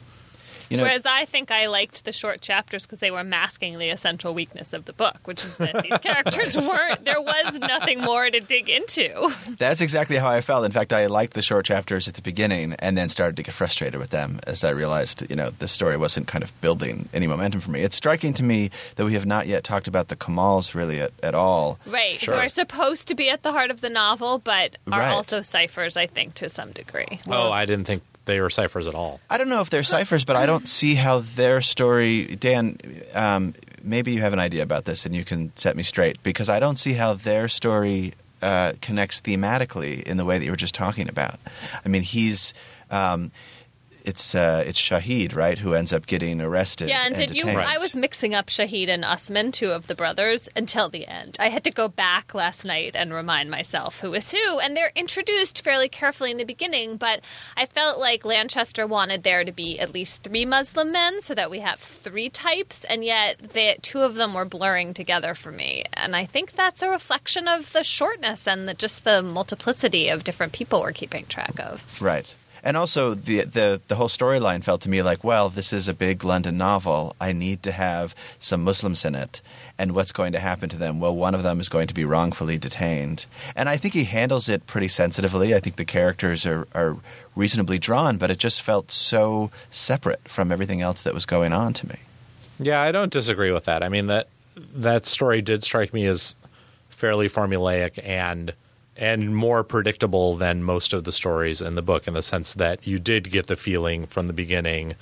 You 0.71 0.77
know, 0.77 0.85
Whereas 0.85 1.05
I 1.05 1.25
think 1.27 1.51
I 1.51 1.67
liked 1.67 2.05
the 2.07 2.13
short 2.13 2.41
chapters 2.41 2.87
because 2.87 3.01
they 3.01 3.11
were 3.11 3.23
masking 3.25 3.79
the 3.79 3.91
essential 3.91 4.33
weakness 4.33 4.73
of 4.73 4.87
the 4.87 4.93
book, 4.95 5.19
which 5.25 5.45
is 5.45 5.57
that 5.59 5.83
these 5.83 5.99
characters 6.03 6.57
weren't. 6.57 7.05
There 7.05 7.21
was 7.21 7.59
nothing 7.59 8.01
more 8.01 8.31
to 8.31 8.41
dig 8.41 8.69
into. 8.71 9.31
that's 9.59 9.81
exactly 9.81 10.17
how 10.17 10.29
I 10.29 10.41
felt. 10.41 10.65
In 10.65 10.73
fact, 10.73 10.93
I 10.93 11.07
liked 11.07 11.35
the 11.35 11.43
short 11.43 11.65
chapters 11.67 12.09
at 12.09 12.15
the 12.15 12.23
beginning 12.23 12.75
and 12.79 12.97
then 12.97 13.09
started 13.09 13.37
to 13.37 13.43
get 13.43 13.53
frustrated 13.53 14.01
with 14.01 14.11
them 14.11 14.41
as 14.47 14.65
I 14.65 14.71
realized, 14.71 15.29
you 15.29 15.37
know, 15.37 15.51
the 15.59 15.69
story 15.69 15.97
wasn't 15.97 16.29
kind 16.29 16.43
of 16.45 16.59
building 16.61 17.09
any 17.13 17.27
momentum 17.27 17.61
for 17.61 17.71
me. 17.71 17.83
It's 17.83 17.97
striking 17.97 18.33
to 18.35 18.43
me 18.45 18.71
that 18.97 19.05
we 19.05 19.13
have 19.15 19.27
not 19.27 19.47
yet 19.49 19.65
talked 19.65 19.89
about 19.89 20.09
the 20.09 20.17
Kamals 20.17 20.75
really 20.75 21.01
at, 21.01 21.13
at 21.23 21.35
all. 21.35 21.79
Right. 21.87 22.21
Sure. 22.21 22.35
Who 22.35 22.41
are 22.41 22.49
supposed 22.49 23.09
to 23.09 23.15
be 23.15 23.29
at 23.29 23.43
the 23.43 23.53
heart 23.53 23.71
of 23.71 23.81
the 23.81 23.91
novel, 23.91 24.39
but 24.39 24.77
are 24.91 25.01
Right. 25.01 25.09
also 25.11 25.41
ciphers, 25.43 25.97
I 25.97 26.07
think, 26.07 26.35
to 26.35 26.49
some 26.49 26.71
degree. 26.73 27.19
oh, 27.29 27.51
I 27.51 27.65
didn't 27.67 27.87
think 27.87 28.03
they 28.31 28.41
were 28.41 28.51
ciphers 28.51 28.87
at 28.89 28.95
all. 28.95 29.21
I 29.29 29.37
don't 29.39 29.49
know 29.49 29.61
if 29.61 29.71
they're 29.71 29.83
ciphers, 29.83 30.25
but 30.25 30.37
I 30.37 30.47
don't 30.47 30.69
see 30.69 30.95
how 30.95 31.21
their 31.21 31.61
story. 31.61 32.37
Dan, 32.37 32.79
um, 33.13 33.55
maybe 33.83 34.13
you 34.13 34.21
have 34.21 34.33
an 34.33 34.39
idea 34.39 34.63
about 34.63 34.85
this, 34.85 35.05
and 35.05 35.15
you 35.15 35.25
can 35.25 35.53
set 35.57 35.77
me 35.77 35.83
straight 35.83 36.23
because 36.23 36.49
I 36.49 36.61
don't 36.61 36.79
see 36.79 36.95
how 36.95 37.15
their 37.15 37.49
story 37.49 38.15
uh, 38.41 38.75
connects 38.81 39.21
thematically 39.21 40.03
in 40.05 40.17
the 40.17 40.25
way 40.25 40.39
that 40.39 40.45
you 40.45 40.51
were 40.53 40.57
just 40.57 40.75
talking 40.75 41.09
about. 41.09 41.39
I 41.85 41.89
mean, 41.89 42.03
he's. 42.03 42.55
Um, 42.91 43.31
it's 44.05 44.35
uh, 44.35 44.63
it's 44.67 44.81
Shahid, 44.81 45.35
right, 45.35 45.59
who 45.59 45.75
ends 45.75 45.93
up 45.93 46.07
getting 46.07 46.41
arrested. 46.41 46.89
Yeah, 46.89 47.07
and 47.07 47.15
did 47.15 47.35
you? 47.35 47.45
detained. 47.45 47.61
I 47.61 47.79
was 47.79 47.95
mixing 47.95 48.35
up 48.35 48.47
Shahid 48.47 48.89
and 48.89 49.05
Usman, 49.05 49.53
two 49.53 49.71
of 49.71 49.87
the 49.87 49.95
brothers, 49.95 50.49
until 50.57 50.89
the 50.89 51.07
end. 51.07 51.37
I 51.39 51.49
had 51.49 51.65
to 51.65 51.71
go 51.71 51.89
back 51.89 52.35
last 52.35 52.65
night 52.65 52.93
and 52.95 53.13
remind 53.13 53.51
myself 53.51 54.01
who 54.01 54.15
is 54.15 54.33
who, 54.33 54.59
and 54.61 54.77
they're 54.77 54.93
introduced 54.95 55.63
fairly 55.63 55.89
carefully 55.89 56.31
in 56.31 56.37
the 56.37 56.45
beginning. 56.45 56.97
But 56.97 57.21
I 57.57 57.67
felt 57.67 57.99
like 57.99 58.25
Lanchester 58.25 58.87
wanted 58.87 59.23
there 59.23 59.45
to 59.45 59.53
be 59.53 59.79
at 59.79 59.95
least 59.95 60.23
three 60.23 60.45
Muslim 60.45 60.93
men, 60.93 61.21
so 61.21 61.35
that 61.35 61.51
we 61.51 61.61
have 61.61 61.81
three 61.81 62.29
types, 62.29 62.85
and 62.85 63.05
yet 63.05 63.39
the 63.39 63.77
two 63.83 64.01
of 64.01 64.15
them 64.15 64.35
were 64.35 64.45
blurring 64.45 64.95
together 64.95 65.35
for 65.35 65.53
me. 65.53 65.85
And 65.95 66.17
I 66.17 66.25
think 66.27 66.53
that's 66.53 66.83
a 66.83 66.89
reflection 66.89 67.49
of 67.49 67.73
the 67.73 67.85
shortness 67.85 68.47
and 68.47 68.69
the, 68.69 68.75
just 68.75 69.05
the 69.05 69.23
multiplicity 69.23 70.09
of 70.09 70.25
different 70.25 70.53
people 70.53 70.81
we're 70.81 70.93
keeping 70.93 71.27
track 71.27 71.59
of. 71.59 72.01
Right. 72.01 72.35
And 72.63 72.77
also, 72.77 73.15
the, 73.15 73.43
the, 73.43 73.81
the 73.89 73.97
whole 73.97 74.09
storyline 74.09 74.63
felt 74.63 74.81
to 74.83 74.89
me 74.89 75.03
like, 75.03 75.25
well, 75.25 75.49
this 75.49 75.73
is 75.73 75.89
a 75.89 75.95
big 75.95 76.25
London 76.25 76.57
novel. 76.57 77.17
I 77.21 77.33
need 77.33 77.63
to 77.65 77.73
have 77.73 78.15
some 78.39 78.63
Muslims 78.63 79.05
in 79.05 79.15
it. 79.15 79.41
And 79.79 79.93
what's 79.93 80.13
going 80.13 80.33
to 80.33 80.41
happen 80.41 80.69
to 80.69 80.77
them? 80.77 81.01
Well, 81.01 81.17
one 81.17 81.35
of 81.35 81.43
them 81.43 81.61
is 81.61 81.69
going 81.69 81.87
to 81.87 81.95
be 81.95 82.05
wrongfully 82.05 82.59
detained. 82.59 83.27
And 83.57 83.69
I 83.69 83.77
think 83.77 83.95
he 83.95 84.05
handles 84.05 84.49
it 84.49 84.67
pretty 84.67 84.89
sensitively. 84.89 85.55
I 85.55 85.61
think 85.61 85.77
the 85.77 85.85
characters 85.85 86.45
are, 86.45 86.69
are 86.75 86.97
reasonably 87.35 87.79
drawn, 87.79 88.19
but 88.19 88.31
it 88.31 88.39
just 88.39 88.63
felt 88.63 88.91
so 88.91 89.51
separate 89.71 90.29
from 90.29 90.53
everything 90.53 90.83
else 90.83 91.03
that 91.03 91.15
was 91.15 91.27
going 91.27 91.53
on 91.53 91.73
to 91.75 91.89
me. 91.89 91.97
Yeah, 92.59 92.81
I 92.81 92.93
don't 92.93 93.13
disagree 93.13 93.53
with 93.53 93.65
that. 93.65 93.83
I 93.83 93.89
mean 93.89 94.07
that 94.09 94.29
that 94.75 95.07
story 95.07 95.41
did 95.41 95.63
strike 95.65 95.95
me 95.95 96.05
as 96.07 96.35
fairly 96.91 97.29
formulaic 97.29 97.99
and 98.05 98.53
and 99.01 99.35
more 99.35 99.65
predictable 99.65 100.37
than 100.37 100.63
most 100.63 100.93
of 100.93 101.05
the 101.05 101.13
stories 101.13 101.63
in 101.63 101.75
the 101.75 101.83
book 101.83 102.07
in 102.07 102.15
the 102.15 102.23
sense 102.23 102.55
that 102.55 102.87
you 102.87 102.99
did 102.99 103.31
get 103.31 103.47
the 103.47 103.57
feeling 103.57 104.07
from 104.07 104.27
the 104.27 104.33
beginning 104.33 104.95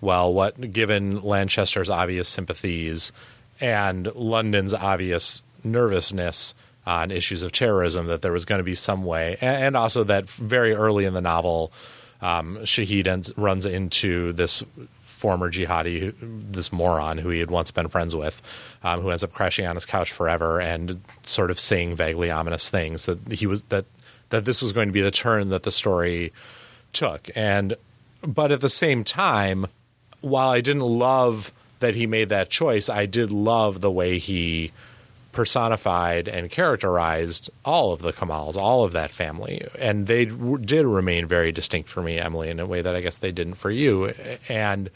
well 0.00 0.32
what 0.32 0.72
given 0.72 1.22
Lanchester's 1.22 1.88
obvious 1.90 2.28
sympathies 2.28 3.12
and 3.60 4.06
London's 4.14 4.74
obvious 4.74 5.42
nervousness 5.64 6.54
on 6.86 7.10
issues 7.10 7.42
of 7.42 7.52
terrorism 7.52 8.06
that 8.06 8.22
there 8.22 8.32
was 8.32 8.44
going 8.44 8.58
to 8.58 8.64
be 8.64 8.74
some 8.74 9.04
way 9.04 9.36
and, 9.40 9.76
also 9.76 10.04
that 10.04 10.28
very 10.28 10.72
early 10.72 11.04
in 11.04 11.14
the 11.14 11.20
novel 11.20 11.72
um, 12.20 12.58
Shahid 12.58 13.32
runs 13.36 13.66
into 13.66 14.32
this 14.32 14.62
former 15.16 15.50
jihadi, 15.50 16.14
this 16.20 16.70
moron 16.70 17.16
who 17.16 17.30
he 17.30 17.40
had 17.40 17.50
once 17.50 17.70
been 17.70 17.88
friends 17.88 18.14
with, 18.14 18.42
um, 18.82 19.00
who 19.00 19.10
ends 19.10 19.24
up 19.24 19.32
crashing 19.32 19.66
on 19.66 19.74
his 19.74 19.86
couch 19.86 20.12
forever 20.12 20.60
and 20.60 21.00
sort 21.22 21.50
of 21.50 21.58
saying 21.58 21.96
vaguely 21.96 22.30
ominous 22.30 22.68
things 22.68 23.06
that 23.06 23.32
he 23.32 23.46
was 23.46 23.62
that 23.64 23.86
that 24.28 24.44
this 24.44 24.60
was 24.60 24.72
going 24.72 24.88
to 24.88 24.92
be 24.92 25.00
the 25.00 25.10
turn 25.10 25.48
that 25.48 25.62
the 25.62 25.72
story 25.72 26.32
took. 26.92 27.30
And 27.34 27.74
but 28.22 28.52
at 28.52 28.60
the 28.60 28.68
same 28.68 29.04
time, 29.04 29.66
while 30.20 30.50
I 30.50 30.60
didn't 30.60 30.82
love 30.82 31.52
that 31.78 31.94
he 31.94 32.06
made 32.06 32.28
that 32.28 32.50
choice, 32.50 32.90
I 32.90 33.06
did 33.06 33.30
love 33.32 33.80
the 33.80 33.90
way 33.90 34.18
he 34.18 34.72
personified 35.36 36.26
and 36.26 36.50
characterized 36.50 37.50
all 37.64 37.92
of 37.92 38.00
the 38.00 38.12
Kamals, 38.12 38.56
all 38.56 38.82
of 38.84 38.92
that 38.92 39.10
family, 39.12 39.66
and 39.78 40.06
they 40.06 40.24
did 40.24 40.84
remain 40.84 41.26
very 41.26 41.52
distinct 41.52 41.88
for 41.88 42.02
me, 42.02 42.18
Emily, 42.18 42.48
in 42.48 42.58
a 42.58 42.66
way 42.66 42.82
that 42.82 42.96
I 42.96 43.00
guess 43.00 43.18
they 43.18 43.32
didn't 43.32 43.54
for 43.54 43.70
you, 43.70 44.12
and. 44.48 44.90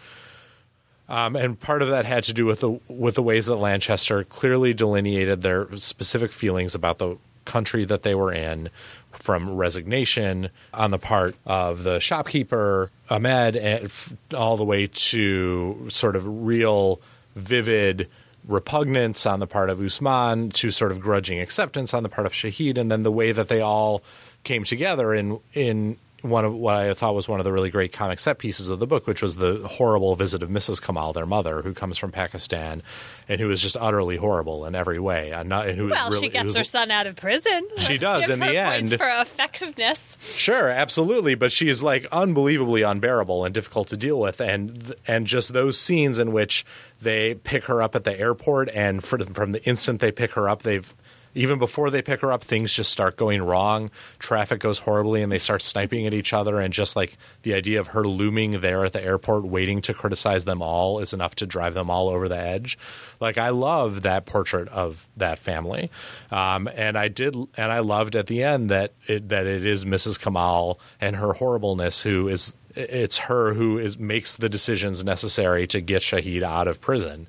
Um, 1.09 1.35
and 1.35 1.59
part 1.59 1.83
of 1.83 1.89
that 1.89 2.05
had 2.07 2.23
to 2.25 2.33
do 2.33 2.47
with 2.47 2.61
the 2.61 2.79
with 2.87 3.17
the 3.17 3.23
ways 3.23 3.47
that 3.47 3.57
Lanchester 3.57 4.23
clearly 4.23 4.73
delineated 4.73 5.43
their 5.43 5.67
specific 5.77 6.31
feelings 6.31 6.77
about 6.77 6.99
the 6.99 7.17
country 7.45 7.85
that 7.85 8.05
they 8.05 8.15
were 8.15 8.33
in, 8.33 8.71
from 9.11 9.57
resignation 9.57 10.51
on 10.73 10.93
the 10.93 10.99
part 10.99 11.35
of 11.47 11.83
the 11.83 11.99
shopkeeper 11.99 12.93
Ahmed, 13.11 13.57
and 13.57 13.91
all 14.37 14.57
the 14.57 14.65
way 14.65 14.87
to 14.87 15.89
sort 15.91 16.15
of 16.15 16.47
real 16.47 17.01
vivid 17.35 18.09
repugnance 18.51 19.25
on 19.25 19.41
the 19.41 19.47
part 19.47 19.71
of 19.71 19.81
Usman 19.81 20.51
to 20.51 20.71
sort 20.71 20.93
of 20.93 21.01
grudging 21.01 21.41
acceptance 21.41 21.95
on 21.95 22.03
the 22.03 22.09
part 22.09 22.27
of 22.27 22.33
Shahid, 22.33 22.77
and 22.77 22.91
then 22.91 23.03
the 23.05 23.13
way 23.13 23.33
that 23.33 23.49
they 23.49 23.61
all 23.61 24.03
came 24.45 24.65
together 24.65 25.15
in 25.15 25.41
in 25.55 25.97
one 26.23 26.45
of 26.45 26.55
what 26.55 26.77
I 26.77 26.95
thought 26.95 27.15
was 27.15 27.29
one 27.29 27.41
of 27.41 27.45
the 27.45 27.53
really 27.53 27.71
great 27.71 27.93
comic 27.93 28.21
set 28.21 28.39
pieces 28.39 28.69
of 28.69 28.79
the 28.79 28.87
book, 28.87 29.07
which 29.07 29.23
was 29.23 29.37
the 29.37 29.67
horrible 29.67 30.17
visit 30.17 30.43
of 30.43 30.51
Mrs. 30.51 30.81
Kamal, 30.81 31.13
their 31.13 31.27
mother, 31.27 31.63
who 31.63 31.73
comes 31.73 31.99
from 31.99 32.13
Pakistan 32.13 32.83
and 33.29 33.41
who 33.41 33.51
is 33.51 33.63
just 33.63 33.77
utterly 33.79 34.17
horrible 34.17 34.67
in 34.67 34.75
every 34.75 34.99
way. 34.99 35.33
And, 35.33 35.49
not, 35.49 35.69
and 35.69 35.79
who 35.79 35.89
well, 35.89 36.11
really, 36.11 36.27
she 36.27 36.29
gets 36.29 36.47
was, 36.47 36.57
her 36.57 36.65
son 36.65 36.91
out 36.91 37.07
of 37.07 37.17
prison. 37.17 37.67
She 37.79 37.99
Let's 37.99 38.27
does 38.27 38.29
in 38.29 38.41
the 38.41 38.57
end 38.57 38.91
for 38.91 39.09
effectiveness. 39.21 40.17
Sure, 40.21 40.69
absolutely, 40.69 41.35
but 41.35 41.53
she 41.53 41.69
is 41.69 41.83
like 41.83 42.07
unbelievably 42.13 42.83
unbearable 42.83 43.45
and 43.45 43.55
difficult 43.55 43.89
to 43.89 43.97
deal 43.97 44.19
with, 44.19 44.41
and 44.41 44.95
and 45.07 45.27
just 45.27 45.53
those 45.53 45.79
scenes 45.79 46.19
in 46.19 46.33
which 46.33 46.65
they 47.01 47.35
pick 47.35 47.65
her 47.65 47.83
up 47.83 47.95
at 47.95 48.05
the 48.05 48.19
airport, 48.19 48.69
and 48.71 49.03
for, 49.03 49.19
from 49.19 49.53
the 49.53 49.65
instant 49.65 50.01
they 50.01 50.13
pick 50.13 50.33
her 50.33 50.49
up, 50.49 50.63
they've 50.63 50.93
even 51.35 51.59
before 51.59 51.91
they 51.91 52.03
pick 52.03 52.21
her 52.21 52.33
up, 52.33 52.43
things 52.43 52.73
just 52.73 52.91
start 52.91 53.17
going 53.17 53.43
wrong. 53.43 53.91
Traffic 54.19 54.61
goes 54.61 54.81
horribly, 54.81 55.23
and 55.23 55.31
they 55.31 55.39
start 55.39 55.63
sniping 55.63 56.07
at 56.07 56.15
each 56.15 56.33
other. 56.33 56.61
And 56.61 56.73
just 56.73 56.97
like 56.97 57.17
the 57.43 57.55
idea 57.55 57.81
of 57.81 57.89
her 57.89 58.05
looming 58.05 58.61
there 58.61 58.85
at 58.85 58.93
the 58.93 59.03
airport, 59.03 59.45
waiting 59.45 59.81
to 59.83 59.95
criticize 59.95 60.45
them 60.45 60.63
all, 60.63 60.99
is 60.99 61.13
enough 61.13 61.35
to 61.37 61.47
drive 61.47 61.75
them 61.75 61.91
all 61.91 62.09
over 62.09 62.29
the 62.29 62.39
edge. 62.39 62.79
Like 63.21 63.39
I 63.39 63.51
love 63.51 64.03
that 64.03 64.27
portrait 64.27 64.69
of 64.69 65.09
that 65.17 65.39
family, 65.39 65.91
um, 66.31 66.69
and 66.75 66.97
I 66.99 67.09
did, 67.09 67.35
and 67.35 67.73
I 67.73 67.81
loved 67.81 68.17
at 68.17 68.27
the 68.27 68.43
end 68.43 68.71
that 68.71 68.93
it, 69.07 69.29
that 69.29 69.47
it 69.47 69.65
is 69.65 69.85
Mrs. 69.85 70.21
Kamal 70.21 70.81
and 71.01 71.17
her 71.17 71.35
horribleness 71.35 72.03
who 72.03 72.29
is 72.29 72.55
it's 72.75 73.19
her 73.19 73.55
who 73.55 73.79
is 73.79 73.99
makes 73.99 74.37
the 74.37 74.49
decisions 74.49 75.03
necessary 75.05 75.67
to 75.67 75.81
get 75.81 76.03
Shahid 76.03 76.43
out 76.43 76.69
of 76.69 76.81
prison. 76.81 77.27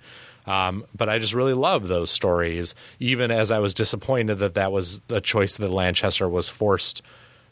Um, 0.52 0.86
but 0.94 1.08
I 1.08 1.18
just 1.18 1.34
really 1.34 1.54
love 1.54 1.88
those 1.88 2.12
stories, 2.12 2.76
even 3.00 3.32
as 3.32 3.52
I 3.52 3.60
was 3.60 3.74
disappointed 3.74 4.36
that 4.40 4.56
that 4.56 4.74
was 4.74 5.02
a 5.08 5.22
choice 5.22 5.56
that 5.56 5.72
Lanchester 5.72 6.28
was 6.28 6.50
forced 6.50 7.02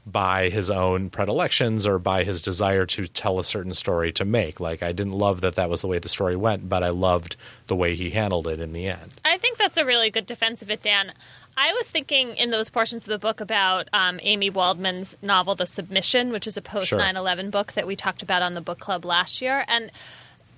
by 0.05 0.49
his 0.49 0.69
own 0.69 1.09
predilections 1.09 1.87
or 1.87 1.97
by 1.97 2.23
his 2.25 2.41
desire 2.41 2.85
to 2.85 3.07
tell 3.07 3.39
a 3.39 3.43
certain 3.43 3.73
story 3.73 4.11
to 4.13 4.25
make. 4.25 4.59
Like, 4.59 4.83
I 4.83 4.91
didn't 4.91 5.13
love 5.13 5.39
that 5.41 5.55
that 5.55 5.69
was 5.69 5.81
the 5.81 5.87
way 5.87 5.99
the 5.99 6.09
story 6.09 6.35
went, 6.35 6.67
but 6.67 6.83
I 6.83 6.89
loved 6.89 7.37
the 7.67 7.75
way 7.75 7.95
he 7.95 8.09
handled 8.09 8.47
it 8.47 8.59
in 8.59 8.73
the 8.73 8.87
end. 8.87 9.13
I 9.23 9.37
think 9.37 9.57
that's 9.57 9.77
a 9.77 9.85
really 9.85 10.09
good 10.09 10.25
defense 10.25 10.61
of 10.61 10.69
it, 10.69 10.81
Dan. 10.81 11.13
I 11.55 11.71
was 11.73 11.89
thinking 11.89 12.35
in 12.35 12.49
those 12.49 12.69
portions 12.69 13.03
of 13.03 13.09
the 13.09 13.19
book 13.19 13.39
about 13.39 13.87
um, 13.93 14.19
Amy 14.23 14.49
Waldman's 14.49 15.15
novel, 15.21 15.55
The 15.55 15.65
Submission, 15.65 16.31
which 16.31 16.47
is 16.47 16.57
a 16.57 16.61
post 16.61 16.93
9 16.93 17.15
11 17.15 17.49
book 17.49 17.73
that 17.73 17.87
we 17.87 17.95
talked 17.95 18.23
about 18.23 18.41
on 18.41 18.55
the 18.55 18.61
book 18.61 18.79
club 18.79 19.05
last 19.05 19.41
year. 19.41 19.63
And 19.69 19.91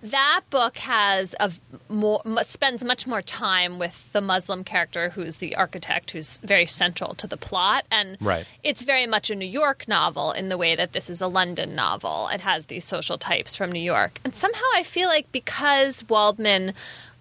that 0.03 0.41
book 0.49 0.77
has 0.79 1.35
a 1.39 1.51
more 1.89 2.21
spends 2.43 2.83
much 2.83 3.05
more 3.05 3.21
time 3.21 3.77
with 3.77 4.11
the 4.13 4.21
Muslim 4.21 4.63
character 4.63 5.09
who's 5.09 5.37
the 5.37 5.55
architect 5.55 6.11
who's 6.11 6.39
very 6.39 6.65
central 6.65 7.13
to 7.15 7.27
the 7.27 7.37
plot. 7.37 7.85
And 7.91 8.17
right. 8.19 8.45
it's 8.63 8.83
very 8.83 9.05
much 9.05 9.29
a 9.29 9.35
New 9.35 9.45
York 9.45 9.87
novel 9.87 10.31
in 10.31 10.49
the 10.49 10.57
way 10.57 10.75
that 10.75 10.93
this 10.93 11.09
is 11.09 11.21
a 11.21 11.27
London 11.27 11.75
novel. 11.75 12.29
It 12.29 12.41
has 12.41 12.65
these 12.65 12.85
social 12.85 13.17
types 13.17 13.55
from 13.55 13.71
New 13.71 13.79
York. 13.79 14.19
And 14.23 14.35
somehow 14.35 14.65
I 14.75 14.83
feel 14.83 15.07
like 15.07 15.31
because 15.31 16.03
Waldman 16.09 16.73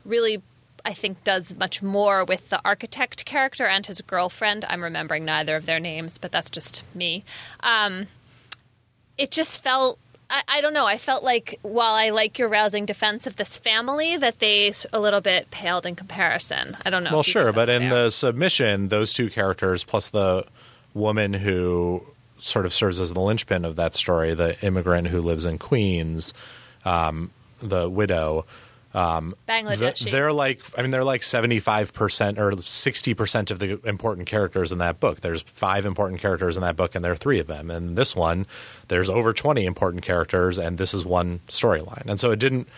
really 0.05 0.43
I 0.83 0.95
think 0.95 1.23
does 1.25 1.55
much 1.57 1.83
more 1.83 2.25
with 2.25 2.49
the 2.49 2.61
architect 2.65 3.27
character 3.27 3.67
and 3.67 3.85
his 3.85 4.01
girlfriend 4.01 4.65
I'm 4.67 4.83
remembering 4.83 5.27
neither 5.27 5.57
of 5.57 5.67
their 5.67 5.79
names 5.79 6.17
but 6.17 6.33
that's 6.33 6.49
just 6.49 6.83
me 6.95 7.23
um, 7.61 8.07
it 9.19 9.31
just 9.31 9.61
felt 9.61 9.99
I, 10.31 10.43
I, 10.49 10.61
don't 10.61 10.73
know. 10.73 10.87
I 10.87 10.97
felt 10.97 11.25
like 11.25 11.59
while 11.63 11.95
I 11.95 12.11
like 12.11 12.39
your 12.39 12.49
rousing 12.49 12.87
defense 12.87 13.27
of 13.27 13.37
this 13.37 13.59
family, 13.59 14.17
that 14.17 14.39
they 14.39 14.73
a 14.93 15.01
little 15.01 15.21
bit 15.21 15.51
paled 15.51 15.85
in 15.85 15.97
comparison. 15.97 16.77
I 16.85 16.91
don't 16.91 17.03
know. 17.03 17.11
Well, 17.13 17.23
sure, 17.23 17.53
but 17.53 17.69
in 17.69 17.91
fair. 17.91 18.05
the 18.05 18.11
submission, 18.11 18.89
those 18.89 19.13
two 19.13 19.29
characters 19.29 19.83
plus 19.83 20.11
the 20.11 20.47
woman 20.95 21.35
who 21.35 22.05
sort 22.39 22.65
of 22.65 22.73
serves 22.73 23.01
as 23.01 23.13
the 23.13 23.21
linchpin 23.21 23.65
of 23.65 23.77
that 23.77 23.95
story, 23.95 24.35
the 24.35 24.59
immigrant 24.65 25.09
who 25.09 25.21
lives 25.21 25.45
in 25.45 25.59
Queens, 25.59 26.33
um, 26.85 27.31
the 27.61 27.91
widow. 27.91 28.47
Um, 28.93 29.37
Bangladeshi. 29.49 30.11
They're 30.11 30.33
like, 30.33 30.61
I 30.77 30.83
mean, 30.83 30.91
they're 30.91 31.05
like 31.05 31.23
seventy-five 31.23 31.95
percent 31.95 32.39
or 32.39 32.53
sixty 32.59 33.15
percent 33.15 33.51
of 33.51 33.59
the 33.61 33.79
important 33.87 34.27
characters 34.27 34.73
in 34.73 34.79
that 34.79 34.99
book. 34.99 35.21
There's 35.21 35.43
five 35.43 35.87
important 35.87 36.21
characters 36.21 36.57
in 36.57 36.63
that 36.63 36.77
book, 36.77 36.95
and 36.95 37.05
there 37.05 37.13
are 37.13 37.17
three 37.17 37.39
of 37.39 37.47
them. 37.47 37.71
And 37.71 37.97
this 37.97 38.17
one, 38.17 38.47
there's 38.89 39.09
over 39.09 39.33
twenty 39.33 39.65
important 39.65 40.03
characters, 40.03 40.59
and 40.59 40.77
this 40.77 40.93
is 40.93 41.05
one 41.05 41.41
storyline. 41.49 42.07
And 42.07 42.19
so 42.19 42.33
it 42.33 42.41
didn't. 42.41 42.69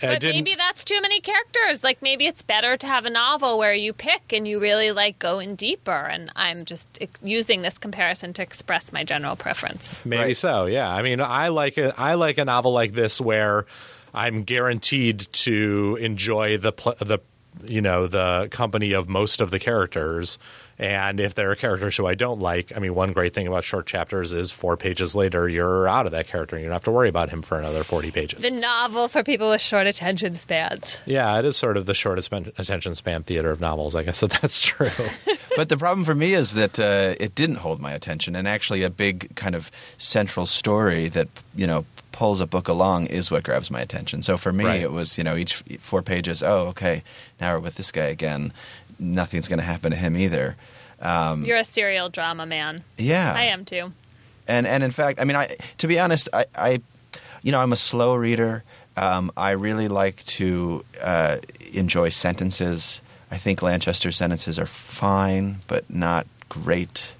But 0.00 0.22
maybe 0.22 0.54
that's 0.54 0.84
too 0.84 1.00
many 1.00 1.20
characters. 1.20 1.82
Like 1.82 2.02
maybe 2.02 2.26
it's 2.26 2.40
better 2.42 2.76
to 2.76 2.86
have 2.86 3.04
a 3.04 3.10
novel 3.10 3.58
where 3.58 3.74
you 3.74 3.92
pick 3.92 4.32
and 4.32 4.46
you 4.46 4.60
really 4.60 4.92
like 4.92 5.18
go 5.18 5.40
in 5.40 5.56
deeper. 5.56 5.90
And 5.90 6.30
I'm 6.36 6.64
just 6.66 6.86
ex- 7.00 7.18
using 7.20 7.62
this 7.62 7.78
comparison 7.78 8.32
to 8.34 8.42
express 8.42 8.92
my 8.92 9.02
general 9.02 9.34
preference. 9.34 9.98
Maybe 10.04 10.22
Right. 10.22 10.36
so. 10.36 10.66
Yeah. 10.66 10.88
I 10.88 11.02
mean, 11.02 11.20
I 11.20 11.48
like 11.48 11.78
a, 11.78 11.94
I 11.98 12.14
like 12.14 12.38
a 12.38 12.44
novel 12.44 12.72
like 12.72 12.92
this 12.92 13.20
where 13.20 13.66
I'm 14.18 14.42
guaranteed 14.42 15.28
to 15.44 15.96
enjoy 16.00 16.58
the 16.58 16.72
pl- 16.72 16.96
the 16.98 17.20
you 17.62 17.80
know 17.80 18.08
the 18.08 18.48
company 18.50 18.90
of 18.90 19.08
most 19.08 19.40
of 19.40 19.52
the 19.52 19.60
characters. 19.60 20.40
And 20.80 21.18
if 21.18 21.34
there 21.34 21.50
are 21.50 21.56
characters 21.56 21.96
who 21.96 22.06
I 22.06 22.14
don't 22.14 22.38
like, 22.40 22.72
I 22.76 22.78
mean, 22.78 22.94
one 22.94 23.12
great 23.12 23.34
thing 23.34 23.48
about 23.48 23.64
short 23.64 23.86
chapters 23.86 24.32
is 24.32 24.52
four 24.52 24.76
pages 24.76 25.14
later 25.16 25.48
you're 25.48 25.88
out 25.88 26.06
of 26.06 26.12
that 26.12 26.28
character 26.28 26.54
and 26.54 26.62
you 26.62 26.68
don't 26.68 26.74
have 26.74 26.84
to 26.84 26.92
worry 26.92 27.08
about 27.08 27.30
him 27.30 27.42
for 27.42 27.58
another 27.58 27.82
forty 27.82 28.10
pages. 28.12 28.40
The 28.42 28.50
novel 28.52 29.08
for 29.08 29.22
people 29.24 29.50
with 29.50 29.60
short 29.60 29.86
attention 29.88 30.34
spans. 30.34 30.96
yeah, 31.04 31.36
it 31.38 31.44
is 31.44 31.56
sort 31.56 31.76
of 31.76 31.86
the 31.86 31.94
shortest 31.94 32.32
attention 32.32 32.94
span 32.94 33.24
theater 33.24 33.50
of 33.50 33.60
novels. 33.60 33.94
I 33.96 34.04
guess 34.04 34.20
that 34.26 34.30
that's 34.40 34.62
true. 34.62 34.90
but 35.56 35.68
the 35.68 35.76
problem 35.76 36.04
for 36.04 36.14
me 36.14 36.34
is 36.34 36.54
that 36.54 36.78
uh, 36.78 37.16
it 37.18 37.34
didn't 37.34 37.56
hold 37.56 37.80
my 37.80 37.92
attention, 37.92 38.36
and 38.36 38.46
actually, 38.46 38.82
a 38.84 38.90
big 38.90 39.34
kind 39.34 39.56
of 39.56 39.70
central 39.98 40.46
story 40.46 41.08
that 41.08 41.26
you 41.56 41.66
know 41.66 41.86
pulls 42.12 42.40
a 42.40 42.46
book 42.46 42.68
along 42.68 43.06
is 43.06 43.30
what 43.30 43.42
grabs 43.42 43.70
my 43.70 43.80
attention. 43.80 44.22
So 44.22 44.36
for 44.36 44.52
me, 44.52 44.64
Right. 44.64 44.82
it 44.82 44.92
was 44.92 45.18
you 45.18 45.24
know 45.24 45.34
each 45.34 45.56
four 45.80 46.02
pages. 46.02 46.40
Oh, 46.42 46.68
okay, 46.68 47.02
now 47.40 47.54
we're 47.54 47.60
with 47.60 47.74
this 47.74 47.90
guy 47.90 48.06
again. 48.06 48.52
Nothing's 49.00 49.46
going 49.46 49.60
to 49.60 49.64
happen 49.64 49.92
to 49.92 49.96
him 49.96 50.16
either. 50.16 50.56
Um, 51.00 51.44
You're 51.44 51.58
a 51.58 51.64
serial 51.64 52.08
drama 52.08 52.46
man. 52.46 52.82
yeah, 52.96 53.32
I 53.34 53.44
am 53.44 53.64
too. 53.64 53.92
And 54.46 54.66
and 54.66 54.82
in 54.82 54.90
fact, 54.90 55.20
I 55.20 55.24
mean, 55.24 55.36
I 55.36 55.56
to 55.78 55.86
be 55.86 55.98
honest, 55.98 56.28
I, 56.32 56.46
I 56.56 56.80
you 57.42 57.52
know, 57.52 57.60
I'm 57.60 57.72
a 57.72 57.76
slow 57.76 58.14
reader. 58.14 58.64
Um, 58.96 59.30
I 59.36 59.52
really 59.52 59.88
like 59.88 60.24
to 60.24 60.84
uh, 61.00 61.36
enjoy 61.72 62.08
sentences. 62.08 63.00
I 63.30 63.36
think 63.36 63.62
Lanchester 63.62 64.10
sentences 64.10 64.58
are 64.58 64.66
fine, 64.66 65.56
but 65.68 65.88
not 65.88 66.26
great. 66.48 67.12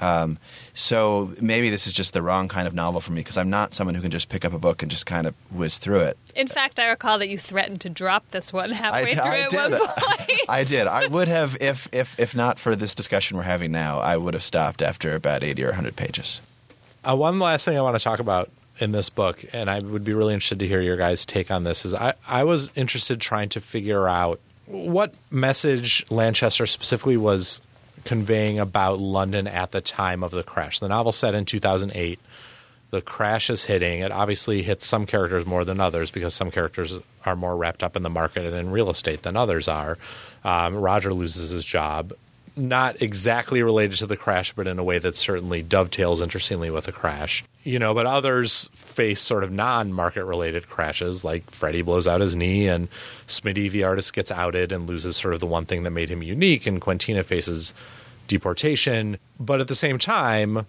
Um, 0.00 0.38
so 0.74 1.34
maybe 1.40 1.70
this 1.70 1.86
is 1.86 1.92
just 1.92 2.12
the 2.12 2.22
wrong 2.22 2.48
kind 2.48 2.66
of 2.66 2.74
novel 2.74 3.00
for 3.00 3.12
me 3.12 3.20
because 3.20 3.36
I'm 3.36 3.50
not 3.50 3.74
someone 3.74 3.94
who 3.94 4.02
can 4.02 4.10
just 4.10 4.28
pick 4.28 4.44
up 4.44 4.52
a 4.52 4.58
book 4.58 4.82
and 4.82 4.90
just 4.90 5.06
kind 5.06 5.26
of 5.26 5.34
whiz 5.50 5.78
through 5.78 6.00
it. 6.00 6.16
In 6.34 6.46
fact, 6.46 6.80
I 6.80 6.88
recall 6.88 7.18
that 7.18 7.28
you 7.28 7.38
threatened 7.38 7.80
to 7.82 7.90
drop 7.90 8.28
this 8.30 8.52
one 8.52 8.70
halfway 8.70 9.14
through 9.14 9.22
I 9.22 9.40
at 9.40 9.50
did. 9.50 9.72
one 9.72 9.80
point. 9.96 10.40
I 10.48 10.64
did. 10.64 10.86
I 10.86 11.06
would 11.06 11.28
have 11.28 11.56
if 11.60 11.88
if 11.92 12.18
if 12.18 12.34
not 12.34 12.58
for 12.58 12.74
this 12.76 12.94
discussion 12.94 13.36
we're 13.36 13.42
having 13.44 13.72
now. 13.72 13.98
I 14.00 14.16
would 14.16 14.34
have 14.34 14.42
stopped 14.42 14.80
after 14.82 15.14
about 15.14 15.42
eighty 15.42 15.62
or 15.62 15.68
100 15.68 15.96
pages. 15.96 16.40
Uh, 17.08 17.16
one 17.16 17.38
last 17.38 17.64
thing 17.64 17.78
I 17.78 17.82
want 17.82 17.96
to 17.96 18.02
talk 18.02 18.18
about 18.20 18.50
in 18.78 18.92
this 18.92 19.10
book, 19.10 19.44
and 19.52 19.70
I 19.70 19.80
would 19.80 20.04
be 20.04 20.14
really 20.14 20.32
interested 20.34 20.58
to 20.60 20.66
hear 20.66 20.80
your 20.80 20.96
guys' 20.96 21.26
take 21.26 21.50
on 21.50 21.64
this, 21.64 21.84
is 21.84 21.92
I, 21.94 22.14
I 22.26 22.44
was 22.44 22.70
interested 22.74 23.20
trying 23.20 23.48
to 23.50 23.60
figure 23.60 24.08
out 24.08 24.40
what 24.66 25.12
message 25.30 26.06
Lanchester 26.10 26.64
specifically 26.66 27.16
was 27.16 27.60
conveying 28.10 28.58
about 28.58 28.98
London 28.98 29.46
at 29.46 29.70
the 29.70 29.80
time 29.80 30.24
of 30.24 30.32
the 30.32 30.42
crash. 30.42 30.80
The 30.80 30.88
novel 30.88 31.12
set 31.12 31.32
in 31.36 31.44
2008. 31.44 32.18
The 32.90 33.00
crash 33.00 33.48
is 33.50 33.66
hitting. 33.66 34.00
It 34.00 34.10
obviously 34.10 34.62
hits 34.62 34.84
some 34.84 35.06
characters 35.06 35.46
more 35.46 35.64
than 35.64 35.78
others 35.78 36.10
because 36.10 36.34
some 36.34 36.50
characters 36.50 36.98
are 37.24 37.36
more 37.36 37.56
wrapped 37.56 37.84
up 37.84 37.94
in 37.94 38.02
the 38.02 38.10
market 38.10 38.44
and 38.44 38.56
in 38.56 38.72
real 38.72 38.90
estate 38.90 39.22
than 39.22 39.36
others 39.36 39.68
are. 39.68 39.96
Um, 40.42 40.74
Roger 40.74 41.14
loses 41.14 41.50
his 41.50 41.64
job 41.64 42.12
not 42.56 43.00
exactly 43.00 43.62
related 43.62 43.96
to 43.98 44.06
the 44.06 44.16
crash, 44.16 44.52
but 44.52 44.66
in 44.66 44.78
a 44.80 44.84
way 44.84 44.98
that 44.98 45.16
certainly 45.16 45.62
dovetails 45.62 46.20
interestingly 46.20 46.68
with 46.68 46.84
the 46.86 46.92
crash. 46.92 47.44
You 47.62 47.78
know, 47.78 47.94
but 47.94 48.06
others 48.06 48.68
face 48.74 49.20
sort 49.20 49.44
of 49.44 49.52
non-market 49.52 50.24
related 50.24 50.68
crashes, 50.68 51.24
like 51.24 51.48
Freddie 51.50 51.82
blows 51.82 52.08
out 52.08 52.20
his 52.20 52.34
knee, 52.34 52.68
and 52.68 52.88
Smitty, 53.26 53.70
the 53.70 53.84
artist, 53.84 54.12
gets 54.12 54.30
outed 54.30 54.72
and 54.72 54.88
loses 54.88 55.16
sort 55.16 55.34
of 55.34 55.40
the 55.40 55.46
one 55.46 55.66
thing 55.66 55.84
that 55.84 55.90
made 55.90 56.08
him 56.08 56.22
unique, 56.22 56.66
and 56.66 56.80
Quentina 56.80 57.22
faces 57.22 57.72
deportation. 58.30 59.18
But 59.38 59.60
at 59.60 59.68
the 59.68 59.74
same 59.74 59.98
time, 59.98 60.66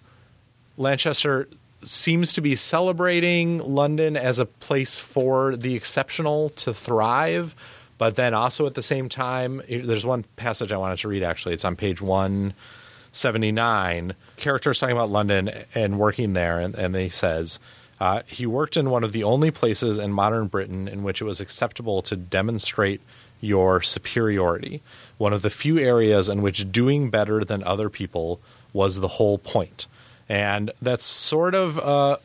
Lanchester 0.76 1.48
seems 1.82 2.34
to 2.34 2.42
be 2.42 2.56
celebrating 2.56 3.58
London 3.58 4.16
as 4.16 4.38
a 4.38 4.46
place 4.46 4.98
for 4.98 5.56
the 5.56 5.74
exceptional 5.74 6.50
to 6.50 6.74
thrive 6.74 7.56
but 8.02 8.16
then 8.16 8.34
also 8.34 8.66
at 8.66 8.74
the 8.74 8.82
same 8.82 9.08
time, 9.08 9.62
there's 9.68 10.04
one 10.04 10.24
passage 10.34 10.72
I 10.72 10.76
wanted 10.76 10.98
to 10.98 11.06
read 11.06 11.22
actually. 11.22 11.54
It's 11.54 11.64
on 11.64 11.76
page 11.76 12.02
179. 12.02 14.14
Characters 14.38 14.80
talking 14.80 14.96
about 14.96 15.10
London 15.10 15.48
and 15.72 16.00
working 16.00 16.32
there, 16.32 16.58
and, 16.58 16.74
and 16.74 16.96
he 16.96 17.08
says, 17.08 17.60
uh, 18.00 18.22
he 18.26 18.44
worked 18.44 18.76
in 18.76 18.90
one 18.90 19.04
of 19.04 19.12
the 19.12 19.22
only 19.22 19.52
places 19.52 19.98
in 19.98 20.12
modern 20.12 20.48
Britain 20.48 20.88
in 20.88 21.04
which 21.04 21.20
it 21.20 21.24
was 21.24 21.40
acceptable 21.40 22.02
to 22.02 22.16
demonstrate 22.16 23.00
your 23.42 23.82
superiority. 23.82 24.80
One 25.18 25.34
of 25.34 25.42
the 25.42 25.50
few 25.50 25.78
areas 25.78 26.30
in 26.30 26.40
which 26.40 26.72
doing 26.72 27.10
better 27.10 27.44
than 27.44 27.62
other 27.64 27.90
people 27.90 28.40
was 28.72 29.00
the 29.00 29.08
whole 29.08 29.36
point. 29.36 29.86
And 30.28 30.70
that's 30.80 31.04
sort 31.04 31.54
of 31.54 31.78
uh, 31.78 32.16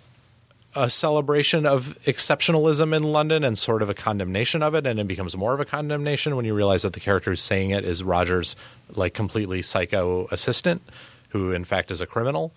a 0.76 0.90
celebration 0.90 1.66
of 1.66 1.98
exceptionalism 2.06 2.96
in 2.96 3.04
London 3.04 3.44
and 3.44 3.58
sort 3.58 3.82
of 3.82 3.90
a 3.90 3.96
condemnation 3.96 4.62
of 4.62 4.76
it, 4.76 4.86
and 4.86 5.00
it 5.00 5.08
becomes 5.08 5.36
more 5.36 5.54
of 5.54 5.60
a 5.60 5.66
condemnation 5.66 6.36
when 6.36 6.46
you 6.46 6.54
realize 6.54 6.84
that 6.84 6.94
the 6.94 7.00
character 7.00 7.32
who's 7.32 7.42
saying 7.42 7.72
it 7.72 7.84
is 7.84 8.04
Roger's 8.04 8.56
like 8.94 9.14
completely 9.14 9.64
psycho 9.64 10.28
assistant, 10.32 10.84
who 11.30 11.52
in 11.52 11.66
fact 11.66 11.90
is 11.90 12.00
a 12.00 12.06
criminal. 12.06 12.54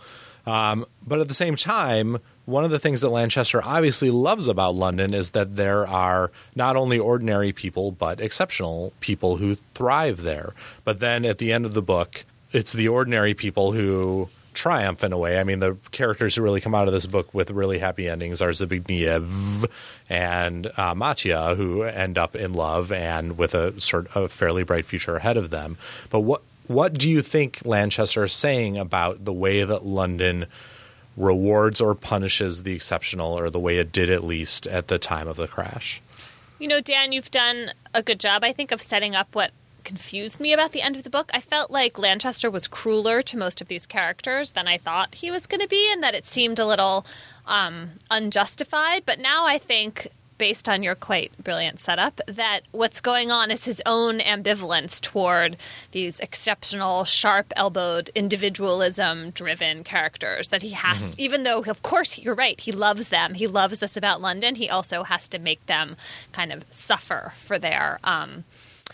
Um, 0.46 0.84
but 1.06 1.20
at 1.20 1.28
the 1.28 1.34
same 1.34 1.56
time, 1.56 2.18
one 2.50 2.64
of 2.64 2.70
the 2.70 2.78
things 2.78 3.00
that 3.00 3.08
Lanchester 3.10 3.62
obviously 3.64 4.10
loves 4.10 4.48
about 4.48 4.74
London 4.74 5.14
is 5.14 5.30
that 5.30 5.56
there 5.56 5.86
are 5.86 6.30
not 6.54 6.76
only 6.76 6.98
ordinary 6.98 7.52
people, 7.52 7.92
but 7.92 8.20
exceptional 8.20 8.92
people 9.00 9.36
who 9.36 9.56
thrive 9.74 10.22
there. 10.22 10.54
But 10.84 11.00
then 11.00 11.24
at 11.24 11.38
the 11.38 11.52
end 11.52 11.64
of 11.64 11.74
the 11.74 11.82
book, 11.82 12.24
it's 12.52 12.72
the 12.72 12.88
ordinary 12.88 13.34
people 13.34 13.72
who 13.72 14.28
triumph 14.52 15.04
in 15.04 15.12
a 15.12 15.18
way. 15.18 15.38
I 15.38 15.44
mean, 15.44 15.60
the 15.60 15.76
characters 15.92 16.34
who 16.34 16.42
really 16.42 16.60
come 16.60 16.74
out 16.74 16.88
of 16.88 16.92
this 16.92 17.06
book 17.06 17.32
with 17.32 17.50
really 17.50 17.78
happy 17.78 18.08
endings 18.08 18.42
are 18.42 18.50
Zbigniew 18.50 19.70
and 20.10 20.66
uh, 20.76 20.94
Matya, 20.94 21.54
who 21.56 21.82
end 21.82 22.18
up 22.18 22.34
in 22.34 22.52
love 22.52 22.90
and 22.90 23.38
with 23.38 23.54
a 23.54 23.80
sort 23.80 24.14
of 24.16 24.32
fairly 24.32 24.64
bright 24.64 24.86
future 24.86 25.16
ahead 25.16 25.36
of 25.36 25.50
them. 25.50 25.78
But 26.10 26.20
what 26.20 26.42
what 26.66 26.94
do 26.94 27.10
you 27.10 27.20
think 27.20 27.62
Lanchester 27.64 28.22
is 28.22 28.32
saying 28.32 28.78
about 28.78 29.24
the 29.24 29.32
way 29.32 29.64
that 29.64 29.84
London 29.84 30.46
rewards 31.20 31.80
or 31.80 31.94
punishes 31.94 32.62
the 32.62 32.72
exceptional, 32.72 33.38
or 33.38 33.50
the 33.50 33.60
way 33.60 33.76
it 33.76 33.92
did 33.92 34.10
at 34.10 34.24
least 34.24 34.66
at 34.66 34.88
the 34.88 34.98
time 34.98 35.28
of 35.28 35.36
the 35.36 35.46
crash? 35.46 36.00
You 36.58 36.68
know, 36.68 36.80
Dan, 36.80 37.12
you've 37.12 37.30
done 37.30 37.72
a 37.94 38.02
good 38.02 38.20
job, 38.20 38.44
I 38.44 38.52
think, 38.52 38.72
of 38.72 38.82
setting 38.82 39.14
up 39.14 39.34
what 39.34 39.52
confused 39.82 40.40
me 40.40 40.52
about 40.52 40.72
the 40.72 40.82
end 40.82 40.96
of 40.96 41.04
the 41.04 41.10
book. 41.10 41.30
I 41.32 41.40
felt 41.40 41.70
like 41.70 41.98
Lanchester 41.98 42.50
was 42.50 42.68
crueler 42.68 43.22
to 43.22 43.36
most 43.36 43.60
of 43.60 43.68
these 43.68 43.86
characters 43.86 44.52
than 44.52 44.68
I 44.68 44.78
thought 44.78 45.16
he 45.16 45.30
was 45.30 45.46
going 45.46 45.60
to 45.60 45.68
be, 45.68 45.90
and 45.92 46.02
that 46.02 46.14
it 46.14 46.26
seemed 46.26 46.58
a 46.58 46.66
little 46.66 47.06
um, 47.46 47.92
unjustified. 48.10 49.04
But 49.06 49.18
now 49.18 49.46
I 49.46 49.58
think, 49.58 50.08
based 50.40 50.70
on 50.70 50.82
your 50.82 50.94
quite 50.94 51.30
brilliant 51.44 51.78
setup, 51.78 52.18
that 52.26 52.62
what's 52.72 53.02
going 53.02 53.30
on 53.30 53.50
is 53.50 53.66
his 53.66 53.82
own 53.84 54.20
ambivalence 54.20 54.98
toward 54.98 55.54
these 55.90 56.18
exceptional, 56.20 57.04
sharp 57.04 57.52
elbowed, 57.56 58.08
individualism 58.14 59.28
driven 59.32 59.84
characters. 59.84 60.48
That 60.48 60.62
he 60.62 60.70
has, 60.70 61.10
mm-hmm. 61.10 61.20
even 61.20 61.42
though, 61.42 61.60
of 61.64 61.82
course, 61.82 62.18
you're 62.18 62.34
right, 62.34 62.58
he 62.58 62.72
loves 62.72 63.10
them, 63.10 63.34
he 63.34 63.46
loves 63.46 63.80
this 63.80 63.98
about 63.98 64.22
London, 64.22 64.54
he 64.54 64.70
also 64.70 65.02
has 65.02 65.28
to 65.28 65.38
make 65.38 65.64
them 65.66 65.94
kind 66.32 66.52
of 66.52 66.64
suffer 66.70 67.32
for 67.36 67.58
their. 67.58 68.00
Um, 68.02 68.44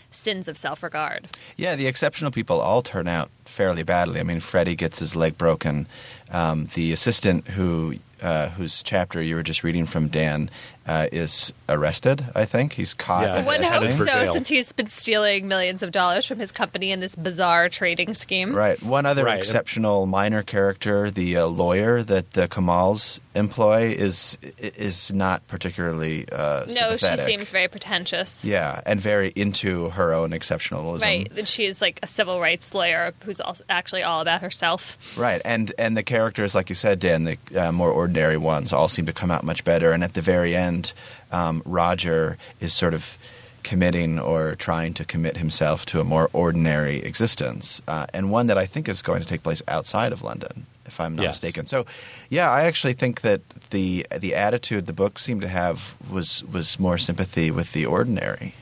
sins 0.09 0.47
of 0.47 0.57
self 0.57 0.81
regard. 0.81 1.27
Yeah, 1.57 1.75
the 1.75 1.85
exceptional 1.85 2.31
people 2.31 2.59
all 2.59 2.81
turn 2.81 3.07
out 3.07 3.29
fairly 3.45 3.83
badly. 3.83 4.19
I 4.19 4.23
mean, 4.23 4.39
Freddie 4.39 4.75
gets 4.75 4.99
his 4.99 5.15
leg 5.15 5.37
broken. 5.37 5.85
Um, 6.31 6.69
the 6.73 6.91
assistant 6.91 7.49
who 7.49 7.95
uh, 8.21 8.49
whose 8.49 8.83
chapter 8.83 9.21
you 9.21 9.35
were 9.35 9.43
just 9.43 9.63
reading 9.63 9.85
from, 9.85 10.07
Dan, 10.07 10.49
uh, 10.87 11.07
is 11.11 11.51
arrested. 11.67 12.25
I 12.33 12.45
think 12.45 12.73
he's 12.73 12.93
caught. 12.93 13.23
Yeah. 13.23 13.43
One 13.43 13.61
hopes 13.61 13.97
so, 13.97 14.33
since 14.33 14.47
he's 14.47 14.71
been 14.71 14.87
stealing 14.87 15.47
millions 15.47 15.83
of 15.83 15.91
dollars 15.91 16.25
from 16.25 16.39
his 16.39 16.51
company 16.51 16.91
in 16.91 17.01
this 17.01 17.15
bizarre 17.15 17.67
trading 17.67 18.13
scheme. 18.13 18.55
Right. 18.55 18.81
One 18.81 19.05
other 19.05 19.25
right. 19.25 19.37
exceptional 19.37 20.05
minor 20.05 20.43
character, 20.43 21.11
the 21.11 21.37
uh, 21.37 21.45
lawyer 21.47 22.03
that 22.03 22.31
the 22.31 22.47
Kamals 22.47 23.19
employ, 23.35 23.87
is 23.87 24.37
is 24.57 25.11
not 25.13 25.45
particularly. 25.47 26.25
Uh, 26.31 26.65
no, 26.79 26.95
she 26.95 27.17
seems 27.17 27.49
very 27.49 27.67
pretentious. 27.67 28.43
Yeah, 28.45 28.81
and 28.85 28.99
very 28.99 29.33
into 29.35 29.89
her 29.89 30.13
own 30.13 30.31
exceptionalism. 30.31 31.01
Right. 31.01 31.31
And 31.37 31.47
She 31.47 31.65
is 31.65 31.81
like 31.81 31.99
a 32.01 32.07
civil 32.07 32.39
rights 32.39 32.73
lawyer 32.73 33.13
who's 33.25 33.41
actually 33.69 34.03
all 34.03 34.21
about 34.21 34.41
herself. 34.41 34.97
Right, 35.17 35.41
and 35.43 35.73
and 35.77 35.97
the 35.97 36.03
characters, 36.03 36.55
like 36.55 36.69
you 36.69 36.75
said, 36.75 36.99
Dan, 36.99 37.25
the 37.25 37.37
uh, 37.57 37.73
more 37.73 37.91
ordinary 37.91 38.06
ones, 38.37 38.73
all 38.73 38.87
seem 38.87 39.05
to 39.05 39.13
come 39.13 39.31
out 39.31 39.43
much 39.43 39.63
better. 39.63 39.91
And 39.91 40.03
at 40.03 40.13
the 40.13 40.21
very 40.21 40.55
end 40.55 40.93
um, 41.31 41.61
Roger 41.65 42.37
is 42.59 42.73
sort 42.73 42.93
of 42.93 43.17
committing 43.63 44.17
or 44.17 44.55
trying 44.55 44.93
to 44.93 45.03
commit 45.03 45.35
himself 45.35 45.85
to 45.85 45.99
a 45.99 46.03
more 46.03 46.29
ordinary 46.31 46.99
existence, 46.99 47.81
uh, 47.87 48.05
and 48.13 48.31
one 48.31 48.47
that 48.47 48.57
I 48.57 48.65
think 48.65 48.87
is 48.87 49.01
going 49.01 49.21
to 49.21 49.27
take 49.27 49.43
place 49.43 49.61
outside 49.67 50.13
of 50.13 50.21
London, 50.21 50.65
if 50.85 51.01
I'm 51.01 51.17
not 51.17 51.23
yes. 51.23 51.35
mistaken. 51.35 51.67
So, 51.67 51.85
yeah, 52.29 52.49
I 52.49 52.61
actually 52.63 52.93
think 52.93 53.21
that 53.21 53.41
the 53.71 54.07
the 54.17 54.35
attitude 54.35 54.85
the 54.85 54.93
book 54.93 55.19
seemed 55.19 55.41
to 55.41 55.49
have 55.49 55.95
was 56.09 56.45
was 56.45 56.79
more 56.79 56.97
sympathy 56.97 57.51
with 57.51 57.73
the 57.73 57.85
ordinary. 57.85 58.55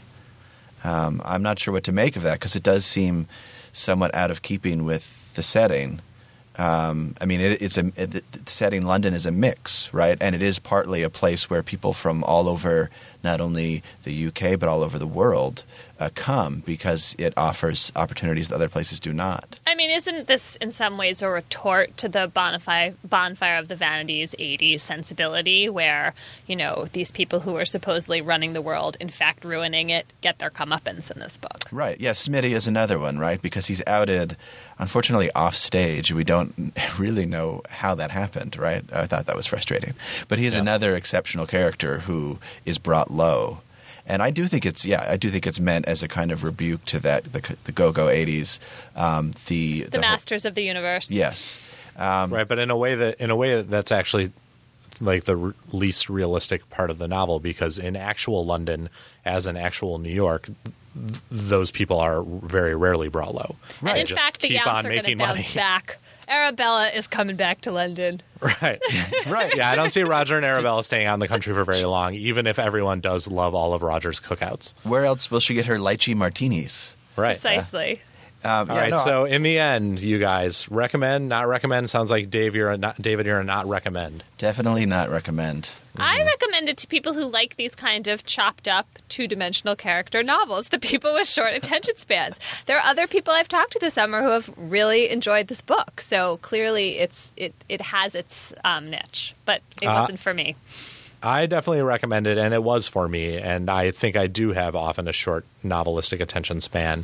Um, 0.83 1.21
I'm 1.23 1.43
not 1.43 1.59
sure 1.59 1.71
what 1.71 1.83
to 1.83 1.91
make 1.91 2.15
of 2.15 2.23
that 2.23 2.39
because 2.39 2.55
it 2.55 2.63
does 2.63 2.85
seem 2.85 3.27
somewhat 3.73 4.13
out 4.15 4.31
of 4.31 4.41
keeping 4.41 4.85
with 4.85 5.05
the 5.35 5.43
setting. 5.43 6.01
Um, 6.57 7.15
I 7.19 7.25
mean, 7.25 7.41
it, 7.41 7.61
it's 7.61 7.77
a 7.77 7.91
it, 7.95 8.23
setting 8.47 8.85
London 8.85 9.13
is 9.13 9.25
a 9.25 9.31
mix, 9.31 9.93
right? 9.93 10.17
And 10.21 10.35
it 10.35 10.41
is 10.41 10.59
partly 10.59 11.03
a 11.03 11.09
place 11.09 11.49
where 11.49 11.61
people 11.63 11.93
from 11.93 12.23
all 12.23 12.47
over, 12.47 12.89
not 13.23 13.41
only 13.41 13.83
the 14.03 14.27
UK 14.27 14.59
but 14.59 14.69
all 14.69 14.83
over 14.83 14.97
the 14.97 15.07
world, 15.07 15.63
uh, 15.99 16.09
come 16.13 16.61
because 16.65 17.15
it 17.17 17.33
offers 17.37 17.91
opportunities 17.95 18.49
that 18.49 18.55
other 18.55 18.69
places 18.69 18.99
do 18.99 19.13
not. 19.13 19.59
I 19.65 19.75
mean, 19.75 19.89
isn't 19.89 20.27
this 20.27 20.55
in 20.57 20.71
some 20.71 20.97
ways 20.97 21.21
a 21.21 21.29
retort 21.29 21.95
to 21.97 22.09
the 22.09 22.29
bonfire, 22.33 22.93
bonfire 23.07 23.57
of 23.57 23.67
the 23.67 23.75
vanities 23.75 24.35
80s 24.37 24.81
sensibility 24.81 25.69
where, 25.69 26.13
you 26.47 26.55
know, 26.55 26.87
these 26.91 27.11
people 27.11 27.39
who 27.41 27.55
are 27.55 27.65
supposedly 27.65 28.21
running 28.21 28.53
the 28.53 28.61
world, 28.61 28.97
in 28.99 29.09
fact 29.09 29.45
ruining 29.45 29.89
it, 29.89 30.05
get 30.21 30.39
their 30.39 30.49
comeuppance 30.49 31.09
in 31.09 31.19
this 31.19 31.37
book? 31.37 31.69
Right. 31.71 31.99
Yeah, 31.99 32.11
Smitty 32.11 32.51
is 32.51 32.67
another 32.67 32.99
one, 32.99 33.17
right? 33.17 33.41
Because 33.41 33.67
he's 33.67 33.81
outed, 33.87 34.35
unfortunately, 34.79 35.31
off 35.31 35.55
stage. 35.55 36.11
We 36.11 36.23
don't 36.23 36.73
really 36.97 37.25
know 37.25 37.61
how 37.69 37.95
that 37.95 38.11
happened, 38.11 38.57
right? 38.57 38.83
I 38.91 39.07
thought 39.07 39.25
that 39.25 39.35
was 39.35 39.45
frustrating. 39.45 39.93
But 40.27 40.39
he's 40.39 40.55
yeah. 40.55 40.61
another 40.61 40.95
exceptional 40.95 41.47
character 41.47 41.99
who 41.99 42.39
is 42.65 42.77
brought 42.77 43.11
low 43.11 43.59
and 44.07 44.21
I 44.21 44.29
do 44.29 44.45
think 44.45 44.65
it's 44.65 44.85
yeah, 44.85 45.05
I 45.07 45.17
do 45.17 45.29
think 45.29 45.47
it's 45.47 45.59
meant 45.59 45.87
as 45.87 46.03
a 46.03 46.07
kind 46.07 46.31
of 46.31 46.43
rebuke 46.43 46.85
to 46.85 46.99
that 46.99 47.23
the, 47.31 47.55
the 47.63 47.71
go 47.71 47.91
go 47.91 48.05
'80s, 48.07 48.59
um, 48.95 49.33
the 49.47 49.83
the, 49.83 49.91
the 49.91 49.99
masters 49.99 50.45
of 50.45 50.53
the 50.55 50.61
universe. 50.61 51.09
Yes, 51.09 51.61
right, 52.31 52.47
but 52.47 52.59
in 52.59 52.69
a 52.69 52.77
way 52.77 52.95
that 52.95 53.19
in 53.19 53.31
a 53.31 53.35
way 53.35 53.61
that's 53.63 53.91
actually 53.91 54.31
like 55.01 55.23
the 55.23 55.37
r- 55.37 55.53
least 55.71 56.09
realistic 56.09 56.69
part 56.69 56.89
of 56.89 56.99
the 56.99 57.07
novel 57.07 57.39
because 57.39 57.79
in 57.79 57.95
actual 57.95 58.45
London, 58.45 58.89
as 59.25 59.47
in 59.47 59.57
actual 59.57 59.97
New 59.97 60.13
York, 60.13 60.49
th- 60.95 61.19
those 61.31 61.71
people 61.71 61.99
are 61.99 62.23
very 62.23 62.75
rarely 62.75 63.09
brought 63.09 63.35
low. 63.35 63.55
And 63.81 63.97
in 63.97 64.05
just 64.05 64.19
fact, 64.19 64.41
the 64.41 64.47
keep 64.49 64.57
Younts 64.61 64.67
on 64.67 64.85
are 64.85 64.89
going 64.89 64.95
to 64.97 65.03
making 65.03 65.17
bounce 65.19 65.55
money. 65.55 65.55
back. 65.55 65.97
Arabella 66.27 66.87
is 66.87 67.07
coming 67.07 67.35
back 67.35 67.61
to 67.61 67.71
London. 67.71 68.21
Right. 68.61 68.79
right. 69.25 69.55
Yeah, 69.55 69.71
I 69.71 69.75
don't 69.75 69.89
see 69.91 70.03
Roger 70.03 70.35
and 70.37 70.45
Arabella 70.45 70.83
staying 70.83 71.07
out 71.07 71.15
in 71.15 71.19
the 71.19 71.27
country 71.27 71.51
for 71.53 71.63
very 71.63 71.83
long, 71.83 72.13
even 72.13 72.45
if 72.45 72.59
everyone 72.59 72.99
does 72.99 73.27
love 73.27 73.55
all 73.55 73.73
of 73.73 73.81
Roger's 73.81 74.19
cookouts. 74.19 74.73
Where 74.83 75.03
else 75.05 75.31
will 75.31 75.39
she 75.39 75.55
get 75.55 75.65
her 75.65 75.77
lychee 75.77 76.15
martinis? 76.15 76.95
Right. 77.15 77.29
Precisely. 77.29 78.01
Um, 78.43 78.69
All 78.69 78.75
yeah, 78.75 78.81
right. 78.81 78.89
no, 78.91 78.97
so 78.97 79.25
in 79.25 79.41
the 79.41 79.57
end, 79.57 79.99
you 79.99 80.19
guys 80.19 80.69
recommend, 80.69 81.27
not 81.27 81.47
recommend. 81.47 81.89
Sounds 81.89 82.11
like 82.11 82.29
Dave, 82.29 82.55
you're 82.55 82.69
a 82.69 82.77
not, 82.77 83.01
David, 83.01 83.25
you're 83.25 83.39
a 83.39 83.43
not 83.43 83.65
recommend. 83.67 84.23
definitely 84.37 84.85
not 84.85 85.09
recommend. 85.09 85.69
I 85.97 86.17
Mm-hmm. 86.19 86.25
recommend 86.27 86.69
it 86.69 86.77
to 86.77 86.87
people 86.87 87.13
who 87.13 87.25
like 87.25 87.55
these 87.55 87.75
kind 87.75 88.07
of 88.07 88.25
chopped 88.25 88.67
up 88.67 88.87
two 89.09 89.27
dimensional 89.27 89.75
character 89.75 90.23
novels, 90.23 90.69
the 90.69 90.79
people 90.79 91.13
with 91.13 91.27
short 91.27 91.53
attention 91.53 91.95
spans. 91.97 92.39
There 92.65 92.77
are 92.77 92.85
other 92.85 93.07
people 93.07 93.33
I've 93.33 93.47
talked 93.47 93.71
to 93.73 93.79
this 93.79 93.93
summer 93.95 94.21
who 94.21 94.29
have 94.29 94.49
really 94.57 95.09
enjoyed 95.09 95.47
this 95.47 95.61
book. 95.61 96.01
So 96.01 96.37
clearly 96.37 96.97
it's 96.99 97.33
it, 97.37 97.53
it 97.69 97.81
has 97.81 98.15
its 98.15 98.53
um, 98.63 98.89
niche, 98.89 99.35
but 99.45 99.61
it 99.81 99.87
Uh, 99.87 99.99
wasn't 100.01 100.19
for 100.19 100.33
me. 100.33 100.55
I 101.23 101.45
definitely 101.47 101.81
recommend 101.81 102.27
it, 102.27 102.37
and 102.37 102.53
it 102.53 102.61
was 102.61 102.87
for 102.87 103.07
me. 103.07 103.37
And 103.37 103.69
I 103.69 103.91
think 103.91 104.15
I 104.15 104.27
do 104.27 104.51
have 104.51 104.75
often 104.75 105.07
a 105.07 105.13
short 105.13 105.43
novelistic 105.63 106.19
attention 106.21 106.61
span. 106.61 107.03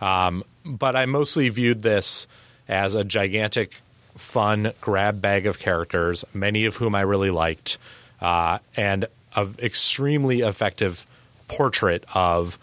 Um, 0.00 0.42
but 0.64 0.96
I 0.96 1.06
mostly 1.06 1.48
viewed 1.50 1.82
this 1.82 2.26
as 2.68 2.94
a 2.94 3.04
gigantic, 3.04 3.80
fun 4.16 4.72
grab 4.80 5.20
bag 5.20 5.46
of 5.46 5.58
characters, 5.58 6.24
many 6.34 6.64
of 6.64 6.76
whom 6.76 6.94
I 6.96 7.02
really 7.02 7.30
liked, 7.30 7.78
uh, 8.20 8.58
and 8.76 9.06
an 9.36 9.54
extremely 9.60 10.40
effective 10.40 11.06
portrait 11.48 12.04
of 12.14 12.58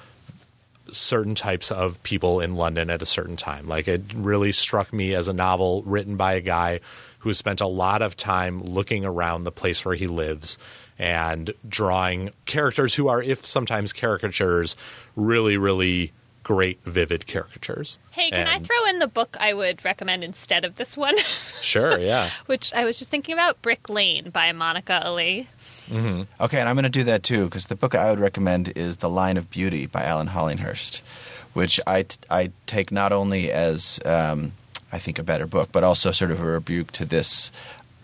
certain 0.92 1.36
types 1.36 1.72
of 1.72 2.02
people 2.04 2.40
in 2.40 2.56
London 2.56 2.90
at 2.90 3.02
a 3.02 3.06
certain 3.06 3.36
time. 3.36 3.68
Like 3.68 3.88
it 3.88 4.02
really 4.16 4.52
struck 4.52 4.94
me 4.94 5.14
as 5.14 5.28
a 5.28 5.34
novel 5.34 5.84
written 5.86 6.16
by 6.16 6.34
a 6.34 6.42
guy 6.42 6.80
who 7.20 7.34
spent 7.34 7.62
a 7.62 7.68
lot 7.68 8.02
of 8.02 8.16
time 8.16 8.64
looking 8.64 9.04
around 9.04 9.44
the 9.44 9.52
place 9.52 9.84
where 9.84 9.96
he 9.96 10.08
lives 10.08 10.58
and 10.98 11.54
drawing 11.68 12.32
characters 12.46 12.96
who 12.96 13.08
are, 13.08 13.22
if 13.22 13.46
sometimes 13.46 13.94
caricatures, 13.94 14.76
really, 15.16 15.58
really 15.58 16.14
great, 16.48 16.82
vivid 16.86 17.28
caricatures. 17.28 18.00
Hey, 18.12 18.32
can 18.32 18.48
I 18.48 18.58
throw 18.60 18.86
in 18.86 19.00
the 19.00 19.08
book 19.08 19.36
I 19.38 19.54
would 19.54 19.84
recommend 19.84 20.24
instead 20.24 20.64
of 20.64 20.78
this 20.78 20.96
one? 20.96 21.16
Sure, 21.62 22.00
yeah. 22.00 22.30
Which 22.46 22.72
I 22.74 22.86
was 22.86 23.00
just 23.00 23.12
thinking 23.12 23.34
about 23.34 23.62
Brick 23.62 23.90
Lane 23.90 24.30
by 24.30 24.54
Monica 24.54 25.06
Ali. 25.06 25.50
Okay, 25.92 26.60
and 26.60 26.70
I'm 26.70 26.76
going 26.76 26.84
to 26.84 26.90
do 26.90 27.04
that 27.04 27.24
too 27.24 27.46
because 27.46 27.66
the 27.66 27.76
book 27.76 27.96
I 27.96 28.10
would 28.10 28.20
recommend 28.20 28.72
is 28.78 28.98
The 28.98 29.10
Line 29.10 29.36
of 29.36 29.50
Beauty 29.50 29.88
by 29.88 30.04
Alan 30.04 30.28
Hollinghurst, 30.30 31.02
which 31.52 31.82
I, 31.86 32.04
t- 32.04 32.18
I 32.30 32.52
take 32.66 32.92
not 32.94 33.12
only 33.12 33.52
as 33.52 34.00
um, 34.06 34.54
I 34.94 35.00
think 35.00 35.20
a 35.20 35.24
better 35.24 35.48
book, 35.48 35.70
but 35.74 35.84
also 35.84 36.12
sort 36.14 36.32
of 36.32 36.40
a 36.40 36.46
rebuke 36.46 36.92
to 36.94 37.06
this 37.06 37.52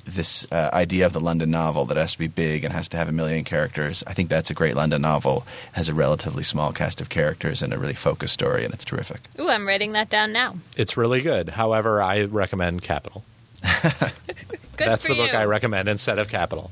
this 0.05 0.45
uh, 0.51 0.69
idea 0.73 1.05
of 1.05 1.13
the 1.13 1.19
London 1.19 1.49
novel 1.51 1.85
that 1.85 1.97
has 1.97 2.13
to 2.13 2.19
be 2.19 2.27
big 2.27 2.63
and 2.63 2.73
has 2.73 2.89
to 2.89 2.97
have 2.97 3.07
a 3.07 3.11
million 3.11 3.43
characters. 3.43 4.03
I 4.05 4.13
think 4.13 4.29
that's 4.29 4.49
a 4.49 4.53
great 4.53 4.75
London 4.75 5.01
novel. 5.01 5.45
It 5.71 5.77
has 5.77 5.89
a 5.89 5.93
relatively 5.93 6.43
small 6.43 6.73
cast 6.73 7.01
of 7.01 7.09
characters 7.09 7.61
and 7.61 7.73
a 7.73 7.77
really 7.77 7.93
focused 7.93 8.33
story, 8.33 8.65
and 8.65 8.73
it's 8.73 8.85
terrific. 8.85 9.21
Ooh, 9.39 9.49
I'm 9.49 9.67
writing 9.67 9.93
that 9.93 10.09
down 10.09 10.33
now. 10.33 10.55
It's 10.75 10.97
really 10.97 11.21
good. 11.21 11.49
However, 11.49 12.01
I 12.01 12.23
recommend 12.23 12.81
Capital. 12.81 13.23
Good 14.75 14.87
That's 14.87 15.05
for 15.05 15.13
the 15.13 15.19
book 15.19 15.31
you. 15.31 15.37
I 15.37 15.45
recommend 15.45 15.87
instead 15.87 16.17
of 16.17 16.29
Capital. 16.29 16.71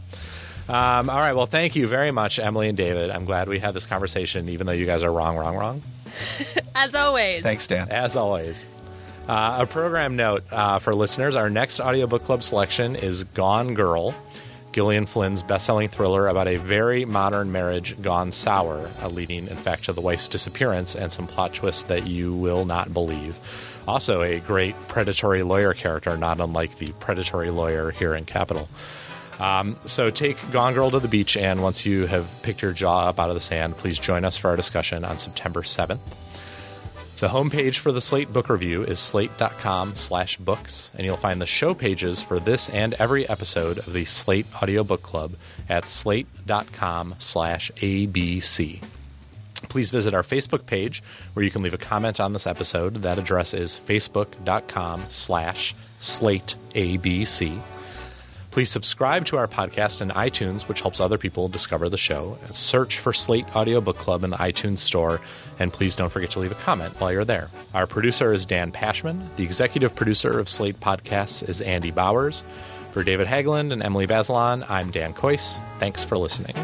Um, 0.67 1.09
all 1.09 1.19
right. 1.19 1.35
Well, 1.35 1.45
thank 1.45 1.75
you 1.75 1.87
very 1.87 2.11
much, 2.11 2.39
Emily 2.39 2.67
and 2.67 2.77
David. 2.77 3.09
I'm 3.09 3.25
glad 3.25 3.47
we 3.47 3.59
had 3.59 3.73
this 3.73 3.85
conversation, 3.85 4.49
even 4.49 4.67
though 4.67 4.73
you 4.73 4.85
guys 4.85 5.03
are 5.03 5.11
wrong, 5.11 5.37
wrong, 5.37 5.55
wrong. 5.55 5.81
As 6.75 6.95
always. 6.95 7.43
Thanks, 7.43 7.67
Dan. 7.67 7.89
As 7.89 8.15
always. 8.15 8.65
Uh, 9.27 9.57
a 9.59 9.65
program 9.67 10.15
note 10.15 10.43
uh, 10.51 10.79
for 10.79 10.93
listeners 10.93 11.35
our 11.35 11.49
next 11.49 11.79
audiobook 11.79 12.23
club 12.23 12.43
selection 12.43 12.95
is 12.95 13.23
Gone 13.23 13.73
Girl, 13.75 14.15
Gillian 14.71 15.05
Flynn's 15.05 15.43
best 15.43 15.65
selling 15.65 15.89
thriller 15.89 16.27
about 16.27 16.47
a 16.47 16.57
very 16.57 17.05
modern 17.05 17.51
marriage 17.51 18.01
gone 18.01 18.31
sour, 18.31 18.89
uh, 19.01 19.07
leading, 19.09 19.47
in 19.47 19.57
fact, 19.57 19.85
to 19.85 19.93
the 19.93 20.01
wife's 20.01 20.27
disappearance 20.27 20.95
and 20.95 21.11
some 21.11 21.27
plot 21.27 21.53
twists 21.53 21.83
that 21.83 22.07
you 22.07 22.33
will 22.33 22.65
not 22.65 22.93
believe. 22.93 23.39
Also, 23.87 24.21
a 24.21 24.39
great 24.39 24.75
predatory 24.87 25.43
lawyer 25.43 25.73
character, 25.73 26.17
not 26.17 26.39
unlike 26.39 26.77
the 26.77 26.91
predatory 26.93 27.51
lawyer 27.51 27.91
here 27.91 28.15
in 28.15 28.25
Capital. 28.25 28.69
Um, 29.39 29.77
so 29.85 30.09
take 30.09 30.37
Gone 30.51 30.73
Girl 30.73 30.91
to 30.91 30.99
the 30.99 31.07
beach, 31.07 31.35
and 31.35 31.61
once 31.63 31.85
you 31.85 32.05
have 32.05 32.29
picked 32.43 32.61
your 32.61 32.73
jaw 32.73 33.07
up 33.07 33.19
out 33.19 33.29
of 33.29 33.35
the 33.35 33.41
sand, 33.41 33.77
please 33.77 33.97
join 33.97 34.23
us 34.23 34.37
for 34.37 34.49
our 34.49 34.55
discussion 34.55 35.03
on 35.03 35.19
September 35.19 35.61
7th. 35.61 35.99
The 37.21 37.27
homepage 37.27 37.77
for 37.77 37.91
the 37.91 38.01
Slate 38.01 38.33
Book 38.33 38.49
Review 38.49 38.81
is 38.81 38.99
slate.com 38.99 39.93
slash 39.93 40.37
books, 40.37 40.89
and 40.95 41.05
you'll 41.05 41.17
find 41.17 41.39
the 41.39 41.45
show 41.45 41.75
pages 41.75 42.19
for 42.19 42.39
this 42.39 42.67
and 42.69 42.95
every 42.95 43.29
episode 43.29 43.77
of 43.77 43.93
the 43.93 44.05
Slate 44.05 44.47
Audiobook 44.59 45.03
Club 45.03 45.33
at 45.69 45.87
slate.com 45.87 47.13
slash 47.19 47.69
ABC. 47.75 48.81
Please 49.69 49.91
visit 49.91 50.15
our 50.15 50.23
Facebook 50.23 50.65
page 50.65 51.03
where 51.33 51.45
you 51.45 51.51
can 51.51 51.61
leave 51.61 51.75
a 51.75 51.77
comment 51.77 52.19
on 52.19 52.33
this 52.33 52.47
episode. 52.47 52.95
That 53.03 53.19
address 53.19 53.53
is 53.53 53.77
facebook.com 53.77 55.03
slash 55.09 55.75
slateabc. 55.99 57.61
Please 58.51 58.69
subscribe 58.69 59.25
to 59.27 59.37
our 59.37 59.47
podcast 59.47 60.01
in 60.01 60.09
iTunes, 60.09 60.67
which 60.67 60.81
helps 60.81 60.99
other 60.99 61.17
people 61.17 61.47
discover 61.47 61.87
the 61.87 61.97
show. 61.97 62.37
Search 62.51 62.99
for 62.99 63.13
Slate 63.13 63.55
Audiobook 63.55 63.95
Club 63.95 64.25
in 64.25 64.29
the 64.29 64.37
iTunes 64.37 64.79
store, 64.79 65.21
and 65.57 65.71
please 65.71 65.95
don't 65.95 66.09
forget 66.09 66.31
to 66.31 66.39
leave 66.39 66.51
a 66.51 66.55
comment 66.55 66.99
while 66.99 67.13
you're 67.13 67.23
there. 67.23 67.49
Our 67.73 67.87
producer 67.87 68.33
is 68.33 68.45
Dan 68.45 68.73
Pashman. 68.73 69.25
The 69.37 69.43
executive 69.43 69.95
producer 69.95 70.37
of 70.37 70.49
Slate 70.49 70.81
Podcasts 70.81 71.47
is 71.47 71.61
Andy 71.61 71.91
Bowers. 71.91 72.43
For 72.91 73.05
David 73.05 73.27
Haglund 73.27 73.71
and 73.71 73.81
Emily 73.81 74.05
Bazelon, 74.05 74.69
I'm 74.69 74.91
Dan 74.91 75.13
Kois. 75.13 75.61
Thanks 75.79 76.03
for 76.03 76.17
listening. 76.17 76.55